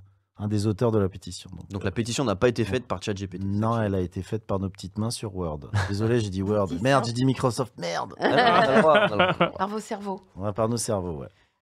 un 0.43 0.49
des 0.49 0.67
auteurs 0.67 0.91
de 0.91 0.99
la 0.99 1.09
pétition. 1.09 1.49
Donc, 1.51 1.69
Donc 1.71 1.83
euh, 1.83 1.85
la 1.85 1.91
pétition 1.93 2.25
n'a 2.25 2.35
pas 2.35 2.49
été 2.49 2.65
faite 2.65 2.87
par 2.87 3.01
ChatGPT. 3.01 3.45
Non, 3.45 3.81
elle 3.81 3.95
a 3.95 4.01
été 4.01 4.23
faite 4.23 4.45
par 4.45 4.59
nos 4.59 4.69
petites 4.69 4.99
mains 4.99 5.13
sur 5.13 5.37
Word. 5.37 5.71
Désolé, 5.89 6.19
j'ai 6.19 6.31
dit 6.31 6.43
Word. 6.43 6.69
Merde, 6.81 7.05
j'ai 7.07 7.13
dit 7.13 7.25
Microsoft. 7.25 7.73
Merde. 7.79 8.15
Ah 8.19 9.07
non. 9.09 9.51
Par 9.57 9.69
vos 9.69 9.79
cerveaux. 9.79 10.21
Ouais, 10.37 10.53
par 10.53 10.69
nos 10.69 10.77
cerveaux, 10.77 11.19
ouais. 11.19 11.29